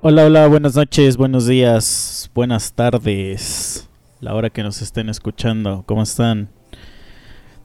[0.00, 3.88] Hola, hola, buenas noches, buenos días, buenas tardes.
[4.20, 6.50] La hora que nos estén escuchando, ¿cómo están?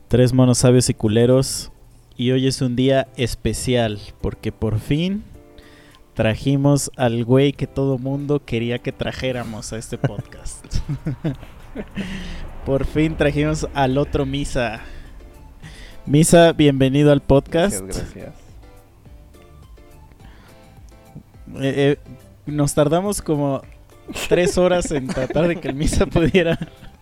[0.07, 1.71] Tres monos sabios y culeros.
[2.17, 5.23] Y hoy es un día especial porque por fin
[6.15, 10.65] trajimos al güey que todo mundo quería que trajéramos a este podcast.
[12.65, 14.81] por fin trajimos al otro Misa.
[16.07, 17.79] Misa, bienvenido al podcast.
[17.79, 18.43] Gracias, gracias.
[21.61, 21.97] Eh, eh,
[22.45, 23.61] nos tardamos como
[24.27, 26.57] tres horas en tratar de que el Misa pudiera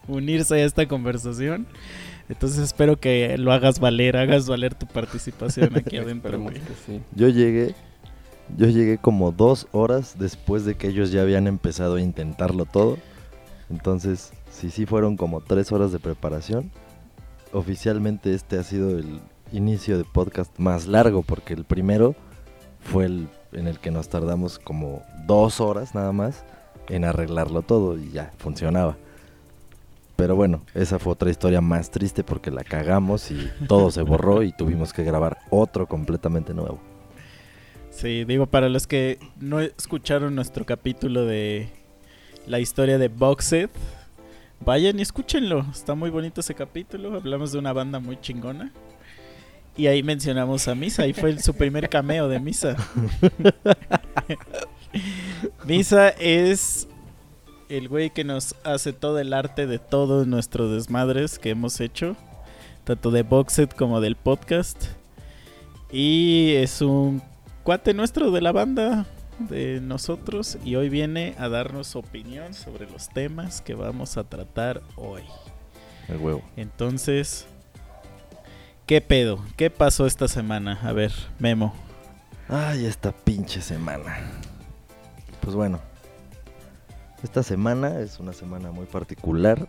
[0.07, 1.67] unirse a esta conversación.
[2.29, 6.39] Entonces espero que lo hagas valer, hagas valer tu participación aquí adentro.
[6.85, 7.01] Sí.
[7.13, 7.75] Yo llegué,
[8.57, 12.97] yo llegué como dos horas después de que ellos ya habían empezado a intentarlo todo.
[13.69, 16.71] Entonces, sí, sí fueron como tres horas de preparación.
[17.53, 19.19] Oficialmente este ha sido el
[19.51, 22.15] inicio de podcast más largo porque el primero
[22.79, 26.43] fue el en el que nos tardamos como dos horas nada más
[26.87, 28.97] en arreglarlo todo y ya funcionaba.
[30.15, 34.43] Pero bueno, esa fue otra historia más triste porque la cagamos y todo se borró
[34.43, 36.79] y tuvimos que grabar otro completamente nuevo.
[37.89, 41.69] Sí, digo, para los que no escucharon nuestro capítulo de
[42.45, 43.69] la historia de Boxed,
[44.63, 45.65] vayan y escúchenlo.
[45.71, 47.15] Está muy bonito ese capítulo.
[47.15, 48.71] Hablamos de una banda muy chingona.
[49.75, 51.07] Y ahí mencionamos a Misa.
[51.07, 52.75] Y fue su primer cameo de Misa.
[55.65, 56.87] Misa es
[57.69, 62.15] el güey que nos hace todo el arte de todos nuestros desmadres que hemos hecho.
[62.83, 64.85] Tanto de Boxed como del podcast.
[65.91, 67.21] Y es un
[67.63, 69.05] cuate nuestro de la banda
[69.49, 74.23] de nosotros y hoy viene a darnos su opinión sobre los temas que vamos a
[74.23, 75.23] tratar hoy.
[76.07, 76.41] El huevo.
[76.55, 77.47] Entonces,
[78.85, 79.43] ¿qué pedo?
[79.57, 80.79] ¿Qué pasó esta semana?
[80.83, 81.73] A ver, Memo.
[82.47, 84.17] Ay, esta pinche semana.
[85.41, 85.79] Pues bueno,
[87.23, 89.67] esta semana es una semana muy particular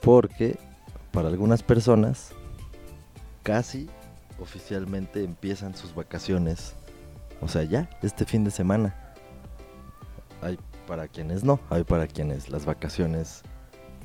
[0.00, 0.58] porque
[1.12, 2.32] para algunas personas
[3.42, 3.88] casi
[4.40, 6.74] oficialmente empiezan sus vacaciones.
[7.40, 8.94] O sea, ya, este fin de semana.
[10.40, 13.42] Hay para quienes no, hay para quienes las vacaciones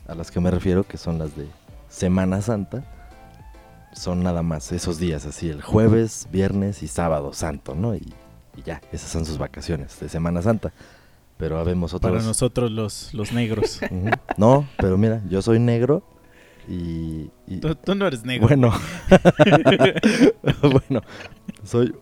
[0.07, 1.47] a las que me refiero, que son las de
[1.89, 2.83] Semana Santa,
[3.93, 7.95] son nada más esos días, así el jueves, viernes y sábado santo, ¿no?
[7.95, 8.13] Y,
[8.55, 10.71] y ya, esas son sus vacaciones de Semana Santa.
[11.37, 12.11] Pero habemos otros.
[12.11, 13.79] Para nosotros los, los negros.
[14.37, 16.03] No, pero mira, yo soy negro
[16.67, 17.29] y...
[17.47, 18.47] y- tú, tú no eres negro.
[18.47, 18.71] Bueno,
[20.61, 21.01] bueno,
[21.63, 21.93] soy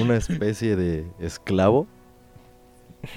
[0.00, 1.86] una especie de esclavo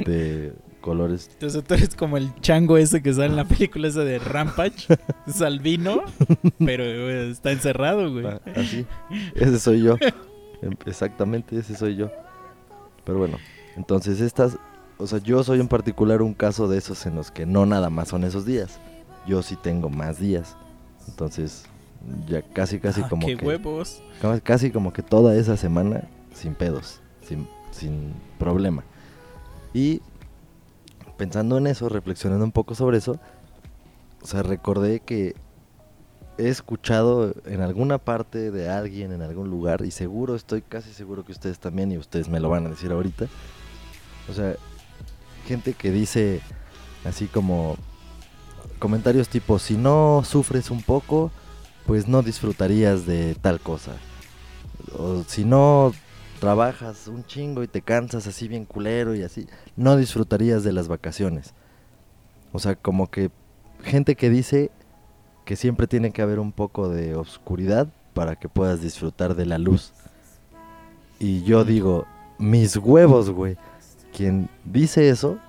[0.05, 0.53] de
[0.83, 1.29] colores.
[1.33, 4.87] Entonces tú eres como el chango ese que sale en la película esa de Rampage.
[5.25, 6.03] Es albino,
[6.63, 8.27] pero eh, está encerrado, güey.
[8.27, 8.85] ah, Así,
[9.35, 9.95] ese soy yo.
[10.85, 12.11] Exactamente, ese soy yo.
[13.05, 13.37] Pero bueno,
[13.75, 14.57] entonces estas,
[14.97, 17.89] o sea, yo soy en particular un caso de esos en los que no nada
[17.89, 18.79] más son esos días.
[19.27, 20.55] Yo sí tengo más días.
[21.07, 21.65] Entonces,
[22.27, 23.45] ya casi, casi Ah, como qué que...
[23.45, 24.01] huevos.
[24.21, 28.83] Ca- Casi como que toda esa semana sin pedos, sin, sin problema.
[29.73, 30.01] Y
[31.17, 33.19] pensando en eso, reflexionando un poco sobre eso,
[34.21, 35.35] o sea, recordé que
[36.37, 41.25] he escuchado en alguna parte de alguien, en algún lugar, y seguro, estoy casi seguro
[41.25, 43.27] que ustedes también, y ustedes me lo van a decir ahorita,
[44.29, 44.55] o sea,
[45.45, 46.41] gente que dice
[47.05, 47.75] así como
[48.79, 51.31] comentarios tipo, si no sufres un poco,
[51.85, 53.93] pues no disfrutarías de tal cosa.
[54.97, 55.93] O si no
[56.43, 59.47] trabajas un chingo y te cansas así bien culero y así,
[59.77, 61.53] no disfrutarías de las vacaciones.
[62.51, 63.31] O sea, como que
[63.81, 64.69] gente que dice
[65.45, 69.57] que siempre tiene que haber un poco de oscuridad para que puedas disfrutar de la
[69.57, 69.93] luz.
[71.17, 72.05] Y yo digo,
[72.39, 73.55] mis huevos, güey.
[74.13, 75.39] Quien dice eso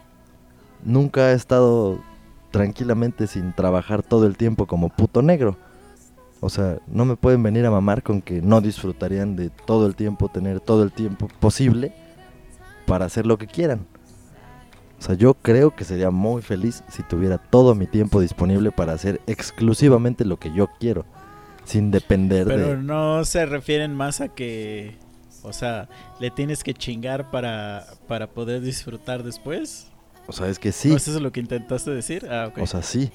[0.85, 1.99] nunca ha estado
[2.53, 5.57] tranquilamente sin trabajar todo el tiempo como puto negro.
[6.45, 9.97] O sea, no me pueden venir a mamar con que no disfrutarían de todo el
[9.97, 11.95] tiempo, tener todo el tiempo posible
[12.87, 13.87] para hacer lo que quieran.
[14.99, 18.93] O sea, yo creo que sería muy feliz si tuviera todo mi tiempo disponible para
[18.93, 21.07] hacer exclusivamente lo que yo quiero,
[21.65, 22.77] sin depender Pero de...
[22.77, 24.99] no se refieren más a que,
[25.43, 25.89] o sea,
[26.21, 29.87] le tienes que chingar para, para poder disfrutar después.
[30.27, 30.91] O sea, es que sí.
[30.91, 32.29] ¿No es eso lo que intentaste decir?
[32.31, 32.59] Ah, ok.
[32.59, 33.11] O sea, sí.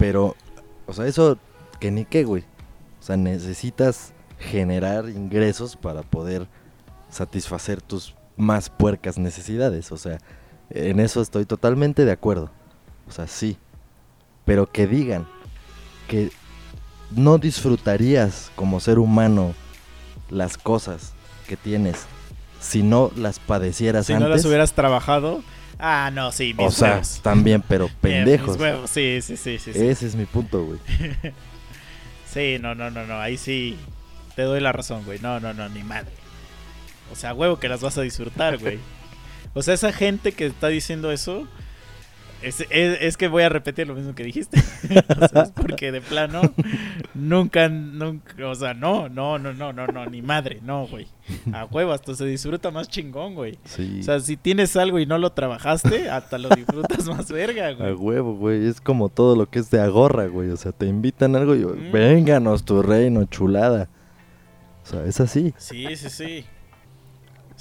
[0.00, 0.34] Pero,
[0.86, 1.38] o sea, eso
[1.82, 2.44] que ni qué, güey.
[3.00, 6.46] O sea, necesitas generar ingresos para poder
[7.10, 9.90] satisfacer tus más puercas necesidades.
[9.90, 10.18] O sea,
[10.70, 12.52] en eso estoy totalmente de acuerdo.
[13.08, 13.56] O sea, sí.
[14.44, 15.26] Pero que digan
[16.06, 16.30] que
[17.10, 19.52] no disfrutarías como ser humano
[20.30, 21.14] las cosas
[21.48, 22.06] que tienes
[22.60, 24.28] si no las padecieras si antes.
[24.28, 25.42] no las hubieras trabajado.
[25.80, 28.50] Ah, no, sí, mis o sea, también, pero Bien, pendejos.
[28.50, 29.72] mis huevos, sí, sí, sí, sí.
[29.72, 30.78] Sí, Ese es mi punto, güey.
[32.32, 33.20] Sí, no, no, no, no.
[33.20, 33.76] Ahí sí
[34.36, 35.18] te doy la razón, güey.
[35.18, 36.12] No, no, no, ni madre.
[37.12, 38.78] O sea, huevo que las vas a disfrutar, güey.
[39.54, 41.46] O sea, esa gente que está diciendo eso.
[42.42, 44.58] Es, es- es que voy a repetir lo mismo que dijiste.
[45.22, 46.40] O sea, es porque de plano
[47.14, 51.06] nunca, nunca, o sea, no, no, no, no, no, no, ni madre, no, güey.
[51.52, 53.58] A huevo, hasta se disfruta más chingón, güey.
[53.64, 53.98] Sí.
[54.00, 57.72] O sea, si tienes algo y no lo trabajaste, hasta lo disfrutas más verga, A
[57.72, 57.92] güey.
[57.94, 58.66] huevo, güey.
[58.66, 60.50] Es como todo lo que es de agorra, güey.
[60.50, 61.92] O sea, te invitan a algo y Mm.
[61.92, 63.88] vénganos tu reino, chulada.
[64.82, 65.54] O sea, es así.
[65.58, 66.44] Sí, sí, sí.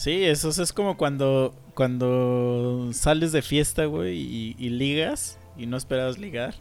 [0.01, 5.77] Sí, eso es como cuando, cuando sales de fiesta, güey, y, y ligas y no
[5.77, 6.55] esperabas ligar.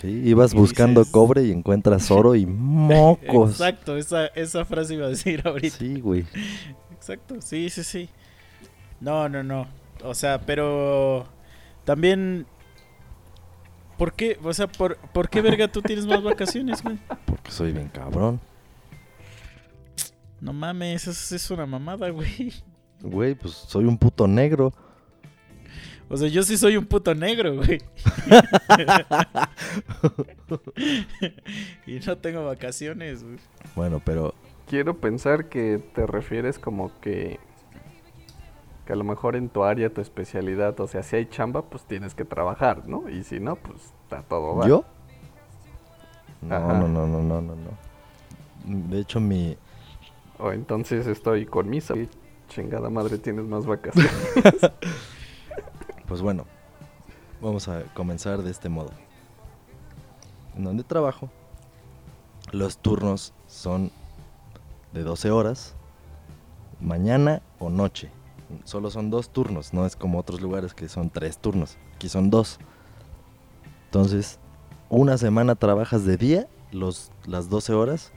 [0.00, 3.50] Sí, ibas buscando dices- cobre y encuentras oro y mocos.
[3.50, 5.76] Exacto, esa, esa frase iba a decir ahorita.
[5.78, 6.26] Sí, güey.
[6.92, 8.08] Exacto, sí, sí, sí.
[9.00, 9.66] No, no, no.
[10.04, 11.26] O sea, pero
[11.84, 12.46] también...
[13.98, 14.38] ¿Por qué?
[14.44, 16.98] O sea, ¿por, ¿por qué verga tú tienes más vacaciones, güey?
[17.24, 18.38] Porque soy bien cabrón.
[20.40, 22.52] No mames, eso es una mamada, güey.
[23.02, 24.72] Güey, pues soy un puto negro.
[26.08, 27.82] O sea, yo sí soy un puto negro, güey.
[31.86, 33.38] y no tengo vacaciones, güey.
[33.74, 34.34] Bueno, pero
[34.66, 37.38] Quiero pensar que te refieres como que
[38.84, 41.82] que a lo mejor en tu área, tu especialidad, o sea, si hay chamba, pues
[41.84, 43.08] tienes que trabajar, ¿no?
[43.08, 44.68] Y si no, pues está todo mal.
[44.68, 44.84] ¿yo?
[46.40, 46.72] No, Ajá.
[46.74, 48.88] no, no, no, no, no, no.
[48.88, 49.56] De hecho, mi...
[50.38, 51.94] O entonces estoy con misa.
[52.48, 54.12] ¿Qué chingada madre tienes más vacaciones?
[56.06, 56.44] Pues bueno,
[57.42, 58.90] vamos a comenzar de este modo.
[60.56, 61.30] En donde trabajo,
[62.52, 63.90] los turnos son
[64.92, 65.74] de 12 horas,
[66.80, 68.10] mañana o noche.
[68.62, 71.76] Solo son dos turnos, no es como otros lugares que son tres turnos.
[71.96, 72.60] Aquí son dos.
[73.86, 74.38] Entonces,
[74.88, 78.12] una semana trabajas de día, los, las 12 horas,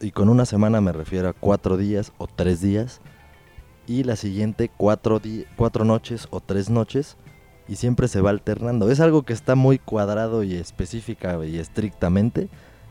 [0.00, 3.02] y con una semana me refiero a cuatro días o tres días,
[3.86, 5.20] y la siguiente cuatro,
[5.56, 7.16] cuatro noches o tres noches
[7.68, 8.90] y siempre se va alternando.
[8.90, 12.48] Es algo que está muy cuadrado y específica y estrictamente.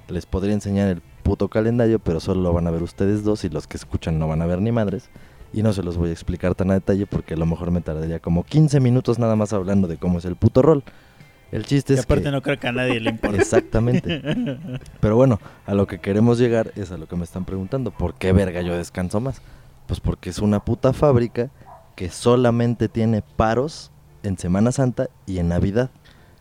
[0.07, 3.49] Les podría enseñar el puto calendario, pero solo lo van a ver ustedes dos y
[3.49, 5.09] los que escuchan no van a ver ni madres.
[5.53, 7.81] Y no se los voy a explicar tan a detalle porque a lo mejor me
[7.81, 10.83] tardaría como 15 minutos nada más hablando de cómo es el puto rol.
[11.51, 12.31] El chiste Y es aparte que...
[12.31, 13.37] no creo que a nadie le importe.
[13.37, 14.23] Exactamente.
[14.99, 17.91] Pero bueno, a lo que queremos llegar es a lo que me están preguntando.
[17.91, 19.43] ¿Por qué verga yo descanso más?
[19.87, 21.49] Pues porque es una puta fábrica
[21.95, 23.91] que solamente tiene paros
[24.23, 25.89] en Semana Santa y en Navidad.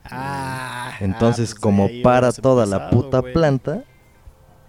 [0.05, 3.85] Ah, Entonces, ah, pues como para toda la puta planta,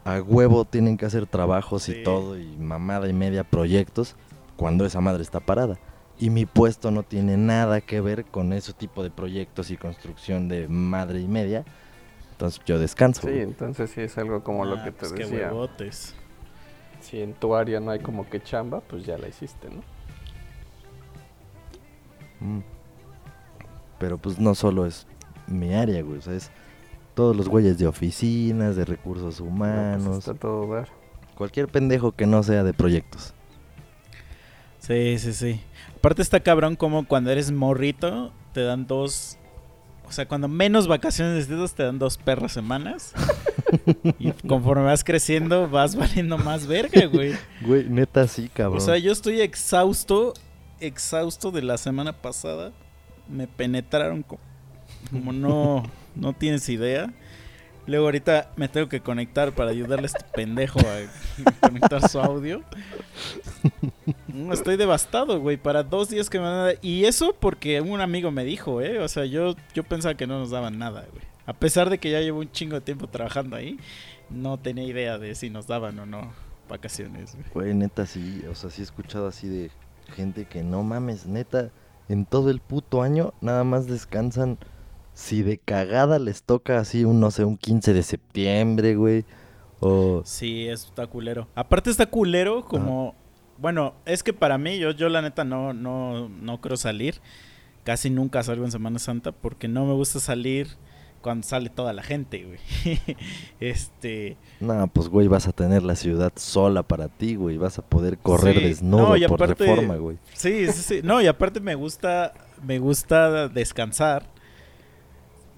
[0.05, 1.93] a huevo tienen que hacer trabajos Sí.
[1.99, 4.15] y todo, y mamada y media proyectos,
[4.57, 5.79] cuando esa madre está parada.
[6.19, 10.47] Y mi puesto no tiene nada que ver con ese tipo de proyectos y construcción
[10.47, 11.63] de madre y media.
[12.31, 13.21] Entonces yo descanso.
[13.27, 15.47] sí, entonces sí es algo como lo Ah, que te pues qué decía.
[15.47, 16.15] huevotes.
[17.03, 19.81] Si en tu área no hay como que chamba, pues ya la hiciste, ¿no?
[22.39, 22.61] Mm.
[23.99, 25.05] Pero pues no solo es
[25.45, 26.19] mi área, güey.
[26.19, 26.49] O sea, es
[27.13, 30.17] todos los güeyes de oficinas, de recursos No, pues humanos.
[30.19, 30.85] está todo.
[31.35, 33.33] Cualquier pendejo que no sea de proyectos.
[34.79, 35.61] Sí, sí, sí.
[35.97, 39.37] Aparte está cabrón como cuando eres morrito te dan dos...
[40.05, 43.13] O sea, cuando menos vacaciones necesitas te dan dos perras semanas.
[44.19, 47.33] y conforme vas creciendo vas valiendo más verga, güey.
[47.61, 48.77] Güey, neta sí, cabrón.
[48.77, 50.33] O sea, yo estoy exhausto,
[50.79, 52.71] exhausto de la semana pasada.
[53.29, 54.39] Me penetraron co-
[55.11, 55.83] como no,
[56.15, 57.13] no tienes idea.
[57.85, 62.61] Luego ahorita me tengo que conectar para ayudarle a este pendejo a conectar su audio.
[64.27, 66.75] No, estoy devastado, güey, para dos días que me van a dar.
[66.81, 68.99] Y eso porque un amigo me dijo, ¿eh?
[68.99, 71.23] O sea, yo, yo pensaba que no nos daban nada, güey.
[71.45, 73.77] A pesar de que ya llevo un chingo de tiempo trabajando ahí,
[74.29, 76.31] no tenía idea de si nos daban o no
[76.69, 77.45] vacaciones, güey.
[77.53, 78.43] Güey, neta sí.
[78.49, 79.71] O sea, sí he escuchado así de
[80.15, 81.71] gente que no mames, neta.
[82.09, 84.57] En todo el puto año nada más descansan.
[85.13, 89.25] Si de cagada les toca así un, no sé, un 15 de septiembre, güey.
[89.79, 90.23] O...
[90.25, 91.47] Sí, está culero.
[91.55, 93.15] Aparte está culero como...
[93.59, 97.21] Bueno, es que para mí, yo, yo la neta no, no, no creo salir.
[97.83, 100.69] casi nunca salgo en Semana Santa porque no me gusta salir
[101.23, 102.99] cuando sale toda la gente, güey.
[103.59, 104.37] este.
[104.59, 107.57] No, pues, güey, vas a tener la ciudad sola para ti, güey.
[107.57, 108.63] Vas a poder correr Sí.
[108.65, 110.17] desnudo No, y por aparte- reforma, güey.
[110.33, 111.01] Sí, sí, sí.
[111.03, 114.27] No, y aparte me gusta, me gusta descansar.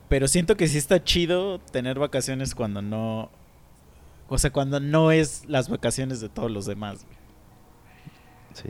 [0.08, 3.30] Pero siento que sí está chido tener vacaciones cuando no.
[4.30, 7.04] O sea, cuando no es las vacaciones de todos los demás.
[7.06, 7.18] güey.
[8.54, 8.70] Sí.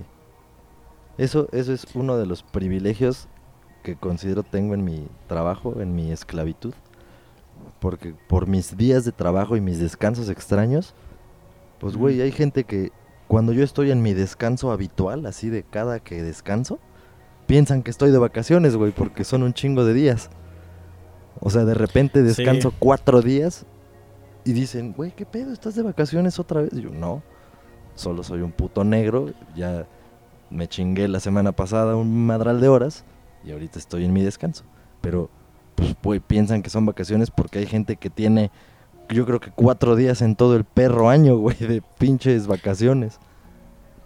[1.17, 3.27] Eso, eso es uno de los privilegios
[3.83, 6.73] que considero tengo en mi trabajo, en mi esclavitud.
[7.79, 10.93] Porque por mis días de trabajo y mis descansos extraños,
[11.79, 12.91] pues güey, hay gente que
[13.27, 16.79] cuando yo estoy en mi descanso habitual, así de cada que descanso,
[17.47, 20.29] piensan que estoy de vacaciones, güey, porque son un chingo de días.
[21.39, 22.75] O sea, de repente descanso Sí.
[22.79, 23.65] cuatro días
[24.45, 25.51] y dicen, güey, ¿qué pedo?
[25.51, 26.71] ¿Estás de vacaciones otra vez?
[26.73, 27.23] Y yo, no,
[27.95, 29.87] solo soy un puto negro, ya
[30.49, 33.03] me chingué la semana pasada un madral de horas
[33.43, 34.63] y ahorita estoy en mi descanso.
[35.01, 35.29] Pero,
[36.01, 38.51] pues, piensan que son vacaciones porque hay gente que tiene,
[39.09, 43.19] yo creo que cuatro días en todo el perro año, güey, de pinches vacaciones.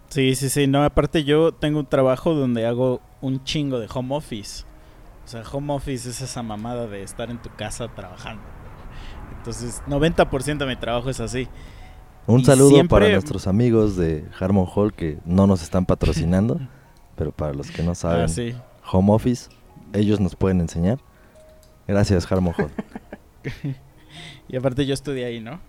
[0.08, 0.66] Sí, sí, sí.
[0.66, 4.64] No, aparte yo tengo un trabajo donde hago un chingo de home office.
[5.24, 8.42] O sea, home office es esa mamada de estar en tu casa trabajando.
[9.38, 11.46] Entonces, 90% de mi trabajo es así.
[12.26, 16.60] Un Y saludo siempre- para nuestros amigos de Harmon Hall que no nos están patrocinando,
[17.16, 18.54] pero para los que no saben, Ah, sí.
[18.90, 19.48] home office,
[19.92, 20.98] ellos nos pueden enseñar.
[21.90, 22.70] Gracias, Harmon Hall.
[24.48, 25.60] Y aparte yo estudié ahí, ¿no?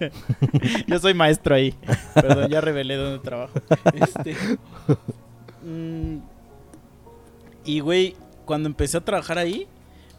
[0.88, 1.72] yo soy maestro ahí.
[2.12, 3.52] Perdón, ya revelé dónde trabajo.
[3.94, 4.34] Este,
[5.64, 6.16] mm,
[7.64, 9.68] y güey, cuando empecé a trabajar ahí,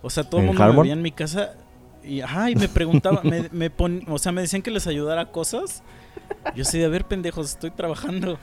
[0.01, 1.55] o sea, todo el ¿En mundo me veía en mi casa
[2.03, 5.21] y, ajá, y me preguntaba, me, me pon- o sea, me decían que les ayudara
[5.21, 5.83] a cosas.
[6.55, 8.39] Yo sí, a ver, pendejos, estoy trabajando.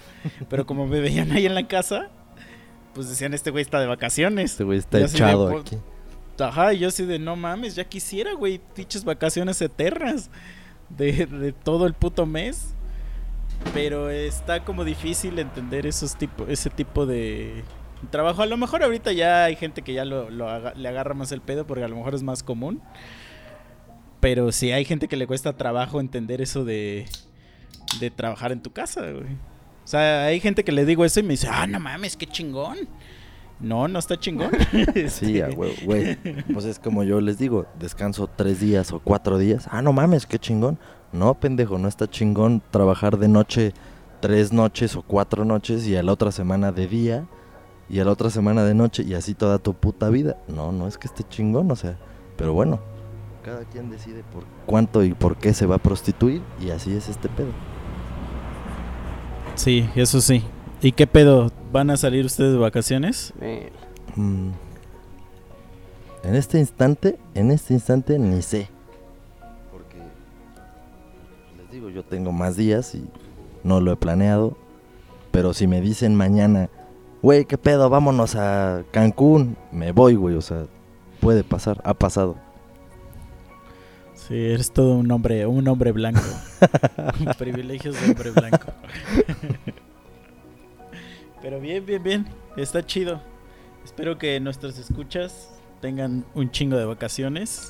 [0.50, 2.10] Pero como me veían ahí en la casa,
[2.92, 4.52] pues decían, este güey está de vacaciones.
[4.52, 5.78] Este güey está de, echado pues, aquí.
[6.40, 10.30] Ajá, yo así de no mames, ya quisiera, güey, pinches vacaciones eternas
[10.88, 12.74] de, todo el puto mes.
[13.74, 17.64] Pero está como difícil entender esos tipo, ese tipo de
[18.10, 18.42] trabajo.
[18.42, 21.66] A lo mejor ahorita ya hay gente que ya lo, le agarra más el pedo
[21.66, 22.80] porque a lo mejor es más común.
[24.20, 27.06] Pero sí hay gente que le cuesta trabajo entender eso de,
[28.00, 29.34] de trabajar en tu casa, güey.
[29.84, 32.26] O sea, hay gente que le digo eso y me dice, ah, no mames, qué
[32.26, 32.76] chingón.
[33.60, 34.50] No, no está chingón.
[35.08, 36.16] Sí, Este, güey.
[36.52, 39.68] Pues es como yo les digo, descanso tres días o cuatro días.
[39.70, 40.78] Ah, no mames, qué chingón.
[41.12, 43.72] No, pendejo, no está chingón trabajar de noche
[44.20, 47.26] tres noches o cuatro noches y a la otra semana de día
[47.88, 50.36] y a la otra semana de noche y así toda tu puta vida.
[50.48, 51.96] No, no es que esté chingón, o sea,
[52.36, 52.80] pero bueno,
[53.44, 57.08] cada quien decide por cuánto y por qué se va a prostituir y así es
[57.08, 57.50] este pedo.
[59.54, 60.44] Sí, eso sí.
[60.80, 61.50] ¿Y qué pedo?
[61.72, 63.34] ¿Van a salir ustedes de vacaciones?
[64.14, 64.50] Mm.
[66.22, 68.68] En este instante, en este instante ni sé.
[69.72, 69.98] Porque
[71.56, 73.04] les digo, yo tengo más días y
[73.64, 74.56] no lo he planeado.
[75.32, 76.70] Pero si me dicen mañana,
[77.22, 80.36] güey, qué pedo, vámonos a Cancún, me voy, güey.
[80.36, 80.66] O sea,
[81.20, 82.36] puede pasar, ha pasado.
[84.14, 86.20] Sí, eres todo un hombre, un hombre blanco.
[87.38, 88.72] Privilegios de hombre blanco.
[91.40, 92.26] Pero bien, bien, bien.
[92.56, 93.20] Está chido.
[93.84, 97.68] Espero que nuestros escuchas tengan un chingo de vacaciones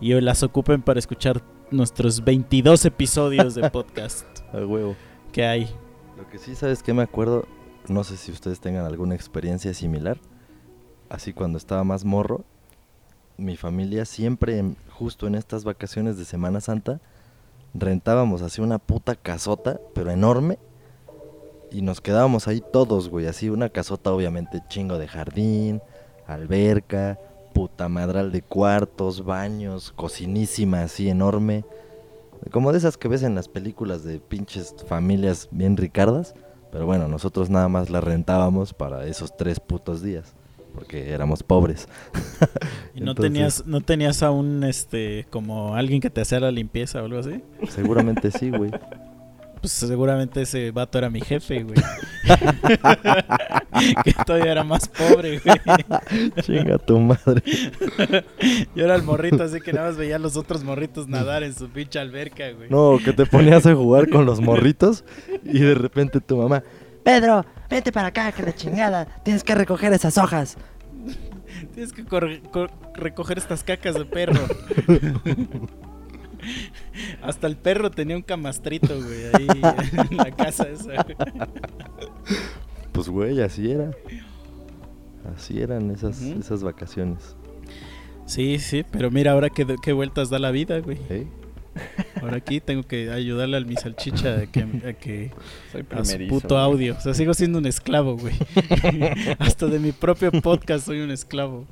[0.00, 4.96] y hoy las ocupen para escuchar nuestros 22 episodios de podcast A huevo.
[5.32, 5.68] que hay.
[6.16, 7.46] Lo que sí sabes que me acuerdo,
[7.88, 10.18] no sé si ustedes tengan alguna experiencia similar.
[11.08, 12.44] Así cuando estaba más morro,
[13.38, 17.00] mi familia siempre, justo en estas vacaciones de Semana Santa,
[17.72, 20.58] rentábamos así una puta casota, pero enorme.
[21.70, 23.26] Y nos quedábamos ahí todos, güey.
[23.26, 25.82] Así una casota obviamente chingo de jardín,
[26.26, 27.18] alberca,
[27.52, 31.64] puta madral de cuartos, baños, cocinísima así enorme.
[32.50, 36.34] Como de esas que ves en las películas de pinches familias bien ricardas.
[36.70, 40.34] Pero bueno, nosotros nada más la rentábamos para esos tres putos días.
[40.74, 41.88] Porque éramos pobres.
[42.94, 47.00] Y no Entonces- tenías, no tenías aún este como alguien que te hacía la limpieza
[47.00, 47.42] o algo así.
[47.68, 48.70] Seguramente sí, güey.
[49.60, 51.76] Pues seguramente ese vato era mi jefe, güey.
[54.04, 55.56] que todavía era más pobre, güey.
[56.42, 57.42] Chinga tu madre.
[58.74, 61.54] Yo era el morrito, así que nada más veía a los otros morritos nadar en
[61.54, 62.70] su pinche alberca, güey.
[62.70, 65.04] No, que te ponías a jugar con los morritos
[65.44, 66.62] y de repente tu mamá.
[67.02, 69.06] Pedro, vete para acá, que la chingada.
[69.24, 70.56] Tienes que recoger esas hojas.
[71.74, 72.04] Tienes que
[72.94, 74.40] recoger estas cacas de perro.
[77.22, 79.48] Hasta el perro tenía un camastrito, güey, ahí
[80.10, 81.16] en la casa esa, güey.
[82.92, 83.90] Pues güey, así era.
[85.36, 87.36] Así eran esas, esas vacaciones.
[88.26, 90.98] Sí, sí, pero mira ahora qué, qué vueltas da la vida, güey.
[91.08, 91.26] ¿eh?
[92.20, 95.30] Ahora aquí tengo que ayudarle al mi salchicha a que, a que
[95.72, 96.96] Soy a su puto audio.
[96.96, 98.34] O sea, sigo siendo un esclavo, güey.
[99.38, 101.66] Hasta de mi propio podcast soy un esclavo.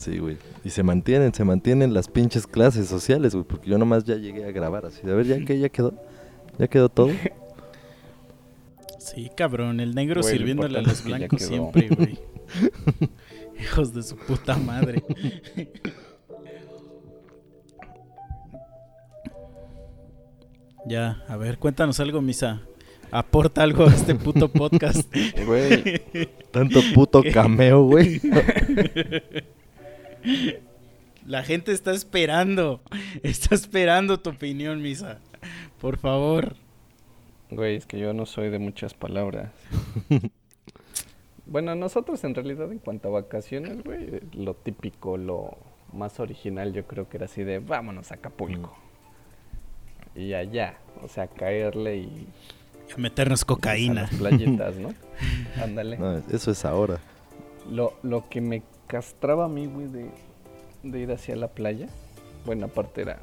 [0.00, 0.38] Sí, güey.
[0.64, 3.44] Y se mantienen, se mantienen las pinches clases sociales, güey.
[3.46, 5.02] Porque yo nomás ya llegué a grabar así.
[5.02, 5.92] de, A ver, ya que ya quedó.
[6.58, 7.10] Ya quedó todo.
[8.98, 12.20] Sí, cabrón, el negro Güey, sirviéndole a los blancos siempre, güey.
[13.60, 15.02] Hijos de su puta madre.
[20.86, 22.60] ya, a ver, cuéntanos algo, Misa.
[23.10, 25.12] Aporta algo a este puto podcast.
[25.44, 26.02] Güey,
[26.52, 28.20] Tanto puto cameo, güey.
[31.26, 32.80] La gente está esperando.
[33.22, 35.18] Está esperando tu opinión, Misa.
[35.80, 36.54] Por favor.
[37.50, 39.50] güey, es que yo no soy de muchas palabras.
[41.46, 45.58] Bueno, nosotros en realidad en cuanto a vacaciones, güey, lo típico, lo
[45.92, 48.72] más original yo creo que era así de vámonos a Acapulco.
[50.14, 52.26] Y allá, o sea, caerle y
[52.94, 54.02] A meternos a cocaína.
[54.02, 54.94] las playitas, ¿no?
[55.60, 55.98] Ándale.
[55.98, 57.00] No, eso es ahora.
[57.68, 60.10] Lo, lo que me castraba a mí, güey, de,
[60.82, 61.86] de ir hacia la playa,
[62.44, 63.18] bueno, aparte era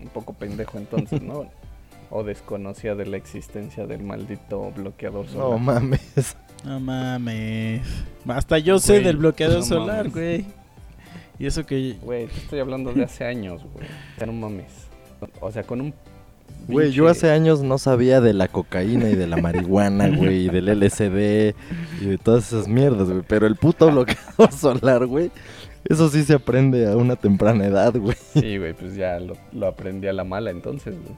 [0.00, 1.46] un poco pendejo entonces, ¿no?
[2.10, 5.60] O desconocía de la existencia del maldito bloqueador No solar.
[5.60, 6.36] mames.
[6.64, 7.82] No mames.
[8.28, 10.12] Hasta yo sé Güey, del bloqueador no solar, mames.
[10.12, 10.44] güey.
[11.38, 11.96] Y eso que.
[12.02, 13.86] Güey, te estoy hablando de hace años, güey.
[13.86, 14.72] O sea, no mames.
[15.40, 15.94] O sea, con un...
[16.68, 20.48] Güey, yo hace años no sabía de la cocaína y de la marihuana, güey, y
[20.48, 21.54] del LSD
[22.00, 23.22] y de todas esas mierdas, güey.
[23.26, 25.30] Pero el puto bloqueador solar, güey,
[25.84, 28.16] eso sí se aprende a una temprana edad, güey.
[28.32, 31.16] Sí, güey, pues ya lo, lo aprendí a la mala entonces, güey.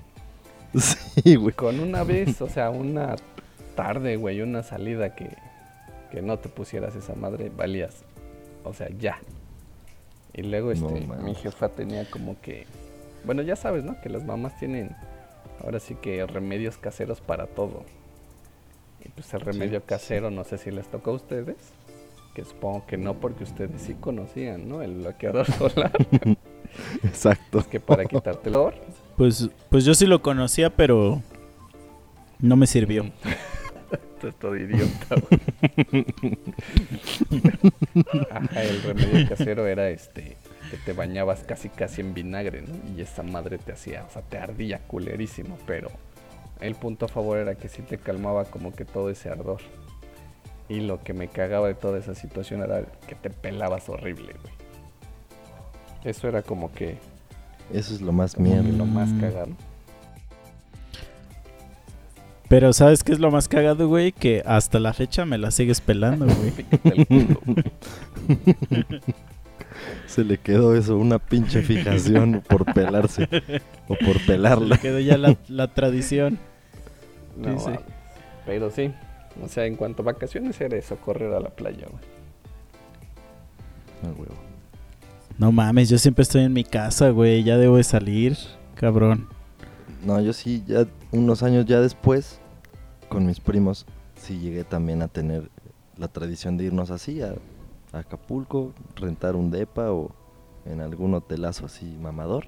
[0.80, 1.54] Sí, güey.
[1.54, 3.14] Con una vez, o sea, una
[3.76, 5.30] tarde, güey, una salida que,
[6.10, 8.04] que no te pusieras esa madre, valías.
[8.64, 9.18] O sea, ya.
[10.32, 12.66] Y luego, este, mi jefa tenía como que...
[13.24, 14.00] Bueno, ya sabes, ¿no?
[14.00, 14.90] Que las mamás tienen
[15.62, 17.84] ahora sí que remedios caseros para todo.
[19.04, 21.56] Y pues el remedio casero, no sé si les tocó a ustedes.
[22.34, 24.82] Que supongo que no, porque ustedes sí conocían, ¿no?
[24.82, 25.92] El bloqueador solar.
[27.04, 27.64] Exacto.
[27.70, 28.74] que para quitarte el dolor.
[29.16, 31.22] Pues, pues yo sí lo conocía, pero.
[32.40, 33.04] No me sirvió.
[33.92, 35.14] Esto es todo idiota.
[38.30, 40.36] Ajá, el remedio casero era este
[40.74, 42.74] que te bañabas casi casi en vinagre, ¿no?
[42.96, 45.88] Y esa madre te hacía, o sea, te ardía culerísimo, pero
[46.60, 49.60] el punto a favor era que sí te calmaba como que todo ese ardor.
[50.68, 54.54] Y lo que me cagaba de toda esa situación era que te pelabas horrible, güey.
[56.04, 56.98] Eso era como que,
[57.72, 58.68] Eso es lo más mierda.
[58.70, 59.52] lo más cagado.
[62.48, 64.10] Pero ¿sabes qué es lo más cagado, güey?
[64.10, 66.52] Que hasta la fecha me la sigues pelando, güey.
[70.14, 73.28] Se le quedó eso, una pinche fijación por pelarse
[73.88, 74.74] o por Se pelarla.
[74.76, 76.38] le quedó ya la, la tradición.
[77.36, 77.64] No, Sí, sí.
[77.70, 77.80] mames.
[78.46, 78.92] Pero sí,
[79.42, 82.02] o sea, en cuanto a vacaciones era eso, correr a la playa, güey.
[84.04, 84.34] Ah, huevo.
[85.38, 87.42] No mames, yo siempre estoy en mi casa, güey.
[87.42, 88.36] Ya debo de salir,
[88.76, 89.28] cabrón.
[90.04, 92.38] No, yo sí, ya unos años ya después,
[93.08, 95.48] con mis primos, sí llegué también a tener
[95.96, 97.34] la tradición de irnos así a,
[97.94, 100.10] a Acapulco, rentar un depa o
[100.64, 102.46] en algún hotelazo así mamador.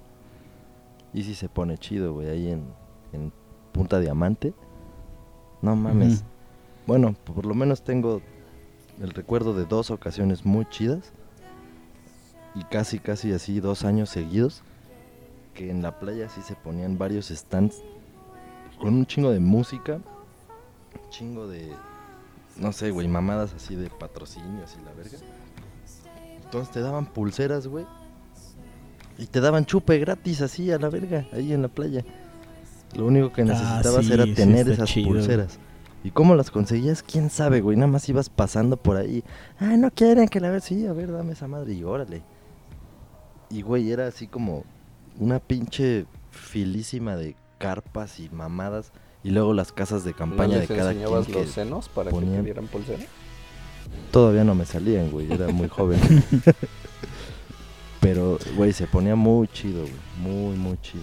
[1.12, 2.64] Y sí se pone chido, güey, ahí en,
[3.12, 3.32] en
[3.72, 4.52] Punta Diamante.
[5.62, 6.24] No mames.
[6.86, 8.20] Bueno, por lo menos tengo
[9.00, 11.12] el recuerdo de dos ocasiones muy chidas.
[12.54, 14.62] Y casi, casi así dos años seguidos.
[15.54, 17.82] Que en la playa sí se ponían varios stands
[18.78, 19.94] con un chingo de música.
[19.94, 21.72] Un chingo de,
[22.58, 25.18] no sé, güey, mamadas así de patrocinios y la verga.
[26.44, 27.86] Entonces te daban pulseras, güey.
[29.18, 32.04] Y te daban chupe gratis así a la verga, ahí en la playa.
[32.94, 35.58] Lo único que Ah, necesitabas sí, era sí tener esas chido, pulseras.
[36.04, 37.02] ¿Y cómo las conseguías?
[37.02, 37.76] ¿Quién sabe, güey?
[37.76, 39.24] Nada más ibas pasando por ahí.
[39.58, 40.60] Ah, no quieren que la ver.
[40.60, 42.22] Sí, a ver, dame esa madre y órale.
[43.50, 44.64] Y, güey, era así como
[45.18, 48.92] una pinche filísima de carpas y mamadas.
[49.26, 52.14] Y luego las casas de campaña ¿No de cada quien que los senos para que
[52.16, 53.02] ponían- te dieran pulsera?
[54.12, 55.32] todavía no me salían, güey.
[55.32, 55.98] Era muy joven.
[58.00, 59.92] Pero, güey, se ponía muy chido, güey.
[60.20, 61.02] Muy, muy chido.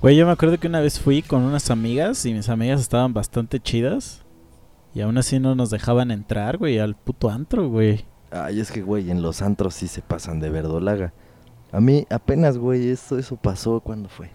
[0.00, 3.14] Güey, yo me acuerdo que una vez fui con unas amigas y mis amigas estaban
[3.14, 4.22] bastante chidas.
[4.92, 8.04] Y aún así no nos dejaban entrar, güey, al puto antro, güey.
[8.32, 11.12] Ay, es que, güey, en los antros sí se pasan de verdolaga.
[11.70, 14.28] A mí apenas, güey, eso, eso pasó, ¿cuándo fue?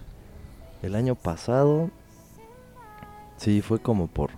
[0.82, 1.92] El año pasado.
[3.38, 4.32] Sí, fue como por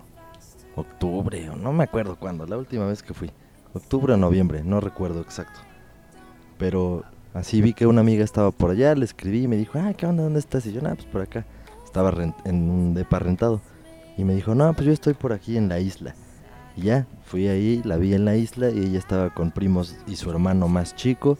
[0.76, 3.30] octubre, o no me acuerdo cuándo, la última vez que fui.
[3.74, 5.60] octubre o noviembre, no recuerdo exacto.
[6.58, 9.94] Pero así vi que una amiga estaba por allá, le escribí y me dijo, ah,
[9.94, 10.22] ¿qué onda?
[10.22, 10.66] ¿Dónde estás?
[10.66, 11.46] Y yo, nada, pues por acá.
[11.84, 12.12] Estaba
[12.44, 13.60] en un depa rentado.
[14.16, 16.14] Y me dijo, no, pues yo estoy por aquí en la isla.
[16.76, 20.16] Y ya, fui ahí, la vi en la isla y ella estaba con primos y
[20.16, 21.38] su hermano más chico.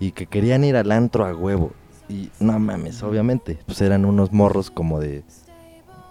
[0.00, 1.72] Y que querían ir al antro a huevo.
[2.08, 3.58] Y no mames, obviamente.
[3.66, 5.22] Pues eran unos morros como de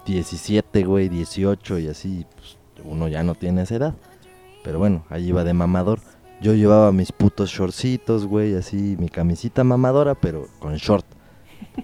[0.09, 2.25] 17, güey, 18 y así.
[2.35, 3.93] Pues uno ya no tiene esa edad.
[4.63, 5.99] Pero bueno, ahí iba de mamador.
[6.41, 11.05] Yo llevaba mis putos shortcitos, güey, así, mi camisita mamadora, pero con short.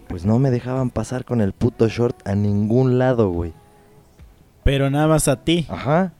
[0.07, 3.53] Pues no me dejaban pasar con el puto short a ningún lado, güey.
[4.63, 5.65] Pero nada más a ti.
[5.69, 6.13] Ajá.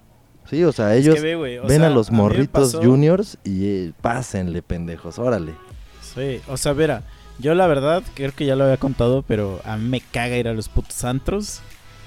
[0.50, 3.39] Sí, o sea, Es que ellos ve, güey, o ven sea, a los morritos juniors
[3.44, 5.56] y eh, pásenle, pendejos, órale.
[6.02, 7.02] Sí, o sea, verá,
[7.39, 10.48] yo la verdad, creo que ya lo había contado, pero a mí me caga ir
[10.48, 11.62] a los putos antros.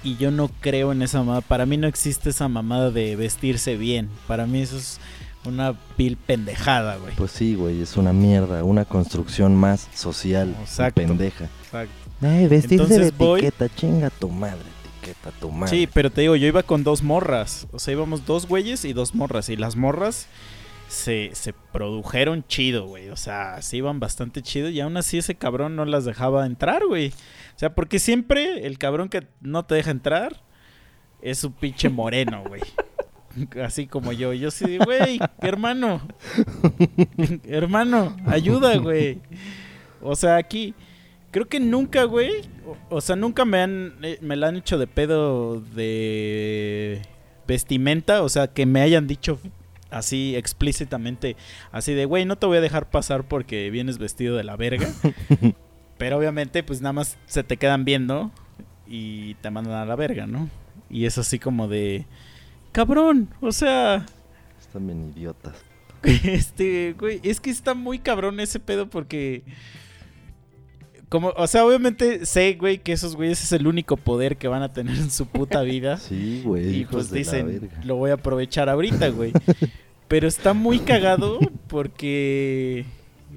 [0.04, 1.40] Y yo no creo en esa mamada.
[1.40, 4.08] Para mí no existe esa mamada de vestirse bien.
[4.26, 5.00] Para mí eso es
[5.44, 7.14] una vil pendejada, güey.
[7.16, 11.00] Pues sí, güey, es una mierda, una construcción más social Exacto.
[11.02, 11.48] pendeja.
[11.64, 11.92] Exacto.
[12.20, 14.62] Ay, vestirse de voy- etiqueta, chinga tu madre,
[15.00, 15.76] etiqueta tu madre.
[15.76, 17.66] Sí, pero te digo, yo iba con dos morras.
[17.72, 19.48] O sea, íbamos dos güeyes y dos morras.
[19.48, 20.26] Y las morras
[20.88, 23.08] se, se produjeron chido, güey.
[23.10, 24.68] O sea, se iban bastante chido.
[24.68, 27.12] Y aún así ese cabrón no las dejaba entrar, güey.
[27.58, 30.44] O sea, porque siempre el cabrón que no te deja entrar
[31.20, 32.62] es un pinche moreno, güey.
[33.64, 34.32] Así como yo.
[34.32, 36.00] Yo sí, güey, hermano.
[37.42, 39.18] hermano, ayuda, güey.
[40.00, 40.72] O sea, aquí
[41.32, 42.42] creo que nunca, güey.
[42.64, 47.02] O, o sea, nunca me han eh, me la han hecho de pedo de
[47.48, 49.40] vestimenta, o sea, que me hayan dicho
[49.90, 51.34] así explícitamente
[51.72, 54.86] así de, güey, no te voy a dejar pasar porque vienes vestido de la verga.
[55.98, 58.30] Pero obviamente pues nada más se te quedan viendo
[58.86, 60.48] y te mandan a la verga, ¿no?
[60.88, 62.06] Y es así como de
[62.72, 64.06] cabrón, o sea,
[64.60, 65.68] Están bien idiotas.
[66.02, 69.42] este, güey, es que está muy cabrón ese pedo porque.
[71.08, 74.62] Como, o sea, obviamente sé, güey, que esos güeyes es el único poder que van
[74.62, 75.96] a tener en su puta vida.
[76.08, 79.32] Sí, güey, y pues dicen, lo voy a aprovechar ahorita, güey.
[80.08, 82.84] Pero está muy cagado porque.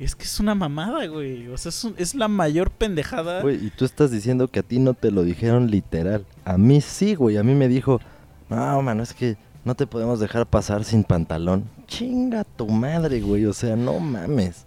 [0.01, 1.47] Es que es una mamada, güey.
[1.49, 3.41] O sea, es, un- es la mayor pendejada.
[3.43, 6.25] Güey, y tú estás diciendo que a ti no te lo dijeron literal.
[6.43, 7.37] A mí sí, güey.
[7.37, 8.01] A mí me dijo,
[8.49, 11.65] no, mano, es que no te podemos dejar pasar sin pantalón.
[11.85, 13.45] Chinga tu madre, güey.
[13.45, 14.65] O sea, no mames.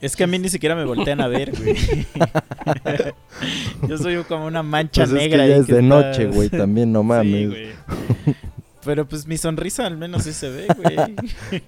[0.00, 1.76] Es que a mí ni siquiera me voltean a ver, güey.
[3.88, 5.46] Yo soy como una mancha Pues es que negra.
[5.46, 6.48] ya es que de noche, güey.
[6.48, 7.48] También no Sí, mames.
[7.48, 7.68] güey.
[8.84, 10.96] Pero pues mi sonrisa al menos sí se ve, güey.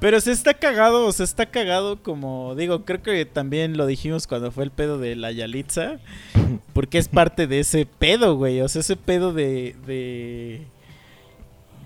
[0.00, 4.28] Pero se está cagado, o sea, está cagado como, digo, creo que también lo dijimos
[4.28, 5.98] cuando fue el pedo de la Yalitza,
[6.72, 10.66] porque es parte de ese pedo, güey, o sea, ese pedo de, de,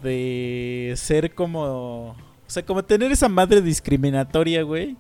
[0.03, 4.97] de ser como, o sea, como tener esa madre discriminatoria, güey,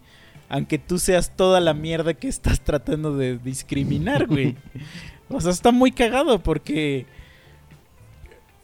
[0.49, 4.57] aunque tú seas toda la mierda que estás tratando de discriminar, güey.
[5.29, 7.07] O sea, está muy cagado porque...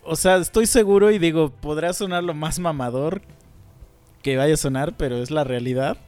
[0.04, 3.22] O sea, estoy seguro y digo, podrá sonar lo más mamador
[4.22, 5.98] que vaya a sonar, pero es la realidad.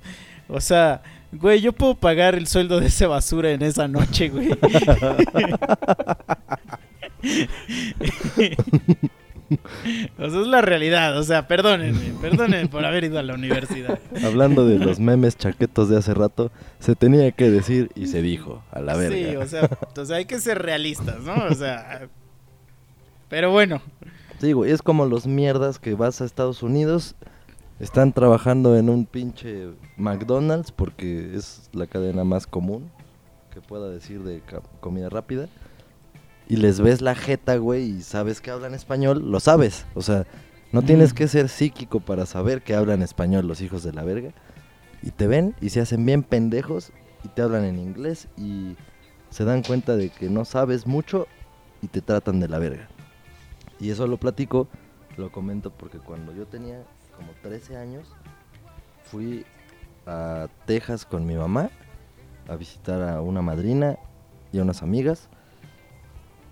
[0.48, 4.50] O sea, güey, yo puedo pagar el sueldo de ese basura en esa noche, güey.
[10.18, 11.18] o sea, es la realidad.
[11.18, 13.98] O sea, perdónenme, perdónenme por haber ido a la universidad.
[14.24, 18.62] Hablando de los memes chaquetos de hace rato, se tenía que decir y se dijo,
[18.72, 19.16] a la verga.
[19.16, 19.68] Sí, o sea,
[20.04, 21.34] sea, hay que ser realistas, ¿no?
[21.44, 22.08] O sea,
[23.28, 23.80] pero bueno.
[24.40, 27.14] Sí, güey, es como los mierdas que vas a Estados Unidos,
[27.80, 32.90] están trabajando en un pinche McDonald's porque es la cadena más común
[33.52, 34.42] que pueda decir de
[34.80, 35.48] comida rápida.
[36.46, 39.86] Y les ves la jeta, güey, y sabes que hablan español, lo sabes.
[39.94, 40.26] O sea,
[40.72, 44.32] no tienes que ser psíquico para saber que hablan español los hijos de la verga.
[45.02, 46.92] Y te ven y se hacen bien pendejos
[47.24, 48.76] y te hablan en inglés y
[49.30, 51.26] se dan cuenta de que no sabes mucho
[51.80, 52.88] y te tratan de la verga.
[53.78, 54.68] Y eso lo platico,
[55.16, 56.84] lo comento porque cuando yo tenía
[57.20, 58.08] como 13 años,
[59.04, 59.44] fui
[60.06, 61.70] a Texas con mi mamá
[62.48, 63.98] a visitar a una madrina
[64.52, 65.28] y a unas amigas.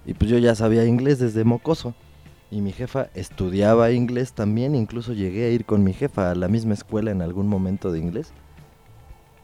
[0.04, 1.94] Y pues yo ya sabía inglés desde mocoso.
[2.50, 6.48] Y mi jefa estudiaba inglés también, incluso llegué a ir con mi jefa a la
[6.48, 8.32] misma escuela en algún momento de inglés.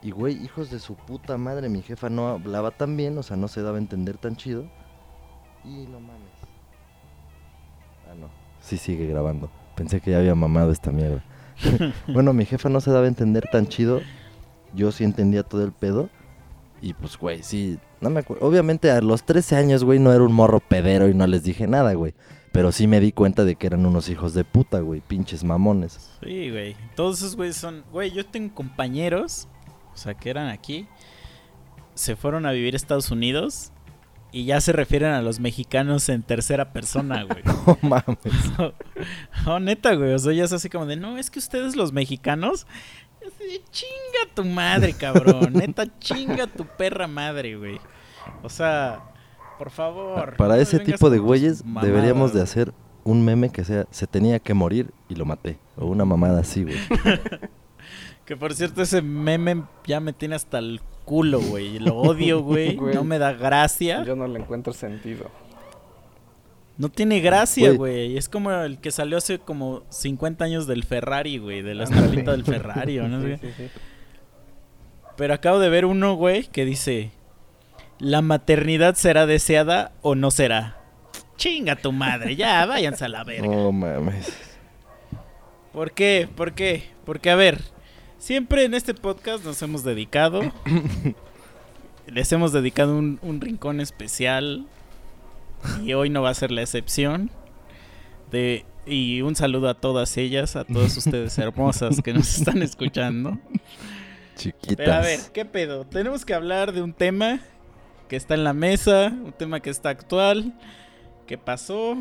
[0.02, 3.36] Y güey, hijos de su puta madre, mi jefa no hablaba tan bien, o sea,
[3.38, 4.64] no se daba a entender tan chido.
[5.64, 6.32] Y no mames.
[8.10, 8.28] Ah, no.
[8.60, 9.50] Sí sigue grabando.
[9.74, 11.24] Pensé que ya había mamado esta mierda.
[12.08, 14.00] bueno, mi jefa no se daba a entender tan chido.
[14.74, 16.08] Yo sí entendía todo el pedo.
[16.80, 17.78] Y pues, güey, sí.
[18.00, 18.46] No me acuerdo.
[18.46, 21.66] Obviamente a los 13 años, güey, no era un morro pedero y no les dije
[21.66, 22.14] nada, güey.
[22.52, 26.10] Pero sí me di cuenta de que eran unos hijos de puta, güey, pinches mamones.
[26.22, 26.76] Sí, güey.
[26.94, 27.82] Todos esos güeyes son.
[27.90, 29.48] Güey, yo tengo compañeros,
[29.92, 30.86] o sea, que eran aquí,
[31.94, 33.72] se fueron a vivir a Estados Unidos
[34.34, 37.42] y ya se refieren a los mexicanos en tercera persona, güey.
[37.66, 38.16] No mames.
[39.46, 40.12] No, neta, güey.
[40.12, 42.66] O sea, ya es así como de, no, es que ustedes los mexicanos.
[43.24, 45.52] así chinga tu madre, cabrón.
[45.52, 47.78] Neta, chinga tu perra madre, güey.
[48.42, 49.04] O sea,
[49.56, 50.36] por favor.
[50.36, 54.40] Para no ese tipo de güeyes deberíamos de hacer un meme que sea se tenía
[54.40, 55.60] que morir y lo maté.
[55.76, 56.78] O una mamada así, güey.
[58.24, 61.78] Que por cierto, ese meme ya me tiene hasta el culo, güey.
[61.78, 62.76] Lo odio, güey.
[62.76, 64.02] No me da gracia.
[64.04, 65.30] Yo no le encuentro sentido.
[66.76, 68.16] No tiene gracia, Güey.
[68.18, 71.62] Es como el que salió hace como 50 años del Ferrari, güey.
[71.62, 73.46] De la estampita del Ferrari, no sé Sí, qué.
[73.52, 73.70] sí, sí.
[75.16, 77.12] Pero acabo de ver uno, güey, que dice:
[78.00, 80.78] ¿La maternidad será deseada o no será?
[81.36, 83.46] Chinga tu madre, ya, váyanse a la verga.
[83.46, 84.36] No mames.
[85.72, 86.28] ¿Por qué?
[86.34, 86.90] ¿Por qué?
[87.04, 87.60] Porque, a ver,
[88.24, 90.40] siempre en este podcast nos hemos dedicado.
[92.06, 94.66] les hemos dedicado un, un rincón especial.
[95.82, 97.30] Y hoy no va a ser la excepción.
[98.30, 103.38] De, y un saludo a todas ellas, a todas ustedes hermosas que nos están escuchando.
[104.36, 104.76] Chiquitas.
[104.76, 105.84] Pero a ver, ¿qué pedo?
[105.84, 107.40] Tenemos que hablar de un tema
[108.08, 110.54] que está en la mesa, un tema que está actual,
[111.26, 111.96] que pasó,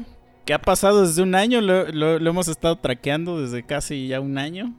[0.46, 4.20] que ha pasado desde un año, lo, lo- lo hemos estado traqueando desde casi ya
[4.20, 4.74] un año.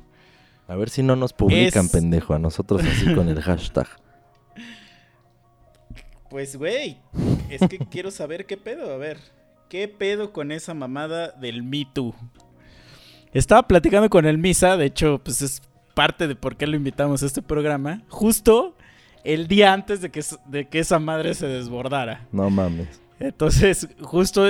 [0.68, 3.86] A ver si no nos publican, Es- pendejo, a nosotros así con el hashtag.
[6.30, 6.98] Pues, güey,
[7.48, 9.18] es que quiero saber qué pedo, a ver,
[9.68, 12.14] ¿qué pedo con esa mamada del Me Too?
[13.32, 15.62] Estaba platicando con el Misa, de hecho, pues es
[15.94, 18.76] parte de por qué lo invitamos a este programa, justo
[19.22, 22.26] el día antes de que, de que esa madre se desbordara.
[22.32, 23.00] No mames.
[23.20, 24.46] Entonces, justo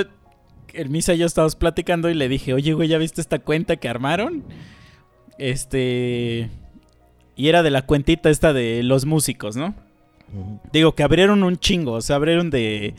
[0.73, 3.77] el Misa y yo estábamos platicando y le dije, oye, güey, ¿ya viste esta cuenta
[3.77, 4.43] que armaron?
[5.37, 6.49] Este...
[7.35, 9.75] Y era de la cuentita esta de los músicos, ¿no?
[10.71, 12.95] Digo, que abrieron un chingo, o sea, abrieron de...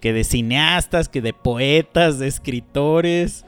[0.00, 3.44] Que de cineastas, que de poetas, de escritores,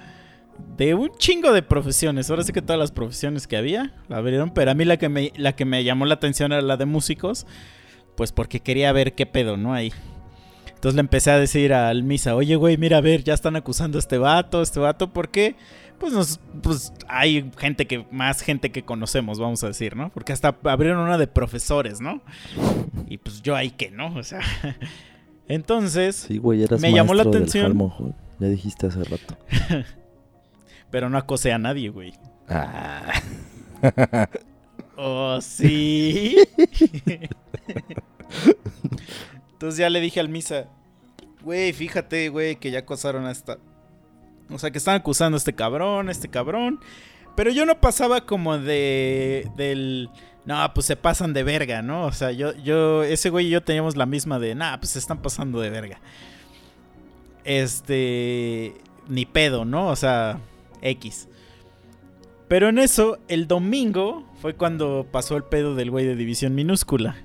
[0.76, 2.30] de un chingo de profesiones.
[2.30, 5.08] Ahora sí que todas las profesiones que había la abrieron, pero a mí la que
[5.08, 7.46] me, la que me llamó la atención era la de músicos,
[8.16, 9.72] pues porque quería ver qué pedo, ¿no?
[9.74, 9.92] Ahí.
[10.66, 13.98] Entonces le empecé a decir al Misa, oye, güey, mira, a ver, ya están acusando
[13.98, 15.56] a este vato, este vato, ¿por qué?
[16.00, 20.10] Pues, nos, pues hay gente que, más gente que conocemos, vamos a decir, ¿no?
[20.10, 22.22] Porque hasta abrieron una de profesores, ¿no?
[23.06, 24.14] Y pues yo ahí que, ¿no?
[24.16, 24.40] O sea,
[25.48, 27.78] entonces, Sí, güey, eras Me llamó la del atención.
[27.78, 28.14] Hall.
[28.38, 29.36] Ya dijiste hace rato.
[30.90, 32.14] pero no acosé a nadie, güey.
[32.48, 33.12] Ah.
[35.02, 36.36] Oh, sí.
[39.52, 40.66] Entonces ya le dije al Misa,
[41.42, 43.56] güey, fíjate, güey, que ya acosaron a esta.
[44.50, 46.80] O sea, que están acusando a este cabrón, a este cabrón.
[47.36, 49.48] Pero yo no pasaba como de.
[49.56, 50.10] del.
[50.44, 52.06] No, pues se pasan de verga, ¿no?
[52.06, 54.98] O sea, yo, yo, ese güey y yo teníamos la misma de, nah, pues se
[54.98, 56.00] están pasando de verga.
[57.44, 58.74] Este.
[59.08, 59.88] Ni pedo, ¿no?
[59.88, 60.40] O sea,
[60.82, 61.28] X.
[62.48, 67.16] Pero en eso, el domingo fue cuando pasó el pedo del güey de División Minúscula.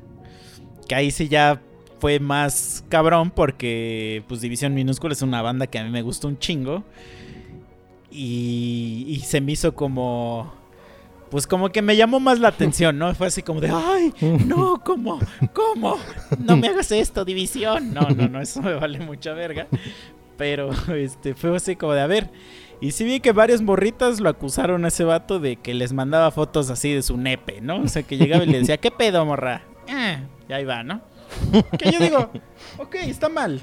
[0.87, 1.61] Que ahí sí ya
[2.05, 6.27] fue más cabrón porque pues División Minúscula es una banda que a mí me gusta
[6.27, 6.83] un chingo.
[8.11, 10.53] Y, se me hizo como...
[11.31, 13.15] Pues como que me llamó más la atención, ¿no?
[13.15, 14.13] Fue así como de, ay,
[14.45, 15.17] no, ¿cómo?
[15.51, 15.97] ¿Cómo?
[16.37, 17.91] No me hagas esto, División.
[17.91, 19.65] No, no, no, eso me vale mucha verga.
[20.37, 22.29] Pero este fue así como de, a ver,
[22.81, 26.29] y sí vi que varias morritas lo acusaron a ese vato de que les mandaba
[26.29, 27.81] fotos así de su nepe, ¿no?
[27.81, 29.63] O sea, que llegaba y le decía, ¿qué pedo, morra?
[29.89, 31.01] Ah, y ahí va, ¿no?
[31.77, 32.31] Que yo digo,
[32.77, 33.61] ok, está mal.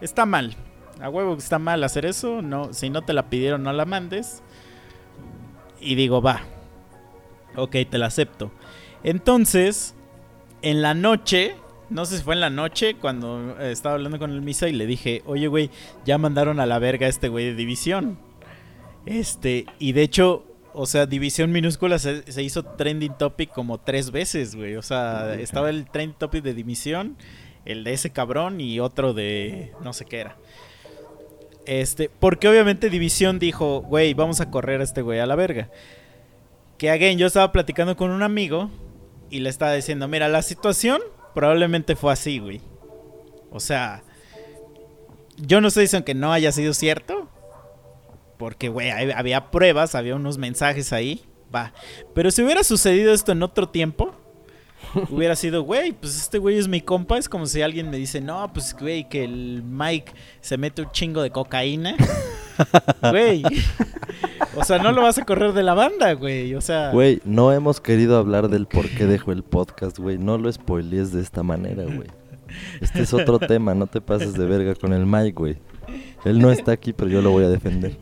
[0.00, 0.56] Está mal.
[1.00, 2.42] A huevo que está mal hacer eso.
[2.42, 4.42] No, si no te la pidieron, no la mandes.
[5.80, 6.42] Y digo, va.
[7.56, 8.52] Ok, te la acepto.
[9.02, 9.94] Entonces,
[10.62, 11.56] en la noche,
[11.90, 14.72] no sé si fue en la noche, cuando eh, estaba hablando con el Misa y
[14.72, 15.70] le dije, oye, güey,
[16.04, 18.18] ya mandaron a la verga a este güey de división.
[19.04, 24.10] Este, y de hecho, o sea, división minúscula se, se hizo trending topic como tres
[24.10, 24.76] veces, güey.
[24.76, 27.16] O sea, estaba el trending topic de división,
[27.64, 30.36] el de ese cabrón y otro de no sé qué era.
[31.64, 35.70] Este, porque obviamente División dijo, güey, vamos a correr a este güey a la verga.
[36.78, 38.70] Que again, yo estaba platicando con un amigo
[39.30, 41.00] y le estaba diciendo, mira, la situación
[41.34, 42.60] probablemente fue así, güey.
[43.50, 44.02] O sea,
[45.36, 47.28] yo no estoy diciendo que no haya sido cierto.
[48.42, 51.22] Porque, güey, había pruebas, había unos mensajes ahí.
[51.54, 51.72] Va.
[52.12, 54.16] Pero si hubiera sucedido esto en otro tiempo,
[55.10, 57.18] hubiera sido, güey, pues este güey es mi compa.
[57.18, 60.90] Es como si alguien me dice, no, pues, güey, que el Mike se mete un
[60.90, 61.94] chingo de cocaína.
[63.12, 63.44] güey.
[64.56, 66.56] O sea, no lo vas a correr de la banda, güey.
[66.56, 70.18] O sea, Güey, no hemos querido hablar del por qué dejó el podcast, güey.
[70.18, 72.08] No lo spoilees de esta manera, güey.
[72.80, 75.58] Este es otro tema, no te pases de verga con el Mike, güey.
[76.24, 77.96] Él no está aquí, pero yo lo voy a defender.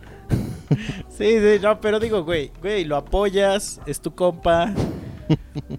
[1.09, 4.73] sí, sí, no, pero digo, güey, güey, lo apoyas, es tu compa.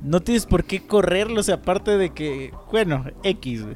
[0.01, 3.75] No tienes por qué correrlo, o sea, aparte de que, bueno, X, güey.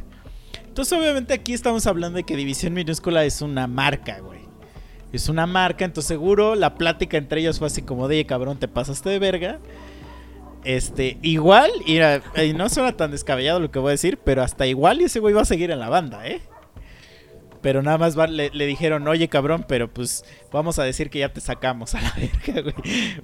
[0.66, 4.42] Entonces, obviamente aquí estamos hablando de que División Minúscula es una marca, güey.
[5.12, 8.58] Es una marca, entonces seguro la plática entre ellos fue así como de, "Oye, cabrón,
[8.58, 9.60] te pasaste de verga.
[10.66, 12.00] Este, igual, y,
[12.42, 15.20] y no suena tan descabellado lo que voy a decir, pero hasta igual y ese
[15.20, 16.42] güey va a seguir en la banda, ¿eh?
[17.66, 21.42] Pero nada más le, dijeron, oye cabrón, pero pues vamos a decir que ya te
[21.42, 22.76] sacamos a la verga, güey.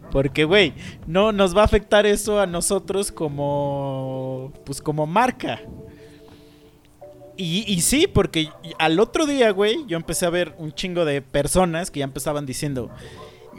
[0.10, 0.74] Porque, güey,
[1.06, 5.62] no nos va a afectar eso a nosotros como, pues como marca.
[7.38, 8.50] Y sí, porque
[8.80, 12.48] al otro día, güey, yo empecé a ver un chingo de personas que ya empezaban
[12.48, 12.90] diciendo,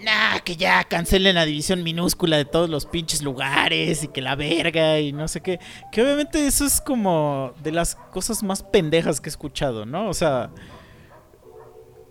[0.02, 4.34] nah, que ya cancelen la división minúscula de todos los pinches lugares y que la
[4.34, 5.60] verga y no sé qué.
[5.92, 10.08] Que obviamente eso es como de las cosas más pendejas que he escuchado, ¿no?
[10.08, 10.50] O sea,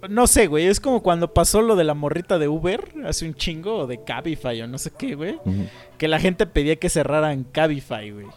[0.10, 3.34] no sé, güey, es como cuando pasó lo de la morrita de Uber hace un
[3.36, 5.40] chingo o de Cabify o no sé qué, güey.
[5.98, 8.28] Que la gente pedía que cerraran Cabify, güey.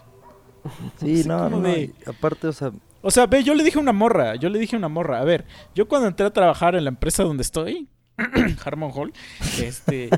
[0.98, 2.72] Sí, no, no, de- aparte, o sea,
[3.02, 5.20] O sea, ve, yo le dije a una morra, yo le dije a una morra,
[5.20, 7.86] a ver, yo cuando entré a trabajar en la empresa donde estoy,
[8.64, 9.12] Harmon Hall,
[9.60, 10.08] este,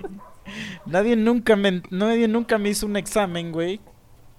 [0.86, 3.80] nadie nunca me, nadie nunca me hizo un examen, güey,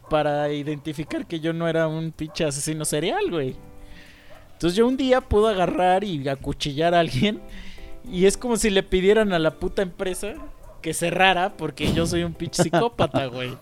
[0.09, 3.55] para identificar que yo no era un pinche asesino serial, güey.
[4.57, 7.39] Entonces yo un día puedo agarrar y acuchillar a alguien
[8.11, 10.33] y es como si le pidieran a la puta empresa
[10.81, 13.55] que cerrara porque yo soy un pinche psicópata, güey.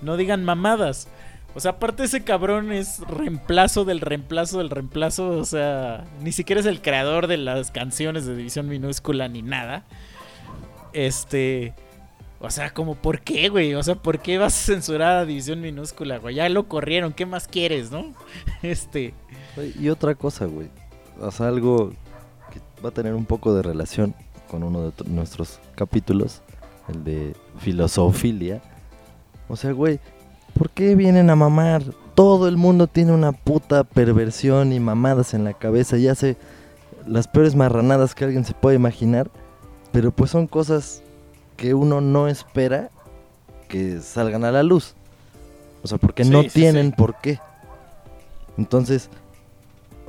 [0.00, 1.06] No digan mamadas.
[1.54, 5.28] O sea, aparte ese cabrón es reemplazo del reemplazo del reemplazo.
[5.28, 9.84] O sea, ni siquiera es el creador de las canciones de División Minúscula ni nada.
[10.92, 11.72] Este...
[12.40, 13.74] O sea, como, ¿por qué, güey?
[13.74, 16.34] O sea, ¿por qué vas a censurar a División Minúscula, güey?
[16.34, 18.12] Ya lo corrieron, ¿qué más quieres, no?
[18.64, 19.14] Este...
[19.78, 20.68] Y otra cosa, güey.
[21.20, 21.90] O sea, algo
[22.50, 24.14] que va a tener un poco de relación
[24.50, 26.42] con uno de nuestros capítulos,
[26.88, 28.60] el de filosofilia.
[29.48, 30.00] O sea, güey,
[30.54, 31.82] ¿por qué vienen a mamar?
[32.14, 36.36] Todo el mundo tiene una puta perversión y mamadas en la cabeza y hace
[37.06, 39.30] las peores marranadas que alguien se puede imaginar.
[39.92, 41.02] Pero pues son cosas
[41.56, 42.90] que uno no espera
[43.68, 44.94] que salgan a la luz.
[45.82, 46.94] O sea, porque no sí, tienen sí.
[46.96, 47.38] por qué.
[48.58, 49.08] Entonces,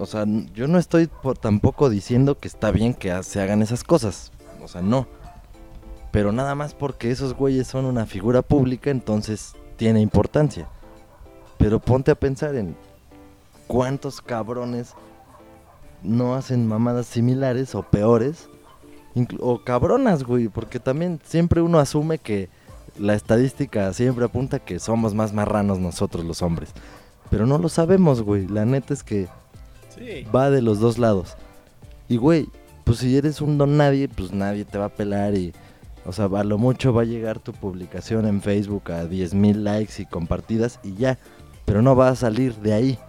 [0.04, 3.84] o sea, yo no estoy por- tampoco diciendo que está bien que se hagan esas
[3.84, 4.32] cosas.
[4.63, 5.08] O sea, no.
[6.12, 10.68] Pero nada más porque esos güeyes son una figura pública, entonces tiene importancia.
[11.58, 12.76] Pero ponte a pensar en
[13.68, 14.94] cuántos cabrones
[16.04, 18.50] no hacen mamadas similares o peores.
[19.39, 22.50] o cabronas, güey, porque también siempre uno asume que
[22.98, 26.72] la estadística siempre apunta que somos más marranos nosotros los hombres.
[27.30, 28.48] Pero no lo sabemos, güey.
[28.48, 29.28] La neta es que
[29.97, 30.25] Sí.
[30.36, 31.36] va de los dos lados.
[32.10, 32.47] Y güey,
[32.84, 35.53] pues si eres un don nadie, pues nadie te va a pelar y...
[36.06, 40.01] O sea, a lo mucho va a llegar tu publicación en Facebook a 10.000 likes
[40.01, 41.17] y compartidas y ya.
[41.63, 42.99] Pero no va a salir de ahí.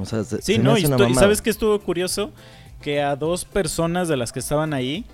[0.00, 2.30] O sea, se, Sí, se no, y, estu- y sabes que estuvo curioso
[2.80, 5.04] que a dos personas de las que estaban ahí,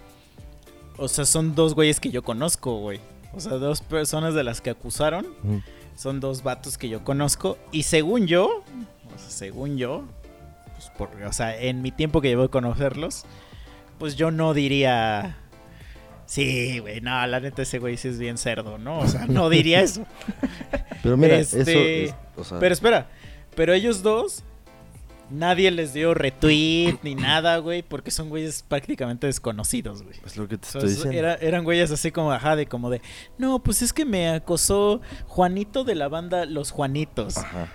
[0.96, 3.00] o sea, son dos güeyes que yo conozco, güey.
[3.34, 5.26] O sea, dos personas de las que acusaron,
[5.96, 7.58] son dos vatos que yo conozco.
[7.72, 8.62] Y según yo,
[9.28, 10.04] según yo,
[10.74, 13.24] pues por- o sea, en mi tiempo que llevo de conocerlos,
[13.98, 15.36] pues yo no diría...
[16.26, 19.00] Sí, güey, no, la neta ese güey sí es bien cerdo, ¿no?
[19.00, 20.06] O sea, no diría eso.
[21.02, 22.14] Pero mira, este, eso es...
[22.36, 23.08] O sea, Pero espera,
[23.56, 24.44] pero ellos dos,
[25.28, 30.14] nadie les dio retweet ni nada, güey, porque son güeyes prácticamente desconocidos, güey.
[30.24, 31.18] es lo que te estoy diciendo.
[31.18, 33.02] era- eran güeyes así como, ajá, de como de,
[33.36, 37.38] no, pues es que me acosó Juanito de la banda Los Juanitos.
[37.38, 37.66] Ajá.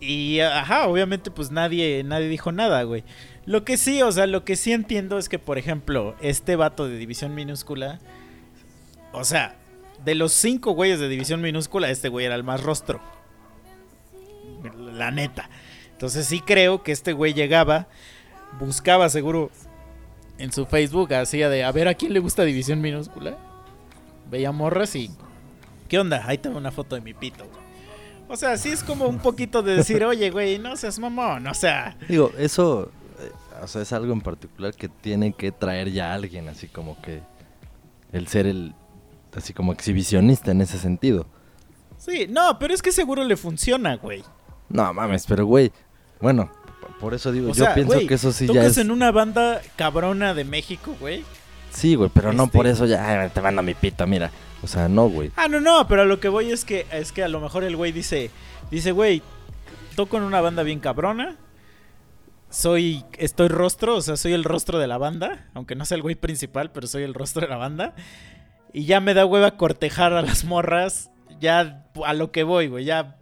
[0.00, 3.04] Y, ajá, obviamente pues nadie, nadie dijo nada, güey.
[3.46, 6.88] Lo que sí, o sea, lo que sí entiendo es que, por ejemplo, este vato
[6.88, 8.00] de división minúscula,
[9.12, 9.56] o sea,
[10.04, 13.00] de los cinco güeyes de división minúscula, este güey era el más rostro.
[14.92, 15.48] La neta.
[15.92, 17.86] Entonces sí creo que este güey llegaba,
[18.58, 19.50] buscaba seguro
[20.38, 23.38] en su Facebook, hacía de, a ver a quién le gusta división minúscula.
[24.30, 25.10] Veía morras y,
[25.88, 26.24] ¿qué onda?
[26.26, 27.65] Ahí tengo una foto de mi pito, güey.
[28.28, 31.54] O sea, sí es como un poquito de decir, oye, güey, no seas mamón, o
[31.54, 31.96] sea...
[32.08, 33.30] Digo, eso, eh,
[33.62, 37.22] o sea, es algo en particular que tiene que traer ya alguien, así como que
[38.12, 38.74] el ser el,
[39.34, 41.26] así como exhibicionista en ese sentido.
[41.98, 44.22] Sí, no, pero es que seguro le funciona, güey.
[44.68, 45.72] No mames, pero güey,
[46.20, 46.50] bueno,
[47.00, 48.78] Por eso digo, O yo sea, pienso güey, que eso sí ya es...
[48.78, 51.24] en una banda cabrona de México, güey.
[51.76, 54.30] Sí, güey, pero no Este- por eso ya "Ay, te mando mi pito, mira.
[54.62, 55.30] O sea, no, güey.
[55.36, 57.64] Ah, no, no, pero a lo que voy es que es que a lo mejor
[57.64, 58.30] el güey dice,
[58.70, 59.22] dice, güey,
[59.94, 61.36] toco en una banda bien cabrona.
[62.48, 66.02] Soy, estoy rostro, o sea, soy el rostro de la banda, aunque no sea el
[66.02, 67.94] güey principal, pero soy el rostro de la banda.
[68.72, 71.10] Y ya me da hueva cortejar a las morras,
[71.40, 73.18] ya a lo que voy, güey, ya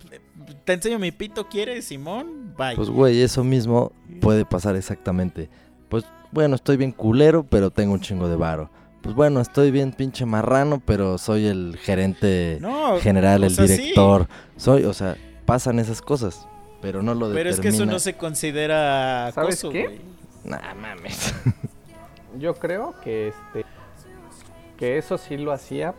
[0.65, 2.55] te enseño mi pito, ¿quieres, Simón?
[2.57, 2.77] Bye.
[2.77, 5.49] Pues, güey, eso mismo puede pasar exactamente.
[5.89, 8.68] Pues, bueno, estoy bien culero, pero tengo un chingo de varo.
[9.01, 13.76] Pues, bueno, estoy bien pinche marrano, pero soy el gerente no, general, el sea, sí.
[13.76, 14.26] director.
[14.57, 15.16] Soy, o sea,
[15.47, 16.49] pasan esas cosas,
[16.82, 20.01] pero no lo pero es que eso no se considera ¿Sabes acoso, qué?
[20.43, 21.35] Nah, mames.
[22.39, 23.64] Yo creo que este
[24.76, 25.95] que eso sí lo hacía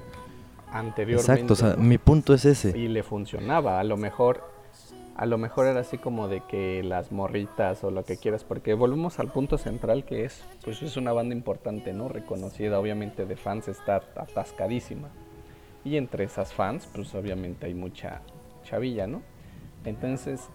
[0.72, 1.32] anteriormente.
[1.32, 2.78] Exacto, o sea, mi punto es ese.
[2.78, 3.80] y le funcionaba.
[3.80, 4.44] A lo mejor,
[5.16, 8.74] a lo mejor era así como de que las morritas o lo que quieras, porque
[8.74, 12.10] volvemos al punto central que es, pues es una banda importante, ¿no?
[12.10, 15.08] Reconocida, obviamente de fans está atascadísima.
[15.86, 18.22] Y entre esas fans, pues obviamente hay mucha
[18.64, 19.22] chavilla, ¿no?
[19.86, 20.50] Entonces,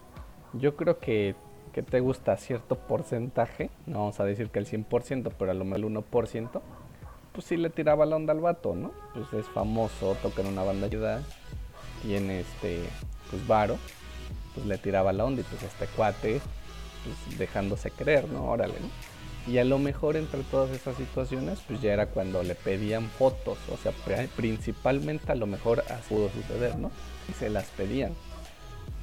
[0.53, 1.35] yo creo que,
[1.73, 5.65] que te gusta cierto porcentaje, no vamos a decir que el 100%, pero a lo
[5.65, 6.61] mejor el 1%,
[7.31, 8.91] pues sí le tiraba la onda al vato, ¿no?
[9.15, 11.23] Pues es famoso, toca en una banda chida,
[12.03, 12.83] tiene este,
[13.31, 13.77] pues varo,
[14.55, 16.41] pues le tiraba la onda y pues este cuate,
[17.03, 18.45] pues dejándose creer, ¿no?
[18.45, 19.51] Órale, ¿no?
[19.51, 23.57] Y a lo mejor entre todas esas situaciones, pues ya era cuando le pedían fotos,
[23.71, 26.91] o sea, pri- principalmente a lo mejor pudo suceder, ¿no?
[27.27, 28.13] Y se las pedían.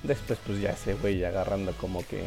[0.04, 2.22] Después pues ya ese güey agarrando como que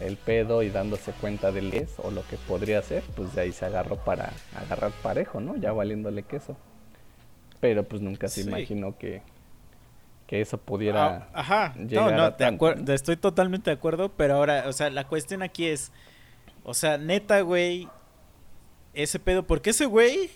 [0.00, 3.52] el pedo y dándose cuenta del es o lo que podría ser, pues de ahí
[3.52, 5.54] se agarró para agarrar parejo, ¿no?
[5.56, 6.56] Ya valiéndole queso.
[7.60, 8.48] Pero pues nunca se Sí.
[8.48, 9.22] imaginó que,
[10.32, 11.28] que eso pudiera...
[11.34, 12.92] Ah, ajá, llegar no, a tanto, ¿no?
[12.94, 15.92] estoy totalmente de acuerdo, pero ahora, o sea, la cuestión aquí es,
[16.64, 17.86] o sea, neta, güey,
[18.94, 20.30] ese pedo, porque ese güey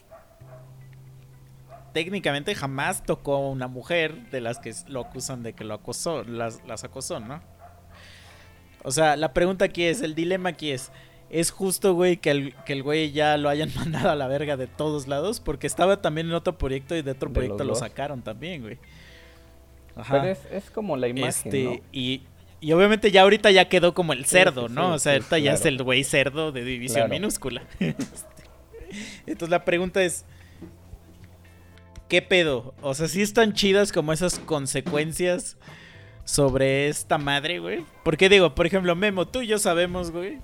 [1.95, 6.25] técnicamente jamás tocó a una mujer de las que lo acusan de que lo acosó,
[6.25, 7.41] las, las acosó, ¿no?
[8.83, 10.93] O sea, la pregunta aquí es, el dilema aquí es,
[11.31, 14.59] ¿es justo, güey, que el, que el güey ya lo hayan mandado a la verga
[14.59, 15.41] de todos lados?
[15.41, 17.79] Porque estaba también en otro proyecto y de otro proyecto lo dos.
[17.79, 18.79] sacaron también, güey.
[20.11, 21.77] Pero es, es como la imagen, Este, ¿no?
[21.93, 22.23] y,
[22.61, 24.89] y obviamente ya ahorita ya quedó como el cerdo, sí, ¿no?
[24.91, 27.15] sí, o sea, sí, ahorita ya es el güey cerdo de división Claro.
[27.15, 27.63] minúscula.
[29.27, 30.25] Entonces la pregunta es,
[32.09, 32.75] ¿qué pedo?
[32.83, 35.57] O sea, ¿sí están chidas como esas consecuencias
[36.25, 37.85] sobre esta madre, güey?
[38.05, 40.39] Porque digo, por ejemplo, Memo, tú y yo sabemos, güey,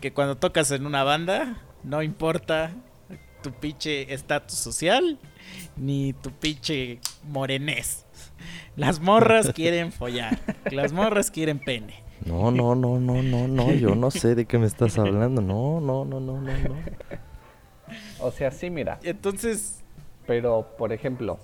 [0.00, 2.72] que cuando tocas en una banda, no importa
[3.42, 5.18] tu pinche estatus social,
[5.76, 8.06] ni tu pinche morenés.
[8.76, 10.38] Las morras quieren follar.
[10.70, 12.02] Las morras quieren pene.
[12.24, 15.40] No, no, no, no, no, no, yo no sé de qué me estás hablando.
[15.40, 16.74] No, no, no, no, no, no.
[18.20, 18.98] O sea, sí, mira.
[19.02, 19.82] Entonces,
[20.26, 21.38] Pero, por ejemplo,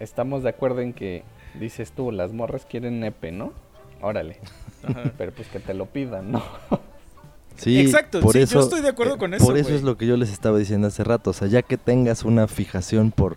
[0.00, 1.22] estamos de acuerdo en que
[1.60, 3.52] dices tú, las morras quieren nepe, ¿no?
[4.00, 4.40] Órale.
[4.82, 5.12] Ajá.
[5.16, 6.42] Pero pues que te lo pidan, ¿no?
[7.56, 9.82] Sí, Exacto, por sí, yo eso, estoy de acuerdo eh, con eso, Por eso es
[9.82, 11.30] lo que yo les estaba diciendo hace rato.
[11.30, 13.36] O sea, ya que tengas una fijación por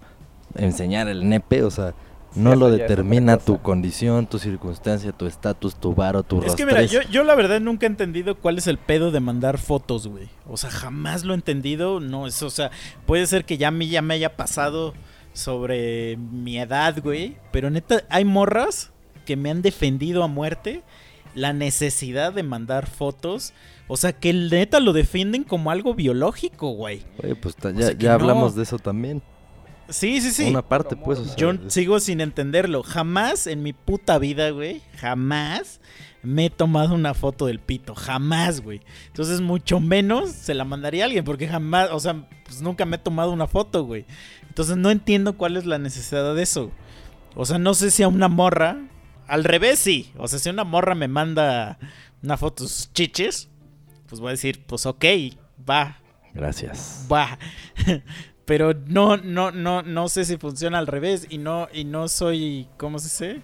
[0.55, 1.93] enseñar el nepe, o sea,
[2.35, 6.83] no lo determina tu condición, tu circunstancia, tu estatus, tu varo, tu es que mira,
[6.83, 10.27] yo, yo la verdad nunca he entendido cuál es el pedo de mandar fotos, güey.
[10.47, 11.99] O sea, jamás lo he entendido.
[11.99, 12.69] No, es, o sea,
[13.07, 14.93] puede ser que ya, a mí ya me haya pasado
[15.33, 17.37] sobre mi edad, güey.
[17.51, 18.91] Pero neta, hay morras
[19.25, 20.83] que me han defendido a muerte
[21.35, 23.53] la necesidad de mandar fotos.
[23.87, 27.03] O sea, que neta lo defienden como algo biológico, güey.
[27.23, 28.15] Oye, pues ta- O ya, sea, ya no.
[28.15, 29.23] hablamos de eso también.
[29.89, 30.49] Sí, sí, sí.
[30.49, 32.83] Una parte, pues, o sea, Yo es- sigo sin entenderlo.
[32.83, 35.79] Jamás en mi puta vida, güey, jamás
[36.21, 37.95] me he tomado una foto del pito.
[37.95, 38.81] Jamás, güey.
[39.07, 42.97] Entonces, mucho menos se la mandaría a alguien, porque jamás, o sea, pues nunca me
[42.97, 44.05] he tomado una foto, güey.
[44.47, 46.71] Entonces, no entiendo cuál es la necesidad de eso.
[47.35, 48.77] O sea, no sé si a una morra.
[49.27, 50.11] Al revés, sí.
[50.17, 51.77] O sea, si una morra me manda
[52.23, 53.47] una foto de sus chiches,
[54.07, 55.05] pues voy a decir, pues ok,
[55.69, 55.95] va,
[56.33, 57.07] Gracias.
[57.11, 57.39] Va.
[58.49, 61.27] Pero no, no, no, no sé si funciona al revés.
[61.29, 62.67] Y no, y no soy.
[62.77, 63.41] ¿Cómo se dice?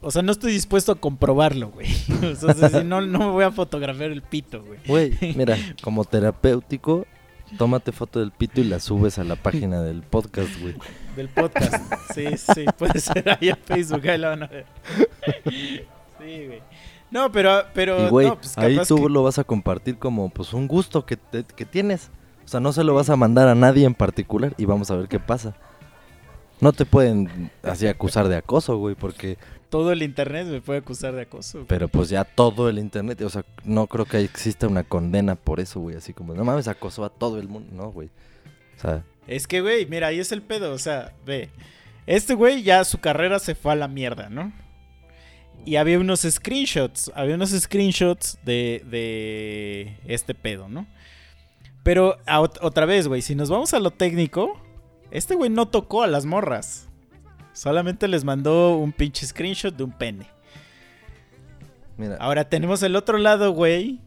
[0.00, 1.88] O sea, no estoy dispuesto a comprobarlo, güey.
[2.32, 4.78] O sea, si no, no me voy a fotografiar el pito, güey.
[4.86, 7.04] Güey, mira, como terapéutico,
[7.56, 10.76] tómate foto del pito y la subes a la página del podcast, güey.
[11.16, 11.82] Del podcast.
[12.14, 14.66] Sí, sí, puede ser ahí en Facebook, ahí la van a ver.
[15.50, 16.62] Sí, güey.
[17.10, 18.06] No, pero, pero.
[18.06, 21.04] Y güey, no, pues ahí tú que- lo vas a compartir como pues un gusto
[21.04, 22.10] que, te- que tienes.
[22.48, 24.96] O sea, no se lo vas a mandar a nadie en particular y vamos a
[24.96, 25.54] ver qué pasa.
[26.62, 29.36] No te pueden así acusar de acoso, güey, porque...
[29.68, 31.58] Todo el internet me puede acusar de acoso.
[31.58, 31.68] güey.
[31.68, 35.60] Pero pues ya todo el internet, o sea, no creo que exista una condena por
[35.60, 35.96] eso, güey.
[35.96, 37.68] Así como, no mames, acosó a todo el mundo.
[37.70, 38.08] No, güey.
[38.78, 40.72] O sea, Es que, güey, mira, ahí es el pedo.
[40.72, 41.50] O sea, ve.
[42.06, 44.54] Este güey ya su carrera se fue a la mierda, ¿no?
[45.66, 47.12] Y había unos screenshots.
[47.14, 50.86] Había unos screenshots de, de este pedo, ¿no?
[51.82, 54.60] Pero a otra vez, güey, si nos vamos a lo técnico,
[55.10, 56.88] este güey no tocó a las morras.
[57.52, 60.26] Solamente les mandó un pinche screenshot de un pene.
[61.96, 64.00] mira, Ahora tenemos el otro lado, güey.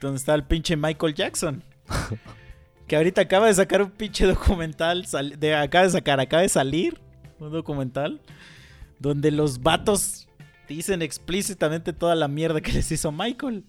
[0.00, 1.62] Donde está el pinche Michael Jackson.
[2.86, 5.06] que ahorita acaba de sacar un pinche documental.
[5.38, 7.00] de, acaba de sacar, acaba de salir
[7.38, 8.20] un documental.
[8.98, 10.28] Donde los vatos
[10.68, 13.64] dicen explícitamente toda la mierda que les hizo Michael.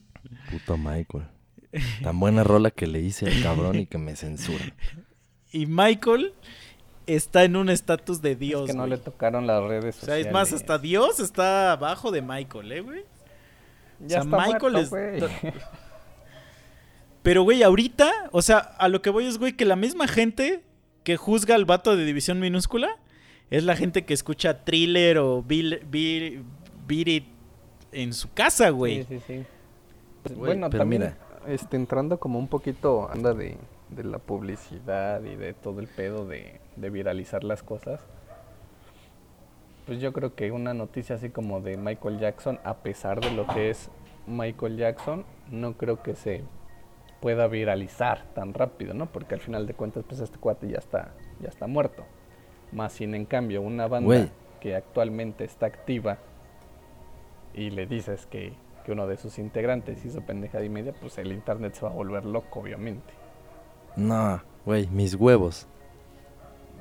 [0.49, 1.26] puto Michael.
[2.03, 4.63] Tan buena rola que le hice al cabrón y que me censura.
[5.51, 6.34] Y Michael
[7.07, 8.65] está en un estatus de Dios.
[8.65, 8.91] es que no güey.
[8.91, 10.28] le tocaron las redes o sea, sociales.
[10.28, 13.03] es más, hasta Dios está abajo de Michael, ¿eh, güey?
[13.99, 15.53] Ya o sea, está Michael muerto, es- güey.
[17.24, 20.61] Pero, güey, ahorita, o sea, a lo que voy es, güey, que la misma gente
[21.03, 22.97] que juzga al vato de división minúscula
[23.49, 26.43] es la gente que escucha thriller o Bill, Bill,
[26.88, 27.26] Beat It
[27.91, 29.03] en su casa, güey.
[29.03, 29.45] Sí, sí, sí.
[30.24, 31.17] Pues, Güey, bueno, pero también mira.
[31.50, 33.58] Este, entrando como un poquito, anda de,
[33.89, 38.02] de la publicidad y de todo el pedo de, de viralizar las cosas.
[39.86, 43.47] Pues yo creo que una noticia así como de Michael Jackson, a pesar de lo
[43.47, 43.89] que es
[44.28, 46.43] Michael Jackson, no creo que se
[47.20, 49.08] pueda viralizar tan rápido, ¿no?
[49.08, 52.06] Porque al final de cuentas, pues este cuate ya está, ya está muerto.
[52.72, 54.30] Más sin en cambio, una banda
[54.62, 56.20] que actualmente está activa
[57.54, 58.54] y le dices que,
[58.86, 61.94] que uno de sus integrantes hizo pendejada y media, pues el internet se va a
[61.94, 63.14] volver loco, obviamente.
[63.96, 65.68] No, güey, mis huevos.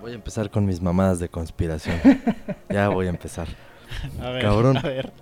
[0.01, 1.99] Voy a empezar con mis mamadas de conspiración.
[2.71, 3.49] ya voy a empezar.
[4.21, 4.77] A ver, Cabrón.
[4.77, 5.13] a ver.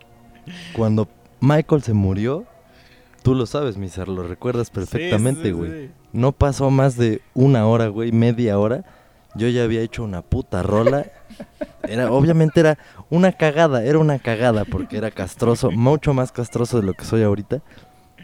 [0.75, 1.09] Cuando
[1.41, 2.45] Michael se murió,
[3.23, 5.87] tú lo sabes, Miser, lo recuerdas perfectamente, sí, güey.
[5.87, 5.91] sí.
[6.13, 8.85] No pasó más de una hora, güey, media hora.
[9.37, 11.07] Yo ya había hecho una puta rola.
[11.89, 12.79] Era, obviamente era
[13.11, 17.23] una cagada, era una cagada porque era castroso, mucho más castroso de lo que soy
[17.23, 17.61] ahorita.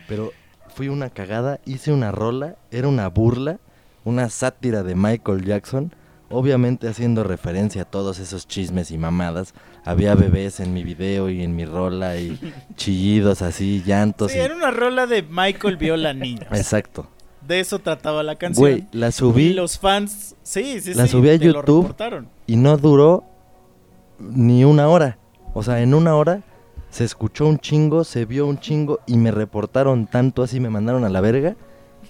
[0.09, 0.33] Pero
[0.75, 3.59] fui una cagada, hice una rola, era una burla,
[4.05, 5.95] una sátira de Michael Jackson.
[6.35, 9.53] Obviamente haciendo referencia a todos esos chismes y mamadas.
[9.85, 12.39] Había bebés en mi video y en mi rola y
[12.77, 14.33] chillidos así, llantos.
[14.33, 16.47] Sí, y- era una rola de Michael Viola Niños.
[16.53, 17.07] Exacto.
[17.47, 18.62] De eso trataba la canción.
[18.62, 19.47] Güey, la subí.
[19.49, 21.95] Y los fans, sí, sí, La sí, subí a te YouTube.
[22.47, 23.24] y no duró
[24.18, 25.18] ni una hora.
[25.55, 26.43] O sea, en una hora
[26.90, 31.05] se escuchó un chingo, se vio un chingo y me reportaron tanto así, me mandaron
[31.05, 31.57] a la verga,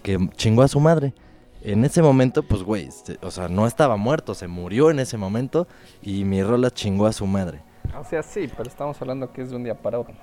[0.02, 1.14] que chingó a su madre.
[1.62, 5.16] En ese momento, pues, güey, se- o sea, no estaba muerto, se murió en ese
[5.16, 5.66] momento
[6.02, 7.60] y mi rola chingó a su madre.
[7.98, 10.14] O sea, sí, pero estamos hablando que es de un día para otro.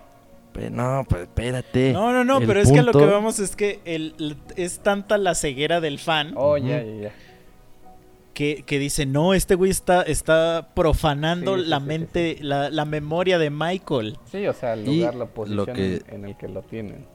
[0.72, 1.94] No, pues espérate.
[1.94, 4.38] No, no, no, El pero es que a lo que vamos es que el, el-
[4.56, 7.12] es tanta la ceguera del fan Oh, ya, ya, ya.
[8.34, 12.38] que, que dice, no, este güey está, está profanando Sí, sí, la sí, sí, mente,
[12.42, 14.18] La, la memoria de Michael.
[14.32, 16.62] Sí, o sea, el Y lugar, la lo posición que- en, en el que lo
[16.64, 17.06] tienen.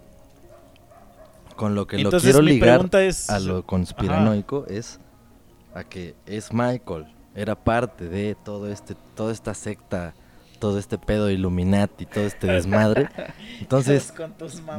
[1.57, 3.31] Con lo que Entonces lo quiero mi ligar pregunta es...
[3.31, 4.99] a lo conspiranoico es
[5.73, 10.15] a que es Michael, era parte de todo este, toda esta secta,
[10.59, 13.09] todo este pedo Illuminati, todo este desmadre.
[13.61, 14.13] Entonces,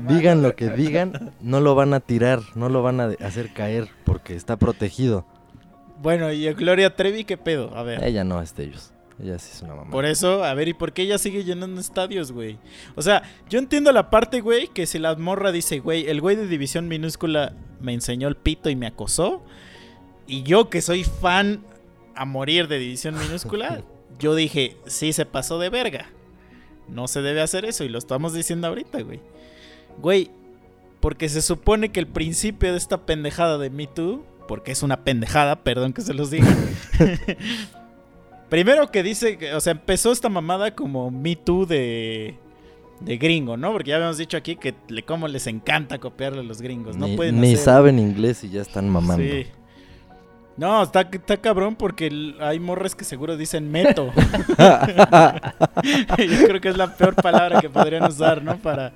[0.08, 3.88] digan lo que digan, no lo van a tirar, no lo van a hacer caer
[4.04, 5.26] porque está protegido.
[6.02, 7.76] Bueno, y Gloria Trevi, ¿qué pedo?
[7.76, 8.04] A ver.
[8.04, 8.92] Ella no es de ellos.
[9.22, 9.92] Ella sí es una mamá.
[9.92, 12.58] Por eso, a ver, ¿y por qué ella sigue llenando estadios, güey?
[12.96, 16.36] O sea, yo entiendo la parte, güey, que si la morra dice, güey, el güey
[16.36, 19.44] de división minúscula me enseñó el pito y me acosó,
[20.28, 21.64] y yo que soy fan
[22.14, 23.82] a morir de división minúscula,
[24.20, 26.10] yo dije, sí se pasó de verga.
[26.88, 29.20] No se debe hacer eso, y lo estamos diciendo ahorita, güey.
[30.02, 30.30] Güey,
[31.00, 35.04] porque se supone que el principio de esta pendejada de Me Too, porque es una
[35.04, 36.48] pendejada, perdón que se los diga.
[38.50, 42.36] Primero que dice, o sea, empezó esta mamada como Me Too de,
[43.02, 43.72] de gringo, ¿no?
[43.72, 46.96] Porque ya habíamos dicho aquí que le, cómo les encanta copiarle a los gringos.
[46.96, 49.24] No ni pueden ni hacer- saben inglés y ya están mamando.
[49.24, 49.48] Sí.
[50.58, 54.14] No, está, está cabrón porque hay morras que seguro dicen meto.
[56.18, 58.56] Yo creo que es la peor palabra que podrían usar, ¿no?
[58.58, 58.94] Para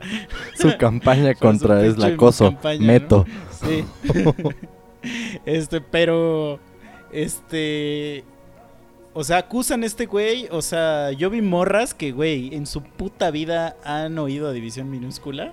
[0.55, 2.45] Su campaña contra es el acoso.
[2.45, 2.88] campaña, ¿no?
[2.88, 3.26] Meto.
[3.51, 3.84] Sí.
[5.45, 6.60] este, pero.
[7.12, 8.24] Este.
[9.14, 10.47] O sea, acusan a este güey.
[10.51, 14.89] O sea, yo vi morras que, güey, en su puta vida han oído a División
[14.89, 15.51] Minúscula.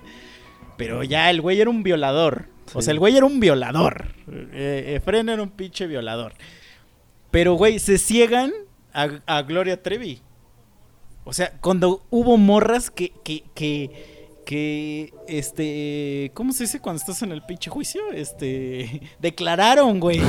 [0.77, 2.45] Pero ya el güey era un violador.
[2.73, 4.13] O sea, el güey era un violador.
[4.29, 6.33] Eh, Efren era un pinche violador.
[7.31, 8.51] Pero, güey, se ciegan
[8.93, 10.21] a, a Gloria Trevi.
[11.23, 13.91] O sea, cuando hubo morras que, que, que,
[14.45, 18.13] que, este, ¿cómo se dice cuando estás en el pinche juicio?
[18.13, 20.21] Este, declararon, güey,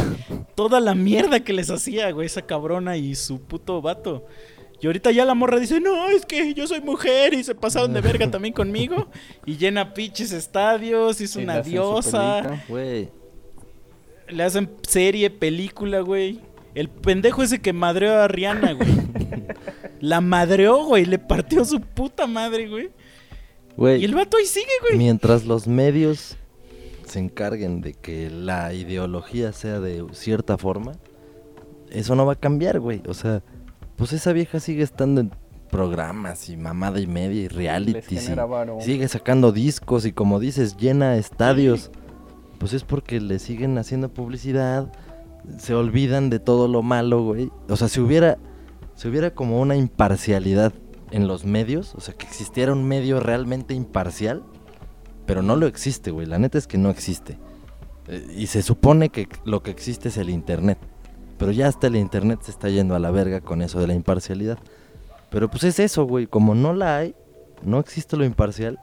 [0.56, 4.26] toda la mierda que les hacía, güey, esa cabrona y su puto vato.
[4.80, 7.92] Y ahorita ya la morra dice, no, es que yo soy mujer y se pasaron
[7.92, 9.08] de verga también conmigo.
[9.44, 12.62] Y llena pinches estadios, es una diosa.
[12.68, 13.12] película.
[14.28, 16.40] Le hacen serie, película, güey.
[16.74, 18.88] El pendejo ese que madreó a Rihanna, güey.
[20.00, 21.06] La madreó, güey.
[21.06, 22.90] Le partió su puta madre, güey.
[23.76, 24.00] Güey.
[24.02, 24.96] Y el vato ahí sigue, güey.
[24.96, 26.36] Mientras los medios
[27.04, 30.92] se encarguen de que la ideología sea de cierta forma,
[31.90, 33.02] eso no va a cambiar, güey.
[33.08, 33.42] O sea,
[33.98, 35.32] pues esa vieja sigue estando en
[35.70, 38.16] programas y mamada y media y reality.
[38.16, 38.78] genera varo.
[38.80, 41.90] Sigue sacando discos y como dices, llena estadios.
[42.58, 44.90] Pues es porque le siguen haciendo publicidad,
[45.58, 47.50] se olvidan de todo lo malo, güey.
[47.68, 48.38] O sea, si hubiera,
[48.94, 50.72] si hubiera como una imparcialidad
[51.10, 54.42] en los medios, o sea, que existiera un medio realmente imparcial,
[55.26, 56.26] pero no lo existe, güey.
[56.26, 57.38] La neta es que no existe.
[58.08, 60.78] Eh, y se supone que lo que existe es el internet.
[61.38, 63.94] Pero ya hasta el internet se está yendo a la verga con eso de la
[63.94, 64.58] imparcialidad.
[65.30, 66.26] Pero pues es eso, güey.
[66.26, 67.14] Como no la hay,
[67.62, 68.78] no existe lo imparcial,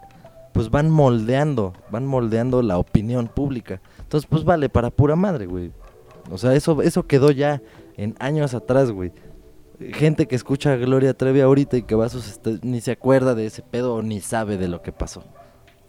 [0.54, 3.82] pues van moldeando, van moldeando la opinión pública.
[4.00, 5.72] Entonces, pues vale, para pura madre, güey.
[6.32, 7.62] O sea, eso, eso quedó ya
[7.98, 9.12] en años atrás, güey.
[9.94, 12.92] Gente que escucha a Gloria Trevi ahorita y que va a sus est- ni se
[12.92, 15.24] acuerda de ese pedo o ni sabe de lo que pasó.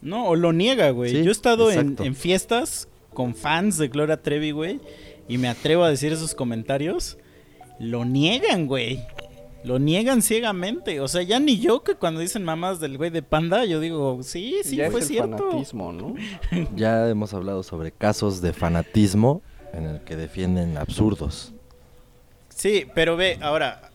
[0.02, 1.10] No, o lo niega, güey.
[1.12, 4.80] Sí, Yo he estado en, en fiestas con fans de Gloria Trevi, güey.
[5.28, 7.18] Y me atrevo a decir esos comentarios.
[7.78, 9.04] Lo niegan, güey.
[9.64, 11.00] Lo niegan ciegamente.
[11.00, 14.20] O sea, ya ni yo que cuando dicen mamás del güey de panda, yo digo,
[14.22, 15.36] sí, sí, ya fue es el cierto.
[15.50, 16.14] fanatismo, ¿no?
[16.76, 21.52] Ya hemos hablado sobre casos de fanatismo en el que defienden absurdos.
[22.48, 23.90] Sí, pero ve, ahora,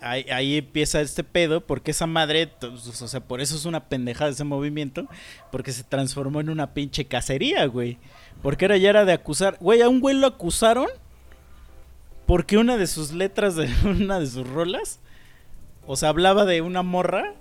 [0.00, 3.88] ahí, ahí empieza este pedo, porque esa madre, t- o sea, por eso es una
[3.88, 5.06] pendejada ese movimiento,
[5.50, 7.98] porque se transformó en una pinche cacería, güey.
[8.40, 10.88] Porque era ya era de acusar, güey, a un güey lo acusaron
[12.26, 15.00] porque una de sus letras de una de sus rolas,
[15.86, 17.34] o sea, hablaba de una morra,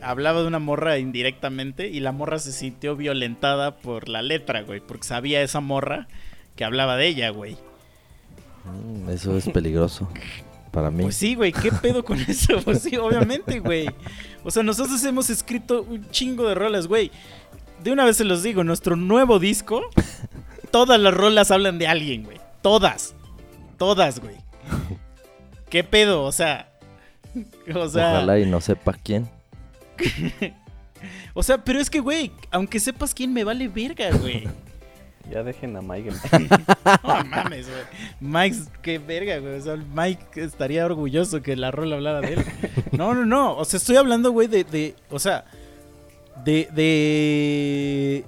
[0.00, 4.80] hablaba de una morra indirectamente, y la morra se sintió violentada por la letra, güey,
[4.80, 6.08] porque sabía esa morra
[6.56, 7.56] que hablaba de ella, güey.
[8.64, 10.08] Mm, Eso es peligroso
[10.70, 11.02] para mí.
[11.02, 12.60] Pues sí, güey, ¿qué pedo con eso?
[12.64, 13.88] Pues sí, obviamente, güey.
[14.42, 17.10] O sea, nosotros hemos escrito un chingo de rolas, güey.
[17.82, 19.82] De una vez se los digo, nuestro nuevo disco,
[20.70, 22.38] todas las rolas hablan de alguien, güey.
[22.62, 23.14] Todas.
[23.76, 24.36] Todas, güey.
[25.68, 26.22] ¿Qué pedo?
[26.22, 26.68] O sea.
[27.74, 28.12] O sea.
[28.12, 29.28] Ojalá y no sepa quién.
[31.34, 34.46] O sea, pero es que, güey, aunque sepas quién me vale verga, güey.
[35.30, 37.00] Ya dejen a Mike en paz.
[37.02, 37.82] No mames, güey.
[38.20, 39.56] Mike, qué verga, güey.
[39.56, 42.44] O sea, Mike estaría orgulloso que la rola hablara de él.
[42.92, 43.56] No, no, no.
[43.56, 44.94] O sea, estoy hablando, güey, de, de.
[45.10, 45.44] O sea.
[46.44, 46.68] De.
[46.72, 48.24] de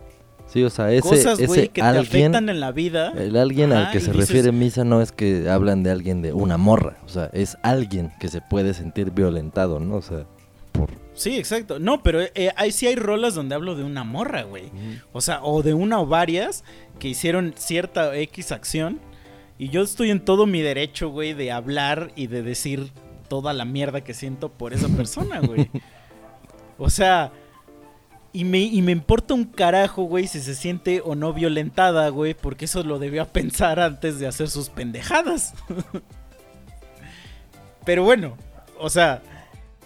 [0.47, 3.13] Sí, o sea, ese, cosas, ese que te alguien, afectan en la vida.
[3.17, 6.33] el alguien al que se dices- refiere Misa no es que hablan de alguien de
[6.33, 9.97] una morra, o sea, es alguien que se puede sentir violentado, ¿no?
[9.97, 10.27] O sea,
[10.71, 10.91] por...
[11.15, 11.81] Sí, exacto.
[11.81, 14.71] No, pero eh, ahí sí hay rolas donde hablo de una morra, güey.
[15.13, 16.63] O sea, o de una o varias
[17.01, 19.01] que hicieron cierta X acción.
[19.59, 22.93] Y yo estoy en todo mi derecho, güey, de hablar y de decir
[23.29, 25.69] toda la mierda que siento por esa persona, güey.
[26.79, 27.31] O sea,
[28.35, 32.35] y me, y me importa un carajo, güey, si se siente o no violentada, güey,
[32.35, 35.55] porque eso lo debía pensar antes de hacer sus pendejadas.
[37.87, 38.37] Pero bueno,
[38.81, 39.23] o sea,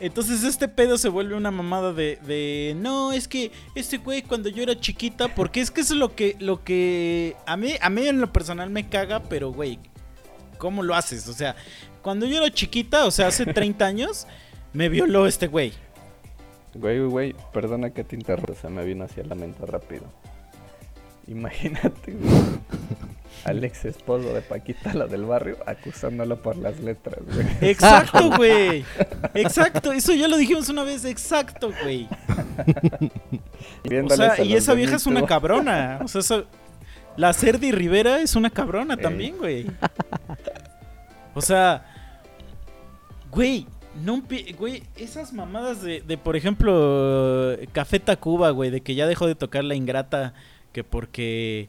[0.01, 4.49] entonces este pedo se vuelve una mamada de, de no, es que este güey cuando
[4.49, 7.91] yo era chiquita, porque es que eso es lo que, lo que a mí, a
[7.91, 9.79] mí en lo personal me caga, pero güey,
[10.57, 11.29] ¿cómo lo haces?
[11.29, 11.55] O sea,
[12.01, 14.27] cuando yo era chiquita, o sea, hace 30 años,
[14.73, 15.75] me violó este güey.
[16.75, 20.05] Güey, güey, perdona que te interrumpa, se me vino hacia la mente rápido.
[21.27, 22.33] Imagínate, güey,
[23.45, 27.47] al ex esposo de Paquita, la del barrio, acusándolo por las letras, güey.
[27.71, 28.85] Exacto, güey.
[29.35, 32.09] Exacto, eso ya lo dijimos una vez, exacto, güey.
[34.05, 36.01] O sea, y esa vieja es una cabrona.
[36.03, 36.45] O sea, esa-
[37.17, 39.03] la Cerdi Rivera es una cabrona Ey.
[39.03, 39.67] también, güey.
[41.35, 41.85] O sea,
[43.31, 43.67] güey,
[44.05, 44.23] no
[44.59, 49.35] güey, esas mamadas de, de, por ejemplo, Café Tacuba, güey, de que ya dejó de
[49.35, 50.35] tocar la ingrata
[50.73, 51.69] que porque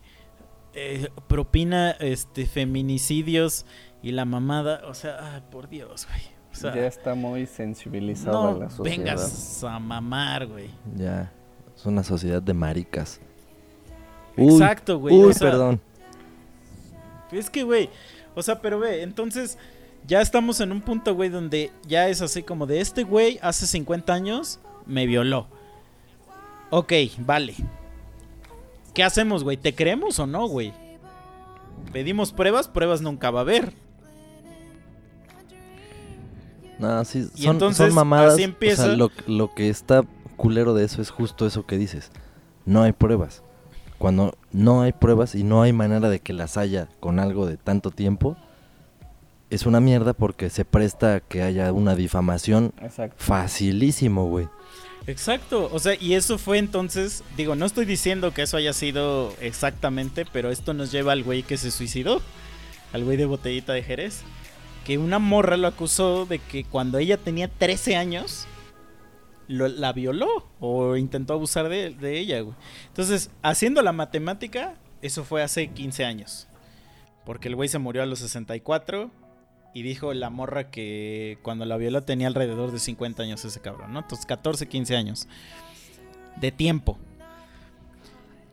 [0.74, 3.66] eh, propina este feminicidios
[4.02, 6.22] y la mamada, o sea, ay, por Dios, güey.
[6.52, 8.98] O sea, ya está muy sensibilizada no la sociedad.
[8.98, 10.70] vengas a mamar, güey.
[10.96, 11.32] Ya,
[11.76, 13.20] es una sociedad de maricas.
[14.36, 15.16] Exacto, güey.
[15.16, 15.82] Uy, o sea, perdón.
[17.32, 17.90] Es que, güey,
[18.36, 19.58] o sea, pero ve, entonces
[20.10, 23.68] ya estamos en un punto, güey, donde ya es así como de este güey hace
[23.68, 25.48] 50 años me violó.
[26.72, 27.54] Ok, vale.
[28.96, 29.56] ¿Qué hacemos, güey?
[29.56, 30.74] ¿Te creemos o no, güey?
[31.94, 33.72] Pedimos pruebas, pruebas nunca va a haber.
[36.80, 38.34] No, sí, Y son, entonces, son mamadas.
[38.34, 38.84] así empieza.
[38.84, 40.04] O sea, lo, lo que está
[40.38, 42.12] culero de eso es justo eso que dices.
[42.66, 43.44] No hay pruebas.
[44.00, 47.58] Cuando no hay pruebas y no hay manera de que las haya con algo de
[47.58, 48.38] tanto tiempo,
[49.50, 53.16] es una mierda porque se presta a que haya una difamación Exacto.
[53.18, 54.48] facilísimo, güey.
[55.08, 59.34] Exacto, o sea, y eso fue entonces, digo, no estoy diciendo que eso haya sido
[59.42, 62.22] exactamente, pero esto nos lleva al güey que se suicidó,
[62.94, 64.22] al güey de botellita de Jerez,
[64.86, 68.46] que una morra lo acusó de que cuando ella tenía 13 años,
[69.48, 72.56] lo- la violó o intentó abusar de, de ella, güey.
[72.90, 76.48] Entonces, haciendo la matemática, eso fue hace 15 años,
[77.26, 79.10] porque el güey se murió a los 64
[79.74, 83.94] y dijo la morra que cuando la violó tenía alrededor de 50 años ese cabrón,
[83.94, 84.00] ¿no?
[84.00, 85.28] Entonces 14, 15 años
[86.38, 86.98] de tiempo.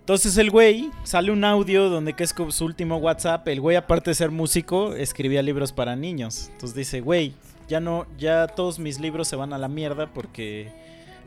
[0.00, 3.48] Entonces el güey sale un audio donde que es su último WhatsApp.
[3.48, 6.48] El güey aparte de ser músico escribía libros para niños.
[6.52, 7.34] Entonces dice, güey,
[7.66, 10.70] ya no, ya todos mis libros se van a la mierda porque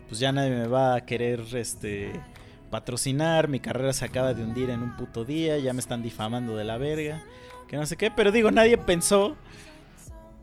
[0.07, 2.13] pues ya nadie me va a querer este
[2.69, 3.49] patrocinar.
[3.49, 5.57] Mi carrera se acaba de hundir en un puto día.
[5.57, 7.21] Ya me están difamando de la verga.
[7.67, 8.09] Que no sé qué.
[8.11, 9.35] Pero digo, nadie pensó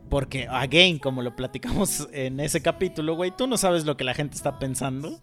[0.09, 4.13] porque, again, como lo platicamos en ese capítulo, güey, tú no sabes lo que la
[4.13, 5.19] gente está pensando.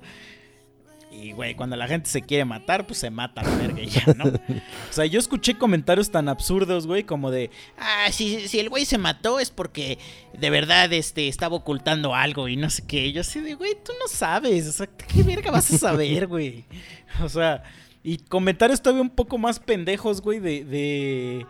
[1.11, 4.05] Y, güey, cuando la gente se quiere matar, pues se mata la verga y ya,
[4.17, 4.25] ¿no?
[4.25, 8.85] O sea, yo escuché comentarios tan absurdos, güey, como de, ah, si, si el güey
[8.85, 9.99] se mató es porque
[10.37, 13.13] de verdad este, estaba ocultando algo y no sé qué.
[13.13, 16.65] Yo así de, güey, tú no sabes, o sea, ¿qué verga vas a saber, güey?
[17.23, 17.63] O sea,
[18.03, 20.65] y comentarios todavía un poco más pendejos, güey, de...
[20.65, 21.47] de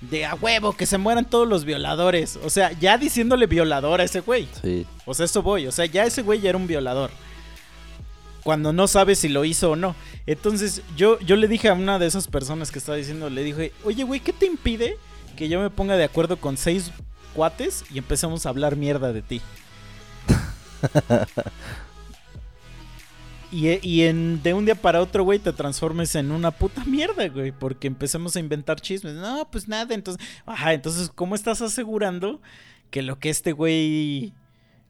[0.00, 2.38] de a huevo, que se mueran todos los violadores.
[2.44, 4.48] O sea, ya diciéndole violador a ese güey.
[4.62, 4.86] Sí.
[5.06, 5.66] O sea, eso voy.
[5.66, 7.10] O sea, ya ese güey ya era un violador.
[8.42, 9.94] Cuando no sabe si lo hizo o no.
[10.26, 13.72] Entonces, yo, yo le dije a una de esas personas que estaba diciendo, le dije,
[13.84, 14.98] oye, güey, ¿qué te impide
[15.36, 16.90] que yo me ponga de acuerdo con seis
[17.34, 19.40] cuates y empecemos a hablar mierda de ti?
[23.54, 27.28] Y, y en, de un día para otro, güey, te transformes en una puta mierda,
[27.28, 27.52] güey.
[27.52, 29.14] Porque empecemos a inventar chismes.
[29.14, 30.26] No, pues nada, entonces...
[30.44, 32.42] Ajá, entonces, ¿cómo estás asegurando
[32.90, 34.34] que lo que este güey...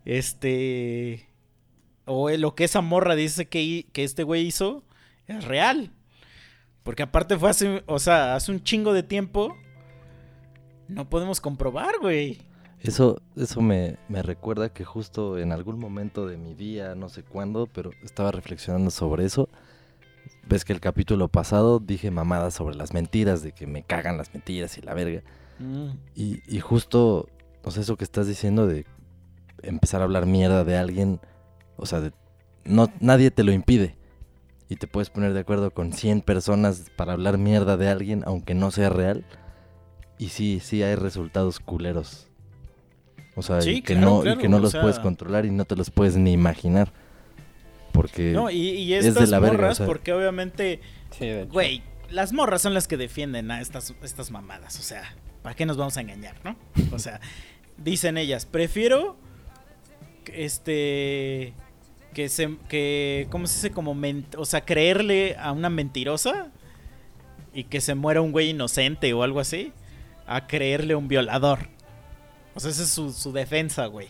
[0.06, 1.28] Este...
[2.06, 4.82] O lo que esa morra dice que, que este güey hizo
[5.26, 5.90] es real?
[6.84, 7.82] Porque aparte fue hace...
[7.84, 9.58] O sea, hace un chingo de tiempo...
[10.88, 12.38] No podemos comprobar, güey.
[12.84, 17.22] Eso, eso me, me recuerda que justo en algún momento de mi día, no sé
[17.22, 19.48] cuándo, pero estaba reflexionando sobre eso.
[20.46, 24.34] Ves que el capítulo pasado dije mamadas sobre las mentiras, de que me cagan las
[24.34, 25.22] mentiras y la verga.
[25.58, 25.92] Mm.
[26.14, 27.26] Y, y justo,
[27.64, 28.84] o sea, eso que estás diciendo de
[29.62, 31.20] empezar a hablar mierda de alguien,
[31.78, 32.12] o sea, de-
[32.66, 33.96] no, nadie te lo impide.
[34.68, 38.54] Y te puedes poner de acuerdo con 100 personas para hablar mierda de alguien, aunque
[38.54, 39.24] no sea real.
[40.18, 42.28] Y sí, sí hay resultados culeros.
[43.36, 45.44] O sea, Sí, y que claro, no, claro, y que no los sea- puedes controlar
[45.46, 46.92] y no te los puedes ni imaginar.
[47.92, 49.86] Porque No, y, y es de estas la verga, morras, o sea.
[49.86, 50.80] porque obviamente...
[51.18, 51.30] Sí.
[51.50, 54.78] Güey, las morras son las que defienden a estas, estas mamadas.
[54.78, 56.56] O sea, ¿para qué nos vamos a engañar, no?
[56.92, 57.20] O sea,
[57.76, 59.16] dicen ellas, prefiero
[60.24, 61.54] que, este
[62.12, 63.96] que se que cómo se dice como
[64.36, 66.50] o sea, creerle a una mentirosa
[67.52, 69.72] y que se muera un güey inocente o algo así
[70.26, 71.68] a creerle a un violador.
[72.54, 74.08] O sea, esa es su, su defensa, güey.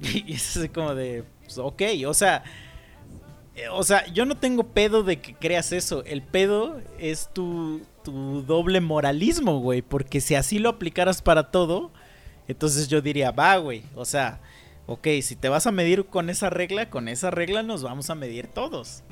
[0.00, 2.44] Y es así como de, pues, ok, o sea,
[3.58, 6.04] eh, o sea, yo no tengo pedo de que creas eso.
[6.04, 9.82] El pedo es tu, tu doble moralismo, güey.
[9.82, 11.90] Porque si así lo aplicaras para todo,
[12.46, 13.82] entonces yo diría, va, güey.
[13.96, 14.40] O sea,
[14.86, 18.14] ok, si te vas a medir con esa regla, con esa regla nos vamos a
[18.14, 19.02] medir todos.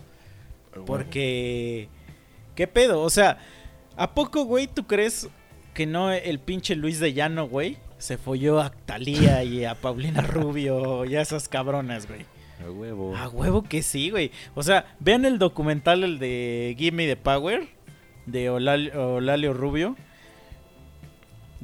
[0.87, 1.89] Porque,
[2.55, 3.03] ¿qué pedo?
[3.03, 3.39] O sea,
[3.97, 5.29] ¿a poco, güey, tú crees
[5.77, 7.77] que no el pinche Luis de Llano, güey?
[7.99, 12.23] Se folló a Talía y a Paulina Rubio y a esas cabronas, güey.
[12.67, 13.15] A huevo.
[13.17, 14.31] A huevo que sí, güey.
[14.55, 17.69] O sea, vean el documental, el de Give Me the Power,
[18.25, 19.97] de Olal- Olalio Rubio.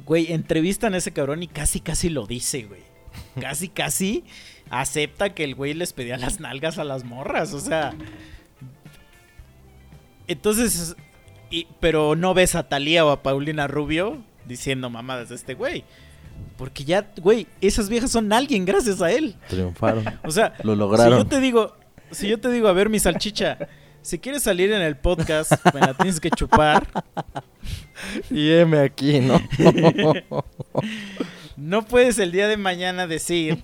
[0.05, 2.81] Güey, entrevistan a ese cabrón y casi, casi lo dice, güey.
[3.39, 4.23] Casi, casi
[4.69, 7.93] acepta que el güey les pedía las nalgas a las morras, o sea.
[10.27, 10.95] Entonces,
[11.59, 15.83] y- pero no ves a Talía o a Paulina Rubio diciendo mamadas de este güey.
[16.57, 19.35] Porque ya, güey, esas viejas son alguien gracias a él.
[19.49, 20.03] Triunfaron.
[20.23, 21.17] O sea, Lo si lograron.
[21.19, 21.75] yo te digo,
[22.11, 23.57] si yo te digo, a ver, mi salchicha,
[24.01, 26.87] si quieres salir en el podcast, me la tienes que chupar.
[28.29, 29.39] Y M aquí, ¿no?
[31.55, 33.63] No puedes el día de mañana decir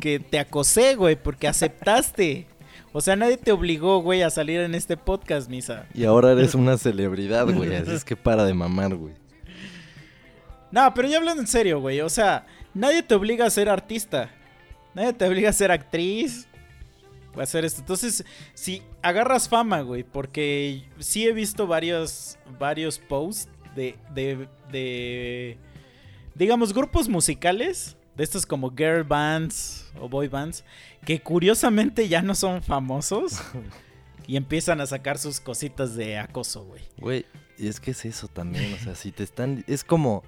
[0.00, 2.46] que te acosé, güey, porque aceptaste.
[2.96, 5.86] O sea, nadie te obligó, güey, a salir en este podcast, Misa.
[5.92, 7.74] y ahora eres una celebridad, güey.
[7.74, 9.14] Así es que para de mamar, güey.
[10.70, 12.00] No, pero ya hablando en serio, güey.
[12.02, 14.30] O sea, nadie te obliga a ser artista.
[14.94, 16.46] Nadie te obliga a ser actriz.
[17.34, 17.80] O a hacer esto.
[17.80, 18.24] Entonces,
[18.54, 20.04] si agarras fama, güey.
[20.04, 25.58] Porque sí he visto varios, varios posts de, de, de,
[26.36, 27.96] digamos, grupos musicales.
[28.16, 30.64] De estos como girl bands o boy bands.
[31.04, 33.40] Que curiosamente ya no son famosos.
[34.26, 36.82] Y empiezan a sacar sus cositas de acoso, güey.
[36.98, 37.26] Güey,
[37.58, 39.64] y es que es eso también, o sea, si te están...
[39.66, 40.22] Es como...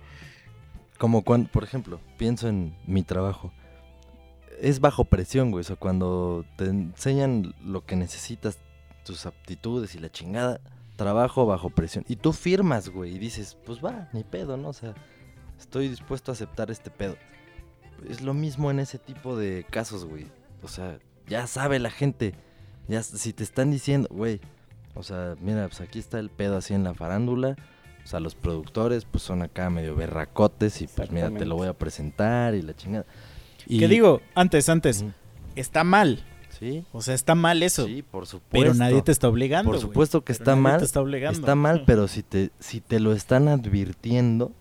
[0.99, 3.53] Como cuando, por ejemplo, pienso en mi trabajo.
[4.61, 8.59] Es bajo presión, güey, o sea, cuando te enseñan lo que necesitas,
[9.05, 10.61] tus aptitudes y la chingada,
[10.97, 12.05] trabajo bajo presión.
[12.09, 14.69] Y tú firmas, güey, y dices, pues va, ni pedo, ¿no?
[14.69, 14.95] O sea,
[15.59, 17.17] estoy dispuesto a aceptar este pedo.
[18.09, 20.27] Es lo mismo en ese tipo de casos, güey.
[20.63, 22.35] O sea, ya sabe la gente.
[22.89, 24.41] Ya, si te están diciendo, güey,
[24.95, 27.57] o sea, mira, pues aquí está el pedo así en la farándula.
[28.05, 31.67] O sea, los productores pues son acá medio berracotes y pues mira, te lo voy
[31.67, 33.05] a presentar y la chingada.
[33.67, 35.05] Y, Que digo, antes, antes,
[35.57, 36.25] está mal.
[36.57, 37.85] Sí, O sea, está mal eso.
[37.87, 38.49] sí, por supuesto.
[38.51, 39.71] pero nadie te está obligando.
[39.71, 40.79] Por supuesto que Pero está nadie mal.
[40.79, 41.39] te está obligando.
[41.41, 44.53] Está mal, pero si te, si te lo están advirtiendo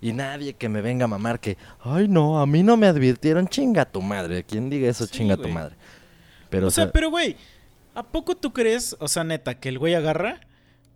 [0.00, 3.48] y nadie que me venga a mamar que, ay no, a mí no me advirtieron,
[3.48, 4.44] chinga tu madre.
[4.44, 5.76] Quien diga eso, Sí, chinga tu madre.
[6.48, 7.36] Pero, o sea, pero güey,
[7.94, 10.40] ¿a poco tú crees, o sea, neta, que el güey agarra?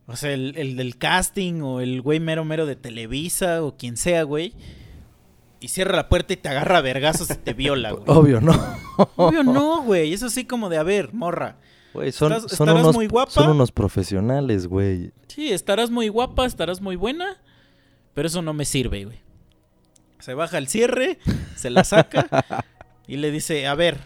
[0.06, 3.96] O sea, el, el del casting o el güey mero mero de Televisa o quien
[3.96, 4.54] sea, güey.
[5.60, 8.04] Y cierra la puerta y te agarra a vergazos y te viola, güey.
[8.06, 8.52] obvio, ¿no?
[9.16, 10.12] Obvio no, güey.
[10.12, 11.56] Eso sí como de, a ver, morra.
[11.94, 13.30] Güey, son, son estarás unos, muy guapa.
[13.30, 15.12] son unos profesionales, güey.
[15.28, 17.40] Sí, estarás muy guapa, estarás muy buena,
[18.14, 19.18] pero eso no me sirve, güey.
[20.20, 21.18] Se baja el cierre,
[21.56, 22.64] se la saca
[23.06, 23.98] y le dice, a ver,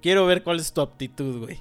[0.00, 1.60] quiero ver cuál es tu aptitud, güey.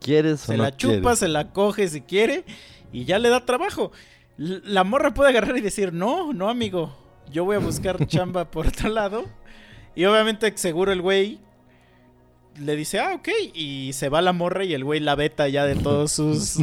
[0.00, 1.18] ¿Quieres o Se no la chupa, quieres?
[1.20, 2.44] se la coge si quiere
[2.92, 3.92] y ya le da trabajo.
[4.36, 6.94] La morra puede agarrar y decir, no, no, amigo,
[7.30, 9.24] yo voy a buscar chamba por otro lado.
[9.94, 11.40] Y obviamente seguro el güey
[12.60, 15.64] le dice, ah, ok, y se va la morra y el güey la beta ya
[15.64, 16.58] de todos sus...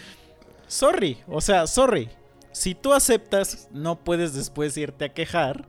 [0.66, 2.08] sorry, o sea, sorry.
[2.52, 5.66] Si tú aceptas, no puedes después irte a quejar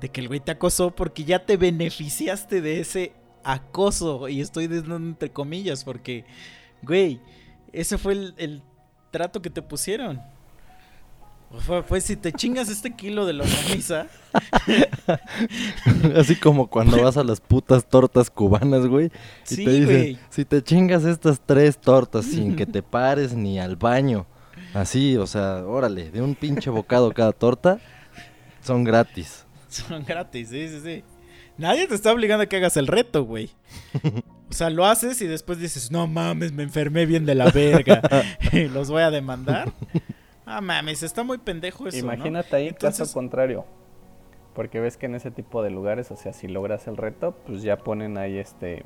[0.00, 3.12] de que el güey te acosó porque ya te beneficiaste de ese
[3.44, 4.28] acoso.
[4.28, 6.24] Y estoy diciendo entre comillas porque,
[6.82, 7.20] güey,
[7.72, 8.62] ese fue el, el
[9.10, 10.20] trato que te pusieron.
[11.66, 14.06] Fue, fue si te chingas este kilo de longaniza,
[16.16, 19.06] Así como cuando vas a las putas tortas cubanas, güey.
[19.50, 20.18] Y Sí, te dicen, güey.
[20.30, 24.26] si te chingas estas tres tortas sin que te pares ni al baño.
[24.74, 27.78] Así, o sea, órale, de un pinche bocado cada torta,
[28.62, 29.46] son gratis.
[29.68, 31.04] son gratis, sí, sí, sí.
[31.58, 33.50] Nadie te está obligando a que hagas el reto, güey.
[34.48, 38.00] O sea, lo haces y después dices, no mames, me enfermé bien de la verga.
[38.52, 39.72] y los voy a demandar.
[40.46, 41.98] Ah, mames, está muy pendejo eso.
[41.98, 42.14] ¿no?
[42.14, 43.66] Imagínate ahí Entonces- caso contrario.
[44.54, 47.62] Porque ves que en ese tipo de lugares, o sea, si logras el reto, pues
[47.62, 48.84] ya ponen ahí este,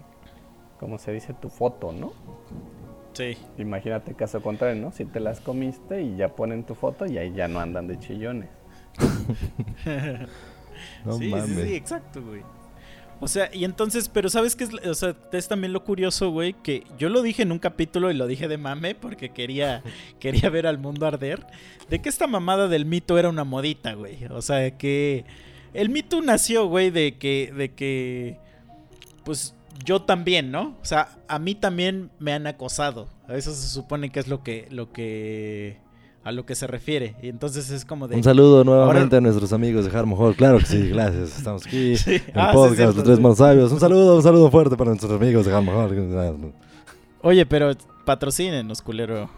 [0.78, 1.32] ¿cómo se dice?
[1.32, 2.12] Tu foto, ¿no?
[3.14, 3.36] Sí.
[3.58, 4.92] Imagínate caso contrario, ¿no?
[4.92, 7.98] Si te las comiste y ya ponen tu foto y ahí ya no andan de
[7.98, 8.50] chillones.
[11.04, 11.56] No sí, mames.
[11.56, 12.42] sí, sí, exacto, güey.
[13.20, 14.74] O sea, y entonces, pero ¿sabes qué es?
[14.86, 18.14] O sea, es también lo curioso, güey, que yo lo dije en un capítulo y
[18.14, 19.82] lo dije de mame porque quería,
[20.18, 21.46] quería ver al mundo arder,
[21.88, 24.24] de que esta mamada del mito era una modita, güey.
[24.26, 25.24] O sea, que
[25.72, 28.38] el mito nació, güey, de que, de que,
[29.24, 29.54] pues
[29.84, 30.76] yo también, ¿no?
[30.80, 33.08] O sea, a mí también me han acosado.
[33.28, 35.78] A eso se supone que es lo que, lo que,
[36.22, 37.16] a lo que se refiere.
[37.22, 38.16] Y entonces es como de...
[38.16, 40.36] Un saludo nuevamente a nuestros amigos de Harmo Hall.
[40.36, 41.38] Claro que sí, gracias.
[41.38, 42.14] Estamos aquí Sí.
[42.14, 43.34] en Ah, sí, podcast cierto, de Tres sí.
[43.36, 43.72] Sabios.
[43.72, 46.52] Un saludo, un saludo fuerte para nuestros amigos de Harmo Hall.
[47.22, 47.72] Oye, pero
[48.04, 49.30] patrocínenos, culero.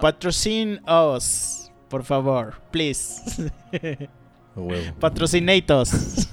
[0.00, 3.50] Patrocin us, por favor, please.
[5.00, 5.90] Patrocinatos.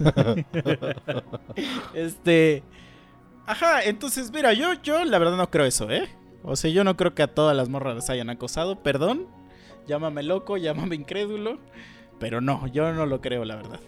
[1.93, 2.63] este.
[3.49, 6.07] Ajá, entonces, mira, yo, yo la verdad no creo eso, ¿eh?
[6.43, 9.25] O sea, yo no creo que a todas las morras las hayan acosado, perdón.
[9.87, 11.57] Llámame loco, llámame incrédulo.
[12.19, 13.79] Pero no, yo no lo creo, la verdad.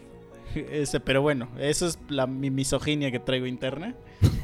[0.55, 3.93] Ese, pero bueno, eso es la, mi misoginia que traigo interna.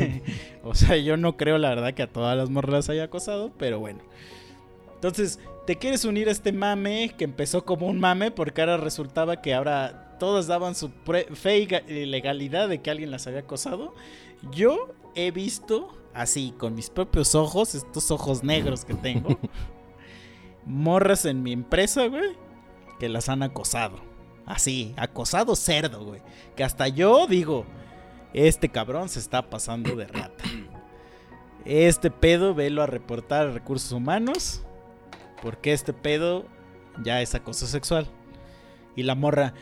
[0.63, 3.51] o sea, yo no creo, la verdad, que a todas las morras las haya acosado,
[3.57, 4.01] pero bueno.
[4.93, 9.41] Entonces, te quieres unir a este mame que empezó como un mame porque ahora resultaba
[9.41, 10.91] que ahora todas daban su
[11.33, 13.95] fe y legalidad de que alguien las había acosado.
[14.51, 19.39] Yo he visto así con mis propios ojos, estos ojos negros que tengo,
[20.65, 22.37] morras en mi empresa, güey,
[22.99, 23.99] que las han acosado.
[24.45, 26.21] Así, acosado cerdo, güey.
[26.55, 27.65] Que hasta yo digo,
[28.33, 30.43] este cabrón se está pasando de rata.
[31.65, 34.63] Este pedo, velo a reportar a recursos humanos.
[35.41, 36.45] Porque este pedo
[37.03, 38.07] ya es acoso sexual.
[38.95, 39.53] Y la morra,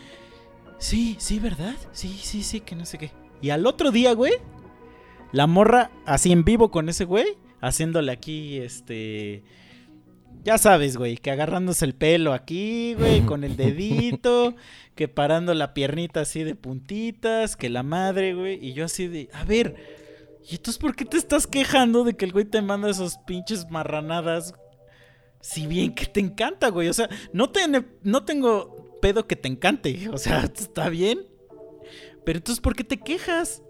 [0.77, 1.75] sí, sí, ¿verdad?
[1.91, 3.11] Sí, sí, sí, que no sé qué.
[3.41, 4.33] Y al otro día, güey,
[5.31, 9.43] la morra así en vivo con ese güey, haciéndole aquí, este...
[10.43, 14.53] Ya sabes, güey, que agarrándose el pelo aquí, güey, con el dedito,
[14.95, 19.29] que parando la piernita así de puntitas, que la madre, güey, y yo así de,
[19.33, 19.75] a ver,
[20.47, 23.71] ¿y entonces por qué te estás quejando de que el güey te manda esos pinches
[23.71, 24.53] marranadas?
[25.41, 27.61] Si bien que te encanta, güey, o sea, no, te,
[28.03, 31.25] no tengo pedo que te encante, o sea, está bien,
[32.23, 33.63] pero entonces ¿por qué te quejas?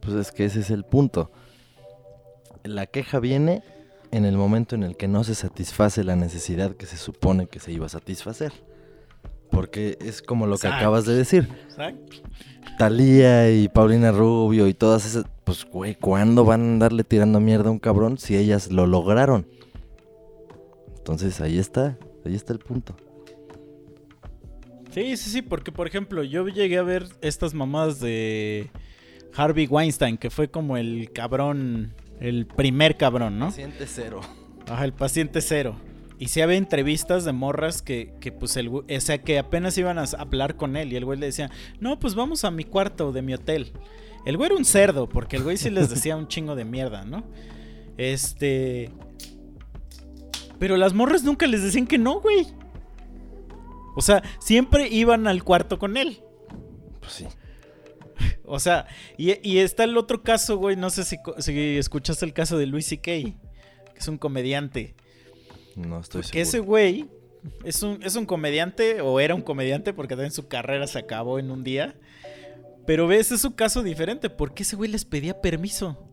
[0.00, 1.30] Pues es que ese es el punto.
[2.64, 3.62] La queja viene
[4.10, 7.60] en el momento en el que no se satisface la necesidad que se supone que
[7.60, 8.52] se iba a satisfacer.
[9.50, 10.76] Porque es como lo que Exacto.
[10.76, 11.48] acabas de decir.
[11.64, 12.16] Exacto.
[12.76, 17.68] Talía y Paulina Rubio y todas esas, pues güey, ¿cuándo van a andarle tirando mierda
[17.68, 19.46] a un cabrón si ellas lo lograron?
[20.98, 22.94] Entonces ahí está, ahí está el punto.
[24.92, 28.70] Sí, sí, sí, porque por ejemplo, yo llegué a ver estas mamadas de
[29.34, 33.46] Harvey Weinstein, que fue como el cabrón, el primer cabrón, ¿no?
[33.46, 34.20] Paciente cero.
[34.68, 35.76] Ajá, el paciente cero.
[36.18, 39.98] Y sí había entrevistas de morras que, que pues el o sea, que apenas iban
[39.98, 43.12] a hablar con él y el güey le decía, no, pues vamos a mi cuarto
[43.12, 43.72] de mi hotel.
[44.24, 47.04] El güey era un cerdo, porque el güey sí les decía un chingo de mierda,
[47.04, 47.24] ¿no?
[47.96, 48.90] Este...
[50.58, 52.48] Pero las morras nunca les decían que no, güey.
[53.94, 56.20] O sea, siempre iban al cuarto con él.
[57.00, 57.26] Pues sí.
[58.48, 58.86] O sea,
[59.16, 60.76] y, y está el otro caso, güey.
[60.76, 61.16] No sé si,
[61.78, 63.34] escuchaste el caso de Louis C.K., que
[63.98, 64.94] es un comediante.
[65.76, 66.70] No estoy Que ese seguro.
[66.70, 67.06] güey
[67.64, 71.38] es un, es un comediante, o era un comediante, porque también su carrera se acabó
[71.38, 71.94] en un día.
[72.86, 76.04] Pero ves, es su caso diferente, porque ese güey les pedía permiso.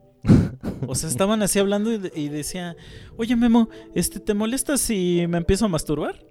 [0.88, 2.76] O sea, estaban así hablando y, y decía,
[3.18, 6.26] oye Memo, este, ¿te molesta si me empiezo a masturbar?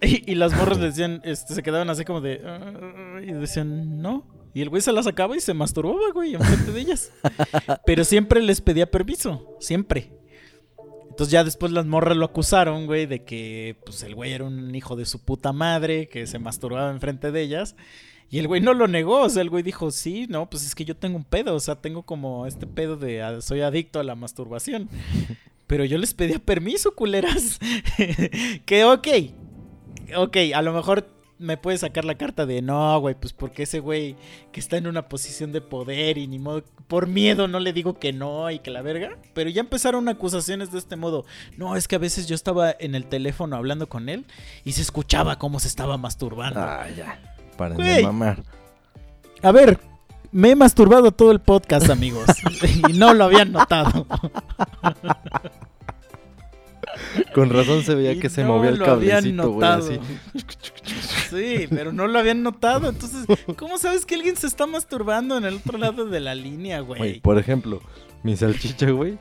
[0.00, 4.26] Y, y las morras decían, este, se quedaban así como de, "Ah", y decían, no.
[4.54, 7.10] Y el güey se las acaba y se masturbaba, güey, enfrente de ellas.
[7.86, 10.12] Pero siempre les pedía permiso, siempre.
[11.08, 14.74] Entonces ya después las morras lo acusaron, güey, de que pues el güey era un
[14.74, 17.76] hijo de su puta madre, que se masturbaba enfrente de ellas.
[18.30, 20.74] Y el güey no lo negó, o sea, el güey dijo, sí, no, pues es
[20.74, 24.00] que yo tengo un pedo, o sea, tengo como este pedo de ah, soy adicto
[24.00, 24.88] a la masturbación.
[25.66, 27.60] Pero yo les pedía permiso, culeras.
[28.64, 29.08] que ok,
[30.16, 31.06] ok, a lo mejor
[31.42, 34.16] me puede sacar la carta de no, güey, pues porque ese güey
[34.52, 37.98] que está en una posición de poder y ni modo, por miedo no le digo
[37.98, 39.18] que no y que la verga.
[39.34, 41.24] Pero ya empezaron acusaciones de este modo.
[41.56, 44.24] No, es que a veces yo estaba en el teléfono hablando con él
[44.64, 46.60] y se escuchaba cómo se estaba masturbando.
[46.60, 47.20] Ah, ya.
[47.56, 48.42] Para de mamar.
[49.42, 49.80] A ver,
[50.30, 52.26] me he masturbado todo el podcast, amigos.
[52.88, 54.06] y no lo habían notado.
[57.34, 59.98] Con razón se veía Y que se no movía el cablecito, güey, así.
[61.30, 62.88] Sí, pero no lo habían notado.
[62.88, 63.24] Entonces,
[63.56, 67.20] ¿cómo sabes que alguien se está masturbando en el otro lado de la línea, Güey,
[67.20, 67.80] por ejemplo,
[68.22, 69.18] mi salchicha, güey,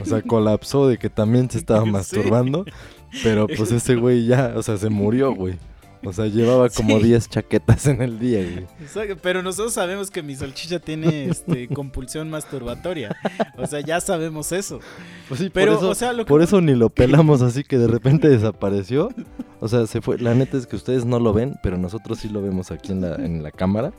[0.00, 1.90] o sea, colapsó de que también se estaba Sí.
[1.90, 2.64] masturbando,
[3.22, 5.54] pero pues ese güey ya, o sea, se murió, güey.
[6.04, 7.04] O sea, llevaba como Sí.
[7.04, 8.66] 10 chaquetas en el día, güey.
[8.80, 13.16] Exacto, Pero nosotros sabemos que mi salchicha tiene este, compulsión masturbatoria.
[13.56, 14.80] O sea, ya sabemos eso.
[15.28, 17.40] Pues sí, Pero, por eso, o sea, lo que por voy- eso ni lo pelamos
[17.42, 19.10] así que de repente desapareció.
[19.60, 20.18] O sea, se fue.
[20.18, 23.00] La neta es que ustedes no lo ven, pero nosotros sí lo vemos aquí en
[23.02, 23.92] la, en la cámara.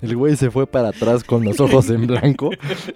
[0.00, 2.50] El güey se fue para atrás con los ojos en blanco.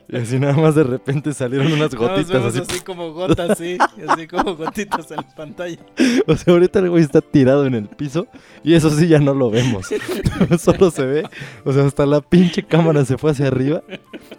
[0.09, 2.61] Y así nada más de repente salieron unas gotitas así.
[2.61, 3.77] así como gotas, sí.
[4.09, 5.79] Así como gotitas en la pantalla.
[6.27, 8.27] O sea, ahorita el güey está tirado en el piso
[8.63, 9.87] y eso sí ya no lo vemos.
[10.59, 11.29] solo se ve,
[11.65, 13.83] o sea, hasta la pinche cámara se fue hacia arriba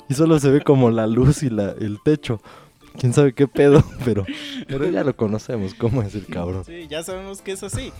[0.09, 2.41] y solo se ve como la luz y la, el techo.
[2.99, 4.25] Quién sabe qué pedo, pero,
[4.67, 6.63] pero ya lo conocemos, cómo es el cabrón.
[6.65, 7.91] Sí, ya sabemos que es así.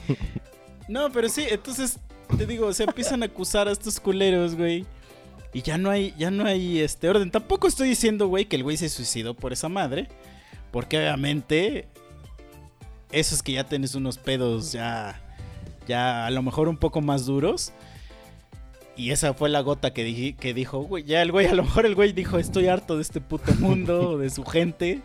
[0.88, 4.86] No, pero sí, entonces te digo, se empiezan a acusar a estos culeros, güey.
[5.54, 7.32] Y ya no hay, ya no hay este orden.
[7.32, 10.08] Tampoco estoy diciendo, güey, que el güey se suicidó por esa madre.
[10.72, 11.88] Porque obviamente.
[13.12, 15.22] Eso es que ya tienes unos pedos ya.
[15.88, 17.72] Ya a lo mejor un poco más duros.
[18.98, 21.64] Y esa fue la gota que, dije, que dijo, güey, ya el güey, a lo
[21.64, 25.02] mejor el güey dijo, estoy harto de este puto mundo, de su gente.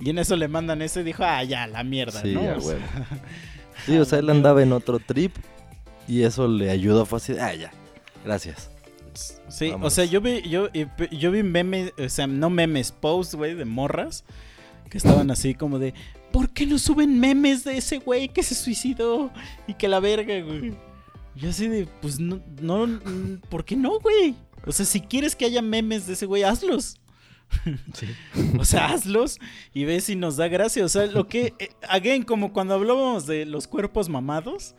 [0.00, 2.56] Y en eso le mandan eso y dijo, ah, ya, la mierda, Sí, ¿no?
[2.56, 2.78] O sea.
[3.86, 5.34] Sí, o sea, él andaba en otro trip
[6.10, 7.38] y eso le ayudó fácil.
[7.38, 7.70] Ah, ya.
[8.24, 8.68] Gracias.
[9.48, 10.68] Sí, o sea, yo vi, yo,
[11.12, 14.24] yo vi memes, o sea, no memes, posts, güey, de morras
[14.88, 15.94] que estaban así como de,
[16.32, 19.30] ¿por qué no suben memes de ese güey que se suicidó
[19.68, 20.74] y que la verga, güey?
[21.36, 23.00] Y yo así de, pues no, no,
[23.48, 24.34] ¿por qué no, güey?
[24.66, 26.96] O sea, si quieres que haya memes de ese güey, hazlos.
[28.58, 29.38] O sea, hazlos
[29.74, 30.84] y ve si nos da gracia.
[30.84, 34.74] O sea, lo que, eh, again, como cuando hablábamos de los cuerpos mamados.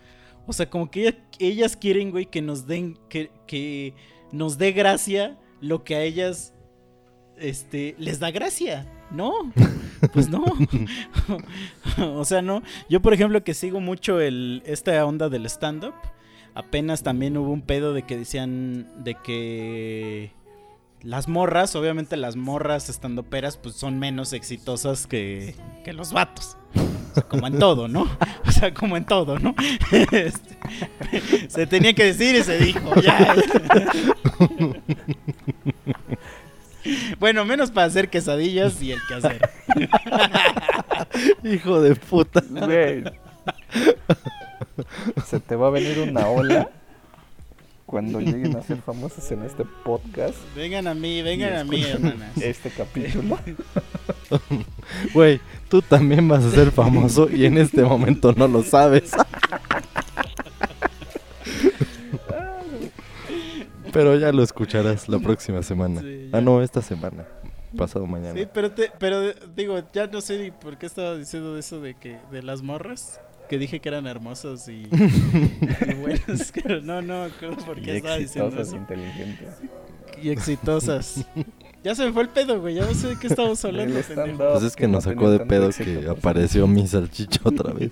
[0.47, 3.93] O sea, como que ella- ellas quieren, güey, que nos den, que, que
[4.31, 6.53] nos dé gracia lo que a ellas,
[7.37, 8.87] este, les da gracia.
[9.11, 9.33] No,
[10.13, 10.43] pues no.
[12.19, 12.63] o sea, no.
[12.89, 15.93] Yo, por ejemplo, que sigo mucho el, esta onda del stand-up.
[16.53, 20.31] Apenas también hubo un pedo de que decían de que
[21.03, 26.57] las morras, obviamente las morras estandoperas, pues son menos exitosas que, que los vatos.
[26.75, 28.07] O sea, como en todo, ¿no?
[28.47, 29.55] O sea, como en todo, ¿no?
[29.91, 33.35] Este, se tenía que decir y se dijo, ya.
[37.19, 39.49] Bueno, menos para hacer quesadillas y el que hacer.
[41.43, 42.41] Hijo de puta.
[42.49, 43.03] Güey.
[45.25, 46.69] Se te va a venir una ola
[47.91, 52.37] cuando lleguen a ser famosos en este podcast, Vengan a mí, vengan a mí, hermanas.
[52.37, 53.37] este capítulo.
[55.13, 59.11] Güey, tú también vas a ser famoso y en este momento no lo sabes.
[63.91, 65.99] Pero ya lo escucharás la próxima semana.
[65.99, 67.25] Sí, ah, no, esta semana.
[67.77, 68.39] Pasado mañana.
[68.39, 71.95] Sí, pero, te, pero digo, ya no sé ni por qué estaba diciendo eso de
[71.95, 73.19] que de las morras.
[73.51, 74.83] Que dije que eran hermosas y,
[75.89, 76.53] y buenas.
[76.63, 78.77] pero no, no, me acuerdo por Y qué estaba diciendo exitosas, eso.
[78.77, 79.49] inteligentes.
[80.23, 81.25] Y exitosas.
[81.83, 82.75] Ya se me fue el pedo, güey.
[82.75, 83.95] Ya no sé de qué estamos hablando.
[83.95, 86.07] Pues es que no nos sacó de pedo que pues.
[86.09, 87.89] apareció mi salchicha otra vez.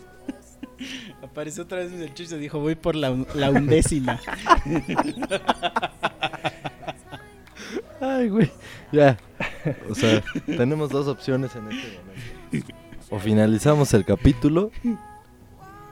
[1.24, 4.20] Apareció otra vez el chucho y dijo, voy por la, la undécima.
[8.00, 8.52] Ay, güey.
[8.92, 9.18] Ya.
[9.90, 12.00] O sea, tenemos dos opciones en este
[12.52, 12.76] momento.
[13.10, 14.70] O finalizamos el capítulo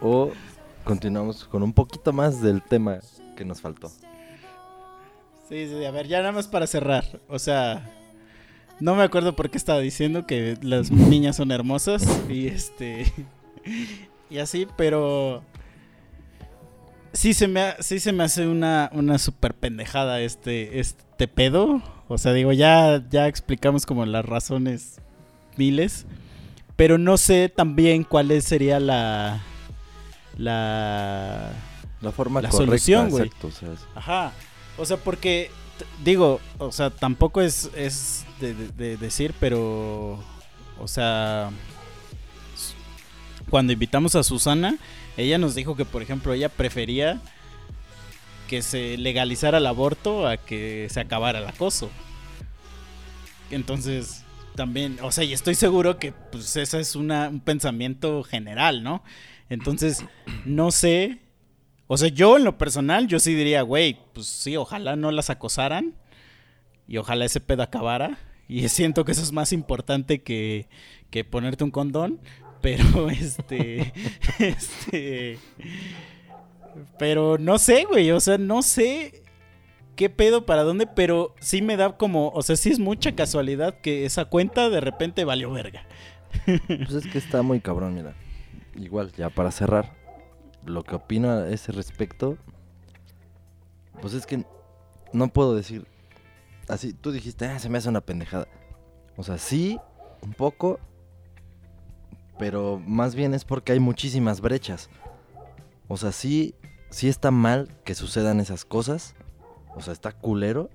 [0.01, 0.31] o
[0.83, 2.99] continuamos con un poquito más del tema
[3.35, 3.89] que nos faltó.
[5.49, 7.05] Sí, sí, a ver, ya nada más para cerrar.
[7.29, 7.89] O sea,
[8.79, 13.11] no me acuerdo por qué estaba diciendo que las niñas son hermosas y este
[14.29, 15.43] y así, pero
[17.13, 21.81] sí se me sí se me hace una una super pendejada este este pedo.
[22.09, 25.01] O sea, digo, ya ya explicamos como las razones
[25.57, 26.05] miles,
[26.75, 29.41] pero no sé también cuál sería la
[30.37, 31.51] la
[32.01, 33.25] La forma La correcta, solución, güey.
[33.25, 34.31] exacto, o sea, Ajá.
[34.77, 35.49] O sea, porque
[36.03, 40.19] digo, o sea, tampoco es, es de, de- de decir, pero,
[40.79, 41.49] o sea,
[43.49, 44.77] cuando invitamos a Susana,
[45.17, 47.19] ella nos dijo que, por ejemplo, ella prefería
[48.47, 51.89] que se legalizara el aborto a que se acabara el acoso.
[53.49, 54.23] Entonces,
[54.55, 59.03] también, o sea, y estoy seguro que, pues, ese es una, un pensamiento general, ¿no?
[59.49, 60.03] Entonces,
[60.45, 61.21] no sé
[61.87, 65.29] o sea, yo en lo personal, yo sí diría, güey, pues sí, ojalá no las
[65.29, 65.95] acosaran
[66.85, 68.19] y ojalá ese pedo acabara.
[68.49, 70.67] Y siento que eso es más importante que,
[71.09, 72.19] que ponerte un condón.
[72.61, 73.93] Pero este.
[74.39, 75.39] Este.
[76.99, 78.11] Pero no sé, güey.
[78.11, 79.23] O sea, no sé
[79.95, 80.87] qué pedo para dónde.
[80.87, 82.29] Pero sí me da como.
[82.29, 85.87] O sea, sí es mucha casualidad que esa cuenta de repente valió verga.
[86.45, 88.13] Pues es que está muy cabrón, mira.
[88.77, 89.95] Igual, ya para cerrar,
[90.65, 92.37] lo que opino a ese respecto,
[94.01, 94.45] pues es que
[95.13, 95.87] no puedo decir,
[96.67, 98.47] así, tú dijiste, ah, se me hace una pendejada.
[99.15, 99.79] O sea, sí,
[100.21, 100.79] un poco,
[102.37, 104.89] pero más bien es porque hay muchísimas brechas.
[105.87, 106.55] O sea, sí,
[106.89, 109.15] sí está mal que sucedan esas cosas.
[109.75, 110.69] O sea, está culero.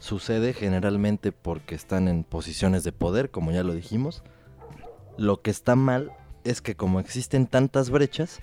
[0.00, 4.22] Sucede generalmente porque están en posiciones de poder, como ya lo dijimos.
[5.16, 6.12] Lo que está mal
[6.48, 8.40] es que como existen tantas brechas,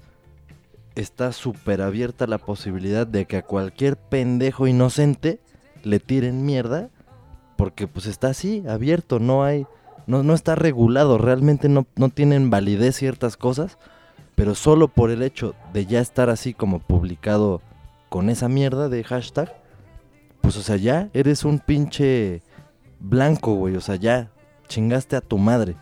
[0.96, 5.40] está súper abierta la posibilidad de que a cualquier pendejo inocente
[5.84, 6.90] le tiren mierda,
[7.58, 9.66] porque pues está así, abierto, no hay,
[10.08, 13.78] no, no está regulado, realmente no, no tienen validez ciertas cosas,
[14.36, 17.62] pero solo por el hecho de ya estar así como publicado
[18.10, 19.54] con esa mierda de hashtag,
[20.42, 22.44] pues o sea, ya eres un pinche
[23.00, 24.30] blanco, güey, o sea, ya
[24.68, 25.76] chingaste a tu madre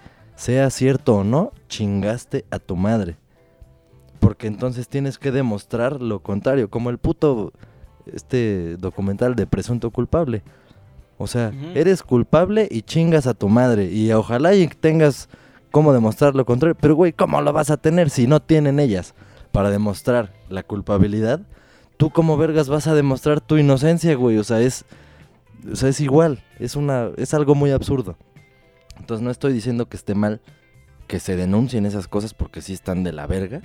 [0.43, 3.15] sea cierto o no, chingaste a tu madre.
[4.19, 7.53] Porque entonces tienes que demostrar lo contrario, como el puto
[8.13, 10.43] este documental de presunto culpable.
[11.17, 15.29] O sea, eres culpable y chingas a tu madre y ojalá y tengas
[15.71, 16.75] cómo demostrar lo contrario.
[16.77, 19.15] Pero, güey, ¿cómo lo vas a tener si no tienen ellas
[19.53, 21.39] para demostrar la culpabilidad?
[21.95, 24.37] ¿Tú cómo vergas vas a demostrar tu inocencia, güey?
[24.37, 24.83] O sea, es,
[25.71, 28.17] o sea, es igual, es, una, es algo muy absurdo.
[28.99, 30.41] Entonces no estoy diciendo que esté mal
[31.07, 33.61] que se denuncien esas cosas porque sí están de la verga.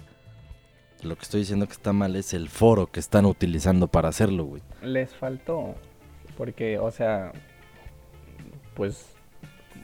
[1.03, 4.45] Lo que estoy diciendo que está mal es el foro que están utilizando para hacerlo,
[4.45, 4.63] güey.
[4.83, 5.75] Les faltó,
[6.37, 7.33] porque, o sea,
[8.75, 9.07] pues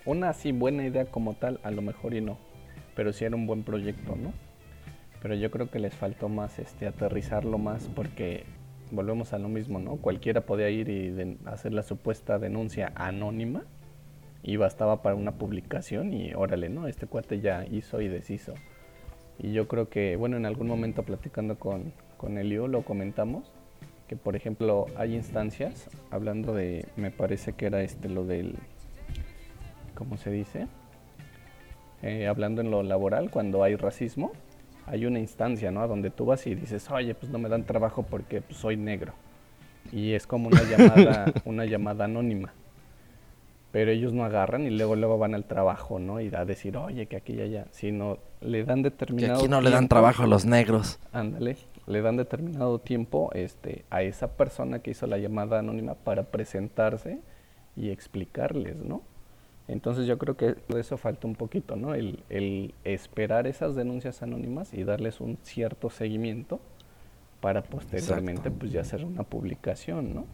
[0.04, 2.36] una así buena idea como tal, a lo mejor y no,
[2.96, 4.32] pero sí era un buen proyecto, ¿no?
[5.22, 8.44] Pero yo creo que les faltó más este aterrizarlo más porque
[8.90, 9.96] volvemos a lo mismo, ¿no?
[9.96, 13.64] Cualquiera podía ir y hacer la supuesta denuncia anónima
[14.44, 16.86] y bastaba para una publicación y órale, ¿no?
[16.86, 18.52] Este cuate ya hizo y deshizo.
[19.38, 23.50] Y yo creo que, bueno, en algún momento platicando con, con Elio lo comentamos,
[24.06, 28.56] que por ejemplo hay instancias, hablando de, me parece que era este lo del,
[29.94, 30.68] ¿cómo se dice?
[32.02, 34.32] Eh, hablando en lo laboral, cuando hay racismo,
[34.86, 35.80] hay una instancia, ¿no?
[35.80, 38.76] A donde tú vas y dices, oye, pues no me dan trabajo porque pues, soy
[38.76, 39.14] negro.
[39.90, 42.52] Y es como una llamada, una llamada anónima.
[43.74, 46.20] Pero ellos no agarran y luego luego van al trabajo, ¿no?
[46.20, 47.66] Y a decir, oye, que aquí y allá.
[47.72, 51.00] Sino le dan Que determinado aquí no le dan trabajo a los negros.
[51.12, 51.56] Ándale,
[51.88, 57.18] le dan determinado tiempo este, a esa persona que hizo la llamada anónima para presentarse
[57.74, 59.02] y explicarles, ¿no?
[59.66, 61.96] Entonces yo creo que de eso falta un poquito, ¿no?
[61.96, 66.60] El, el esperar esas denuncias anónimas y darles un cierto seguimiento
[67.40, 70.26] para posteriormente pues ya hacer una publicación, ¿no?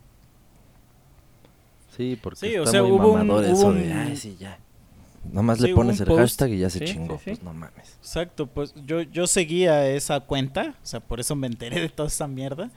[1.96, 4.36] Sí, porque Sí, o está sea, muy hubo un- mamador hubo eso de, ay, sí,
[4.38, 4.58] ya.
[5.32, 6.20] Nomás Sí, le pones el post.
[6.20, 7.16] hashtag y ya se Sí, sí, chingó.
[7.18, 7.22] sí.
[7.26, 7.96] Pues no mames.
[7.98, 12.08] Exacto, pues yo, yo seguía esa cuenta, o sea, por eso me enteré de toda
[12.08, 12.70] esa mierda.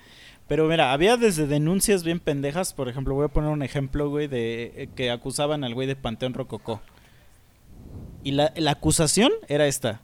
[0.47, 4.27] Pero mira, había desde denuncias bien pendejas, por ejemplo, voy a poner un ejemplo, güey,
[4.27, 6.81] de eh, que acusaban al güey de Panteón Rococó.
[8.23, 10.01] Y la, la acusación era esta.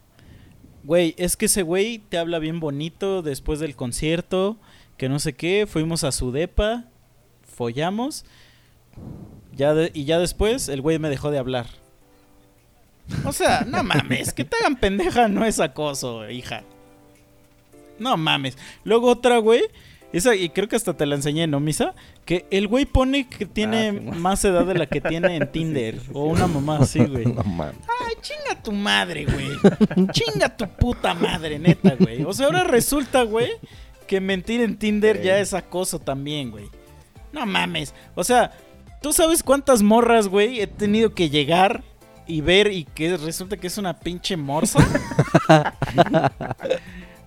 [0.85, 4.57] Güey, es que ese güey te habla bien bonito después del concierto,
[4.95, 6.85] que no sé qué, fuimos a su depa,
[7.43, 8.23] follamos,
[9.55, 11.67] ya de- y ya después el güey me dejó de hablar.
[13.25, 16.63] O sea, no mames, que te hagan pendeja no es acoso, hija.
[17.97, 18.57] No mames.
[18.83, 19.61] Luego otra, güey.
[20.11, 21.93] Esa, y creo que hasta te la enseñé, ¿no, Misa?
[22.25, 25.99] Que el güey pone que tiene Ah, más edad de la que tiene en Tinder.
[26.13, 27.25] o una mamá así, güey.
[27.33, 27.75] No mames.
[28.07, 29.49] Ay, chinga tu madre, güey.
[30.11, 32.23] Chinga tu puta madre, neta, güey.
[32.23, 33.51] O sea, ahora resulta, güey,
[34.07, 36.65] que mentir en Tinder ya es acoso también, güey.
[37.31, 37.93] No mames.
[38.15, 38.51] O sea,
[39.01, 41.83] ¿tú sabes cuántas morras, güey, he tenido que llegar
[42.27, 44.79] y ver y que resulta que es una pinche morsa?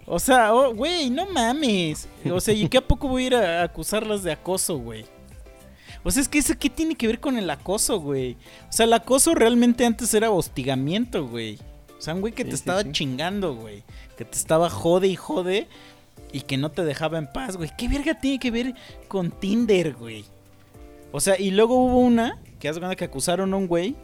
[0.06, 2.08] o sea, oh, güey, no mames.
[2.30, 5.04] O sea, ¿y qué a poco voy a ir a acusarlas de acoso, güey?
[6.04, 8.36] O sea, es que eso qué tiene que ver con el acoso, güey.
[8.68, 11.58] O sea, el acoso realmente antes era hostigamiento, güey.
[11.96, 12.90] O sea, un güey que Sí, te sí, estaba sí.
[12.92, 13.84] chingando, güey.
[14.16, 15.68] Que te estaba jode y jode
[16.32, 17.70] y que no te dejaba en paz, güey.
[17.78, 18.74] ¿Qué verga tiene que ver
[19.06, 20.24] con Tinder, güey?
[21.12, 23.94] O sea, y luego hubo una que hace cuenta que acusaron a un güey.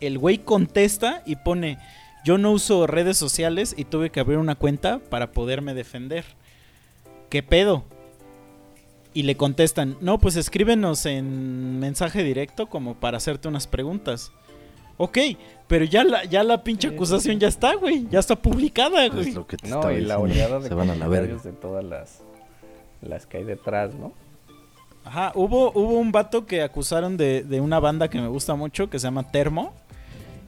[0.00, 1.78] El güey contesta y pone,
[2.24, 6.24] yo no uso redes sociales y tuve que abrir una cuenta para poderme defender.
[7.28, 7.84] ¿Qué pedo?
[9.12, 14.32] Y le contestan, no, pues escríbenos en mensaje directo como para hacerte unas preguntas.
[14.96, 15.18] Ok,
[15.66, 18.06] pero ya la, ya la pinche acusación ya está, güey.
[18.10, 19.30] Ya está publicada, güey.
[19.30, 21.28] Es lo que te No, y la oleada de Se van a la verga.
[21.28, 22.22] comentarios de todas las,
[23.02, 24.12] las que hay detrás, ¿no?
[25.04, 28.90] Ajá, hubo, hubo un vato que acusaron de, de una banda que me gusta mucho
[28.90, 29.72] que se llama Termo.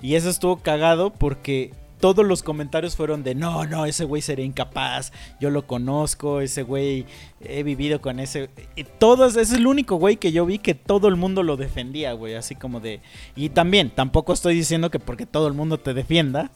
[0.02, 1.72] Y eso estuvo cagado porque
[2.02, 6.64] todos los comentarios fueron de no, no, ese güey sería incapaz, yo lo conozco, ese
[6.64, 7.06] güey,
[7.40, 8.50] he vivido con ese...
[8.74, 11.56] Y todos, ese es el único güey que yo vi que todo el mundo lo
[11.56, 13.00] defendía, güey, así como de...
[13.36, 16.50] Y también, tampoco estoy diciendo que porque todo el mundo te defienda,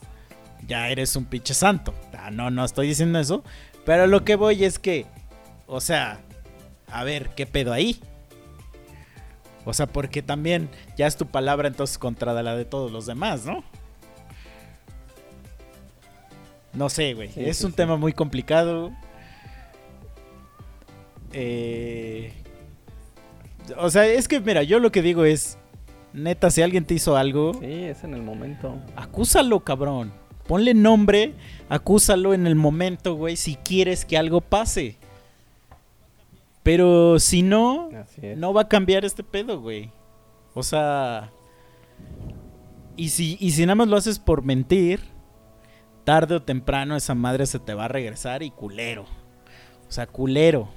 [0.67, 1.93] ya eres un pinche santo.
[2.17, 3.41] Ah, no, no estoy diciendo eso.
[3.85, 5.05] Pero lo que voy es que,
[5.65, 6.19] o sea,
[6.91, 7.99] a ver, ¿qué pedo ahí?
[9.65, 13.45] O sea, porque también ya es tu palabra entonces contra la de todos los demás,
[13.45, 13.63] ¿no?
[16.73, 17.29] No sé, güey.
[17.31, 17.75] Sí, es sí, un sí.
[17.77, 18.91] tema muy complicado.
[21.33, 22.31] Eh,
[23.77, 25.57] O sea, es que, mira, yo lo que digo es,
[26.13, 28.77] neta, si alguien te hizo algo, Sí, es en el momento.
[28.95, 30.13] acúsalo, cabrón.
[30.47, 31.33] Ponle nombre,
[31.67, 34.95] acúsalo en el momento, güey, si quieres que algo pase.
[36.67, 37.89] Pero si no,
[38.35, 39.89] no va a cambiar este pedo, güey.
[40.53, 41.31] O sea.
[42.97, 44.99] Y si, y si nada más lo haces por mentir,
[46.03, 49.03] tarde o temprano esa madre se te va a regresar y culero.
[49.87, 50.67] O sea, culero.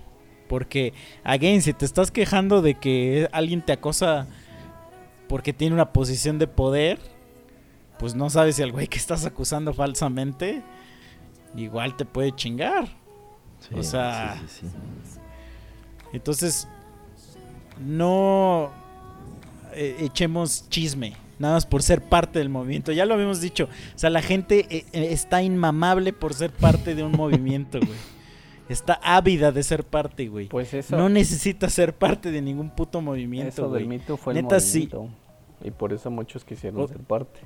[0.48, 0.94] Porque,
[1.24, 4.28] again, si te estás quejando de que alguien te acosa
[5.28, 7.00] porque tiene una posición de poder,
[7.98, 10.62] pues no sabes si al güey que estás acusando falsamente
[11.56, 12.86] igual te puede chingar.
[13.58, 15.19] Sí, O sea, sí, sí, sí.
[16.12, 16.66] Entonces,
[17.78, 18.70] no
[19.74, 22.92] eh, echemos chisme, nada más por ser parte del movimiento.
[22.92, 26.94] Ya lo habíamos dicho, o sea, la gente eh, eh, está inmamable por ser parte
[26.94, 27.98] de un movimiento, güey.
[28.68, 30.46] Está ávida de ser parte, güey.
[30.46, 33.80] Pues eso, No necesita ser parte de ningún puto movimiento, eso güey.
[33.80, 34.88] del mito fue el Neta, sí.
[34.92, 35.08] movimiento.
[35.64, 37.40] Y por eso muchos quisieron O- ser parte.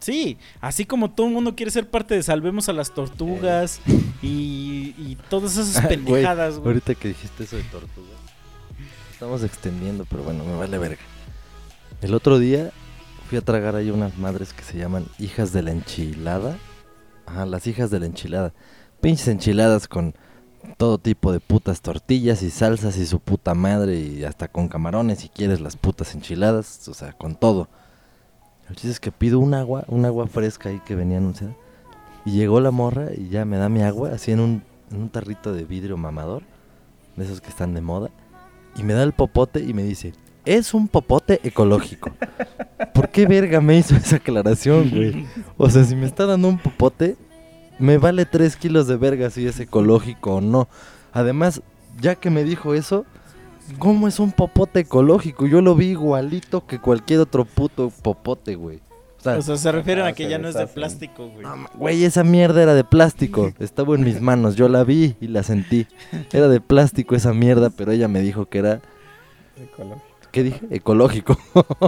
[0.00, 3.80] Sí, así como todo el mundo quiere ser parte de Salvemos a las Tortugas
[4.22, 6.68] y, y todas esas pendejadas, güey.
[6.68, 8.18] Ahorita que dijiste eso de tortugas,
[9.10, 11.02] estamos extendiendo, pero bueno, me vale verga.
[12.02, 12.70] El otro día
[13.28, 16.56] fui a tragar ahí unas madres que se llaman hijas de la enchilada.
[17.24, 18.52] Ajá, las hijas de la enchilada.
[19.00, 20.14] Pinches enchiladas con
[20.76, 25.20] todo tipo de putas tortillas y salsas y su puta madre y hasta con camarones
[25.20, 27.68] si quieres las putas enchiladas, o sea, con todo.
[28.68, 31.54] El chiste es que pido un agua, un agua fresca ahí que venía anunciada.
[32.24, 35.08] Y llegó la morra y ya me da mi agua, así en un, en un
[35.08, 36.42] tarrito de vidrio mamador,
[37.14, 38.10] de esos que están de moda.
[38.76, 40.12] Y me da el popote y me dice,
[40.44, 42.10] es un popote ecológico.
[42.94, 45.26] ¿Por qué verga me hizo esa aclaración, güey?
[45.56, 47.16] O sea, si me está dando un popote,
[47.78, 50.68] me vale 3 kilos de verga si es ecológico o no.
[51.12, 51.62] Además,
[52.00, 53.04] ya que me dijo eso,
[53.78, 55.46] ¿cómo es un popote ecológico?
[55.46, 58.80] Yo lo vi igualito que cualquier otro puto popote, güey.
[59.18, 61.42] O sea, O sea, se refieren Ah, a que ya no es de plástico, güey.
[61.44, 63.52] no, Güey, esa mierda era de plástico.
[63.58, 64.54] Estaba en mis manos.
[64.56, 65.86] Yo la vi y la sentí.
[66.32, 68.80] Era de plástico esa mierda, pero ella me dijo que era.
[69.60, 70.02] Ecológico.
[70.32, 70.60] ¿Qué dije?
[70.70, 71.38] Ecológico.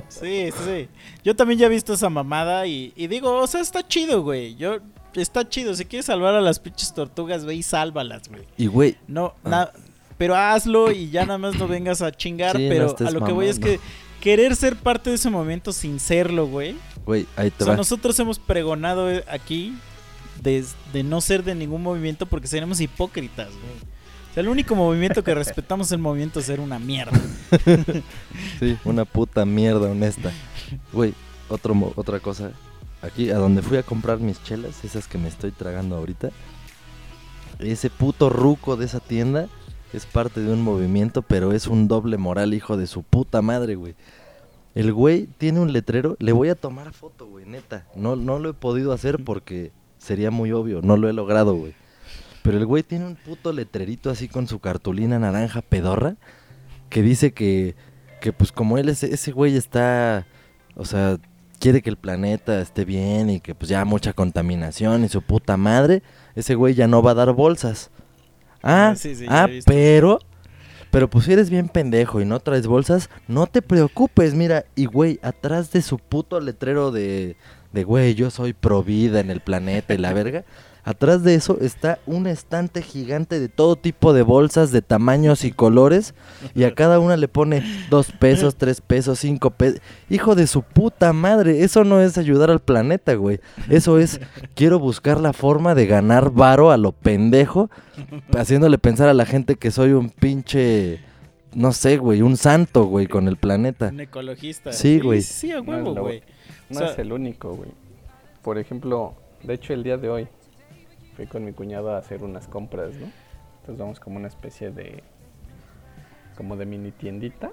[0.09, 0.89] Sí, sí, sí.
[1.23, 4.57] Yo también ya he visto esa mamada y, y digo, o sea, está chido, güey.
[4.57, 4.79] Yo,
[5.15, 5.75] está chido.
[5.75, 8.45] Si quieres salvar a las pinches tortugas, ve y sálvalas, güey.
[8.57, 9.49] Y güey, No, Ah.
[9.51, 9.71] na-
[10.19, 12.57] pero hazlo y ya nada más no vengas a chingar.
[12.57, 13.81] Sí, pero a lo que voy es que
[14.20, 16.77] querer ser parte de ese momento sin serlo, güey.
[17.07, 17.77] güey, ahí O te sea, va.
[17.77, 19.74] nosotros hemos pregonado aquí
[20.43, 23.89] de, de no ser de ningún movimiento porque seremos hipócritas, güey.
[24.31, 27.19] O sea, el único movimiento que respetamos es el movimiento ser una mierda.
[28.61, 30.32] Sí, una puta mierda honesta.
[30.93, 31.15] Güey,
[31.49, 32.51] otro, mo- otra cosa.
[33.03, 36.31] Aquí, a donde fui a comprar mis chelas, esas que me estoy tragando ahorita.
[37.61, 39.49] Ese puto ruco de esa tienda
[39.93, 43.74] es parte de un movimiento, pero es un doble moral, hijo de su puta madre,
[43.74, 43.94] güey.
[44.74, 47.86] El güey tiene un letrero, le voy a tomar foto, güey, neta.
[47.94, 51.74] No, no lo he podido hacer porque sería muy obvio, no lo he logrado, güey.
[52.43, 56.16] Pero el güey tiene un puto letrerito así con su cartulina naranja pedorra
[56.89, 57.74] que dice que,
[58.20, 60.27] que pues como él, ese, ese güey está,
[60.77, 61.19] o sea,
[61.59, 65.56] quiere que el planeta esté bien y que pues ya mucha contaminación y su puta
[65.56, 66.02] madre,
[66.35, 67.90] ese güey ya no va a dar bolsas.
[68.69, 70.19] Ah, Ah, sí, sí, ah pero,
[70.90, 74.86] pero pues si eres bien pendejo y no traes bolsas, no te preocupes, mira, y
[74.86, 77.36] güey, atrás de su puto letrero de,
[77.73, 80.45] de güey, yo soy pro vida en el planeta y la verga.
[80.85, 85.53] Atrás de eso está un estante gigante de todo tipo de bolsas de tamaños y
[85.53, 86.15] colores.
[86.55, 89.81] Y a cada una le pone dos pesos, tres pesos, cinco pesos.
[90.09, 91.63] Hijo de su puta madre.
[91.63, 93.41] Eso no es ayudar al planeta, güey.
[93.69, 94.21] Eso es,
[94.55, 97.71] quiero buscar la forma de ganar varo a lo pendejo.
[98.37, 101.01] Haciéndole pensar a la gente que soy un pinche,
[101.55, 103.89] no sé, güey, un santo, güey, con el planeta.
[103.89, 104.73] Un ecologista.
[104.73, 105.21] Sí, güey.
[105.21, 106.23] Sí, sí, a No huevo, es lo- güey.
[106.71, 107.71] No O sea- es el único, güey.
[108.43, 110.29] Por ejemplo, de hecho el día de hoy
[111.19, 113.07] fui con mi cuñado a hacer unas compras, ¿no?
[113.57, 115.03] Entonces vamos como una especie de
[116.36, 117.51] como de mini tiendita.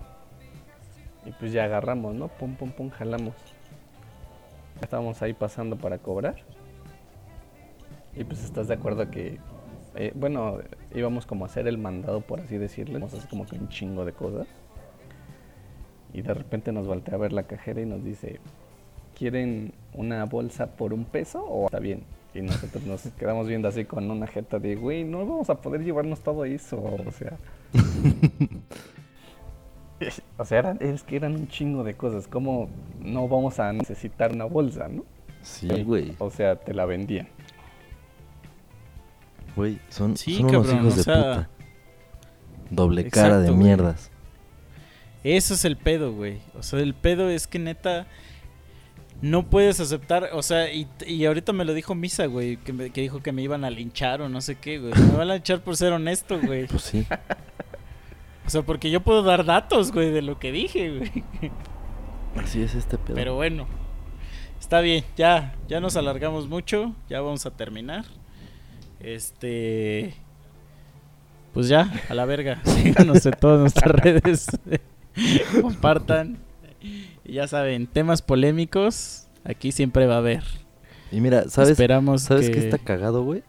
[1.26, 2.28] Y pues ya agarramos, ¿no?
[2.28, 3.34] Pum pum pum jalamos.
[4.84, 6.36] Estábamos ahí pasando para cobrar.
[8.16, 9.40] Y pues estás de acuerdo que
[9.96, 10.60] eh, bueno,
[10.94, 13.70] íbamos como a hacer el mandado por así decirle, vamos a hacer como que un
[13.70, 14.48] chingo de cosas.
[16.14, 18.40] Y de repente nos voltea a ver la cajera y nos dice,
[19.18, 22.04] ¿quieren una bolsa por un peso o está bien?
[22.36, 25.86] Y nosotros nos quedamos viendo así con una jeta de, güey, no vamos a poder
[25.86, 27.38] llevarnos todo eso, o sea.
[30.38, 34.34] o sea, eran, es que eran un chingo de cosas, como no vamos a necesitar
[34.34, 35.06] una bolsa, ¿no?
[35.44, 36.14] Sí, güey.
[36.20, 37.30] O sea, te la vendían.
[39.56, 41.49] Güey, son, Sí, son unos cabrón, hijos o de puta.
[42.70, 43.64] Doble cara de güey.
[43.64, 44.12] mierdas.
[45.24, 46.40] Eso es el pedo, güey.
[46.60, 48.07] O sea, el pedo es que neta
[49.22, 52.90] no puedes aceptar, o sea, y, y ahorita me lo dijo Misa, güey, que, me-
[52.92, 54.94] que dijo que me iban a linchar o no sé qué, güey.
[54.94, 56.68] Me van a linchar por ser honesto, güey.
[56.68, 57.06] Pues sí.
[58.46, 61.24] O sea, porque yo puedo dar datos, güey, de lo que dije, güey.
[62.36, 63.16] Así es este pedo.
[63.16, 63.66] Pero bueno,
[64.60, 68.06] está bien, ya, ya nos alargamos mucho, ya vamos a terminar.
[69.00, 70.14] Este,
[71.54, 74.48] pues ya, a la verga, síganos en todas nuestras redes,
[75.62, 76.38] compartan
[77.26, 80.44] Y ya saben, temas polémicos, aquí siempre va a haber.
[81.12, 82.54] Y mira, ¿sabes, Esperamos ¿sabes que...
[82.54, 83.44] qué está cagado, güey?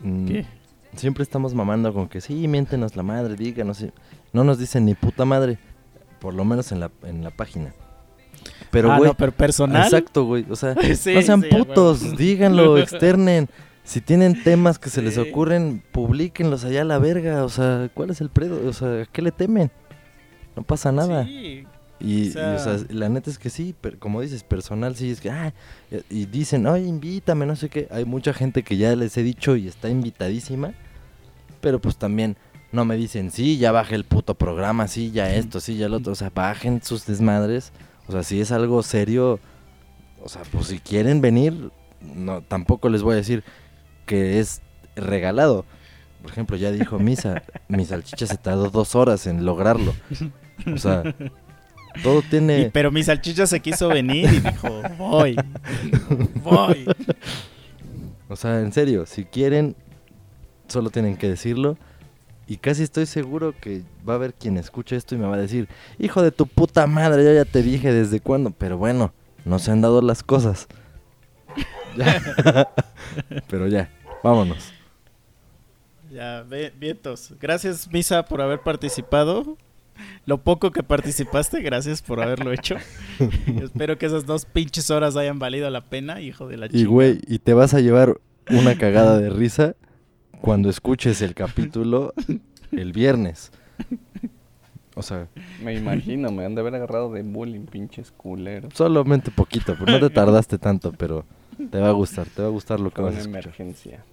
[0.00, 0.46] Mm, ¿Qué?
[0.96, 3.84] Siempre estamos mamando con que sí, miéntenos la madre, díganos.
[4.32, 5.58] No nos dicen ni puta madre,
[6.18, 7.74] por lo menos en la, en la página.
[8.70, 9.84] Pero, ah, güey, no, pero personal.
[9.84, 10.46] exacto, güey.
[10.48, 13.48] O sea, Sí, no sean sí, putos, díganlo, externen.
[13.84, 17.44] Si tienen temas que se les ocurren, publíquenlos allá a la verga.
[17.44, 18.68] O sea, ¿cuál es el predo?
[18.68, 19.70] O sea, ¿a qué le temen?
[20.54, 21.24] No pasa nada.
[21.24, 21.64] Sí,
[22.00, 25.10] Y, O sea- o sea, la neta es que sí, per- como dices, personal sí
[25.10, 25.52] es que, ah,
[26.08, 27.88] y dicen, ay, invítame, no sé qué.
[27.90, 30.72] Hay mucha gente que ya les he dicho y está invitadísima,
[31.60, 32.36] pero pues también
[32.72, 35.98] no me dicen, sí, ya bajé el puto programa, sí, ya esto, sí, ya lo
[35.98, 36.12] otro.
[36.12, 37.72] O sea, bajen sus desmadres.
[38.06, 39.38] O sea, si es algo serio,
[40.22, 41.70] o sea, pues si quieren venir,
[42.00, 43.44] no, tampoco les voy a decir
[44.06, 44.62] que es
[44.96, 45.64] regalado.
[46.22, 49.94] Por ejemplo, ya dijo Misa, mi salchicha se tardó dos horas en lograrlo.
[50.72, 51.02] O sea,
[52.02, 52.60] todo tiene...
[52.62, 55.36] Y- pero mi salchicha se quiso venir y dijo, voy,
[56.42, 56.86] voy.
[58.28, 59.74] O sea, en serio, si quieren,
[60.68, 61.76] solo tienen que decirlo.
[62.46, 65.40] Y casi estoy seguro que va a haber quien escuche esto y me va a
[65.40, 65.68] decir,
[65.98, 68.50] hijo de tu puta madre, yo ya te dije desde cuándo.
[68.50, 69.12] Pero bueno,
[69.44, 70.66] no se han dado las cosas.
[71.96, 72.68] Ya.
[73.48, 73.90] Pero ya,
[74.22, 74.72] vámonos.
[76.12, 76.44] Ya,
[76.78, 77.34] vientos.
[77.40, 79.56] Gracias, Misa, por haber participado.
[80.26, 82.76] Lo poco que participaste, gracias por haberlo hecho.
[83.62, 86.88] Espero que esas dos pinches horas hayan valido la pena, hijo de la Y chica.
[86.90, 89.74] güey, y te vas a llevar una cagada de risa
[90.40, 92.14] cuando escuches el capítulo
[92.72, 93.50] el viernes.
[94.94, 95.28] O sea,
[95.62, 98.72] Me imagino, me han de haber agarrado de bullying, pinches culeros.
[98.74, 101.24] solamente poquito, pero no te tardaste tanto, pero
[101.70, 103.42] te va a gustar, te va a gustar lo que vas a una escuchar.
[103.44, 104.04] emergencia.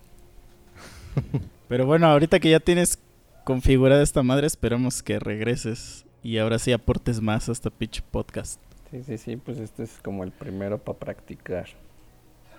[1.67, 2.99] Pero bueno, ahorita que ya tienes
[3.47, 8.59] configurada esta madre, esperamos que regreses y ahora sí aportes más a este pinche podcast.
[8.91, 11.67] Sí, sí, sí, pues este es como el primero para practicar.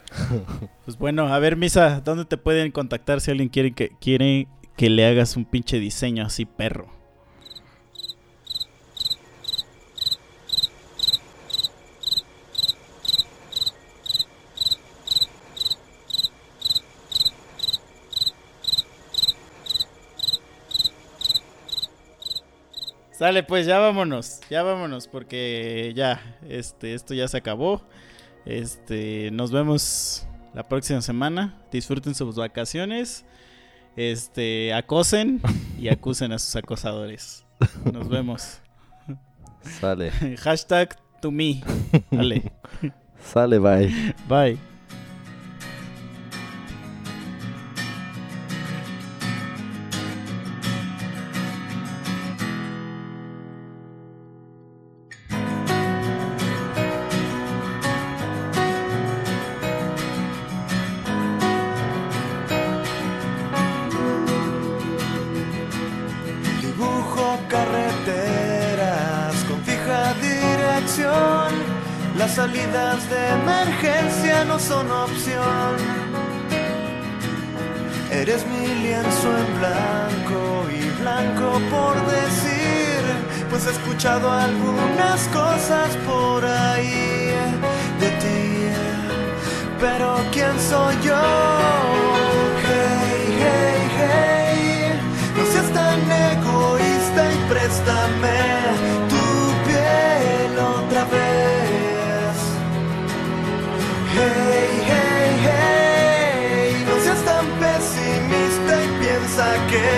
[0.86, 4.48] Pues bueno, a ver, Misa, ¿dónde te pueden contactar si alguien quiere que, quiere
[4.78, 6.89] que le hagas un pinche diseño así perro?
[23.19, 27.82] Sale, pues ya vámonos, ya vámonos, porque ya, este, esto ya se acabó.
[28.47, 31.61] Este, nos vemos la próxima semana.
[31.73, 33.24] Disfruten sus vacaciones.
[33.97, 35.43] Este, acosen
[35.77, 37.45] y acusen a sus acosadores.
[37.93, 38.61] Nos vemos.
[39.62, 41.65] Sale, Hashtag to me.
[42.12, 42.53] Dale.
[43.20, 44.15] sale, bye.
[44.28, 44.68] Bye.
[72.69, 75.77] De emergencia no son opción.
[78.11, 83.01] Eres mi lienzo en blanco y blanco por decir,
[83.49, 87.32] pues he escuchado algunas cosas por ahí
[88.01, 88.69] de ti.
[89.81, 92.07] Pero ¿quién soy yo?
[104.19, 106.85] Hey, hey, hey.
[106.86, 109.89] No seas tan pesimista y piensa que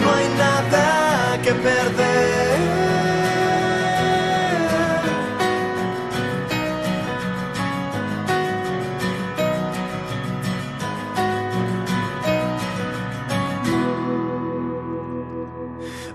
[0.00, 2.86] no hay nada que perder.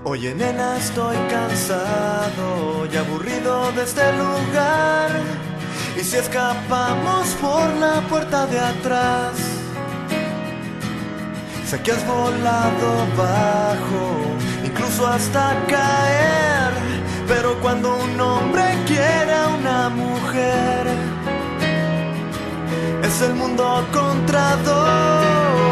[0.03, 5.40] Oye nena, estoy cansado y aburrido de este lugar.
[6.01, 9.37] Y si escapamos por la puerta de atrás,
[11.63, 16.73] sé que has volado bajo, incluso hasta caer.
[17.27, 20.87] Pero cuando un hombre quiere a una mujer,
[23.03, 25.70] es el mundo contrado.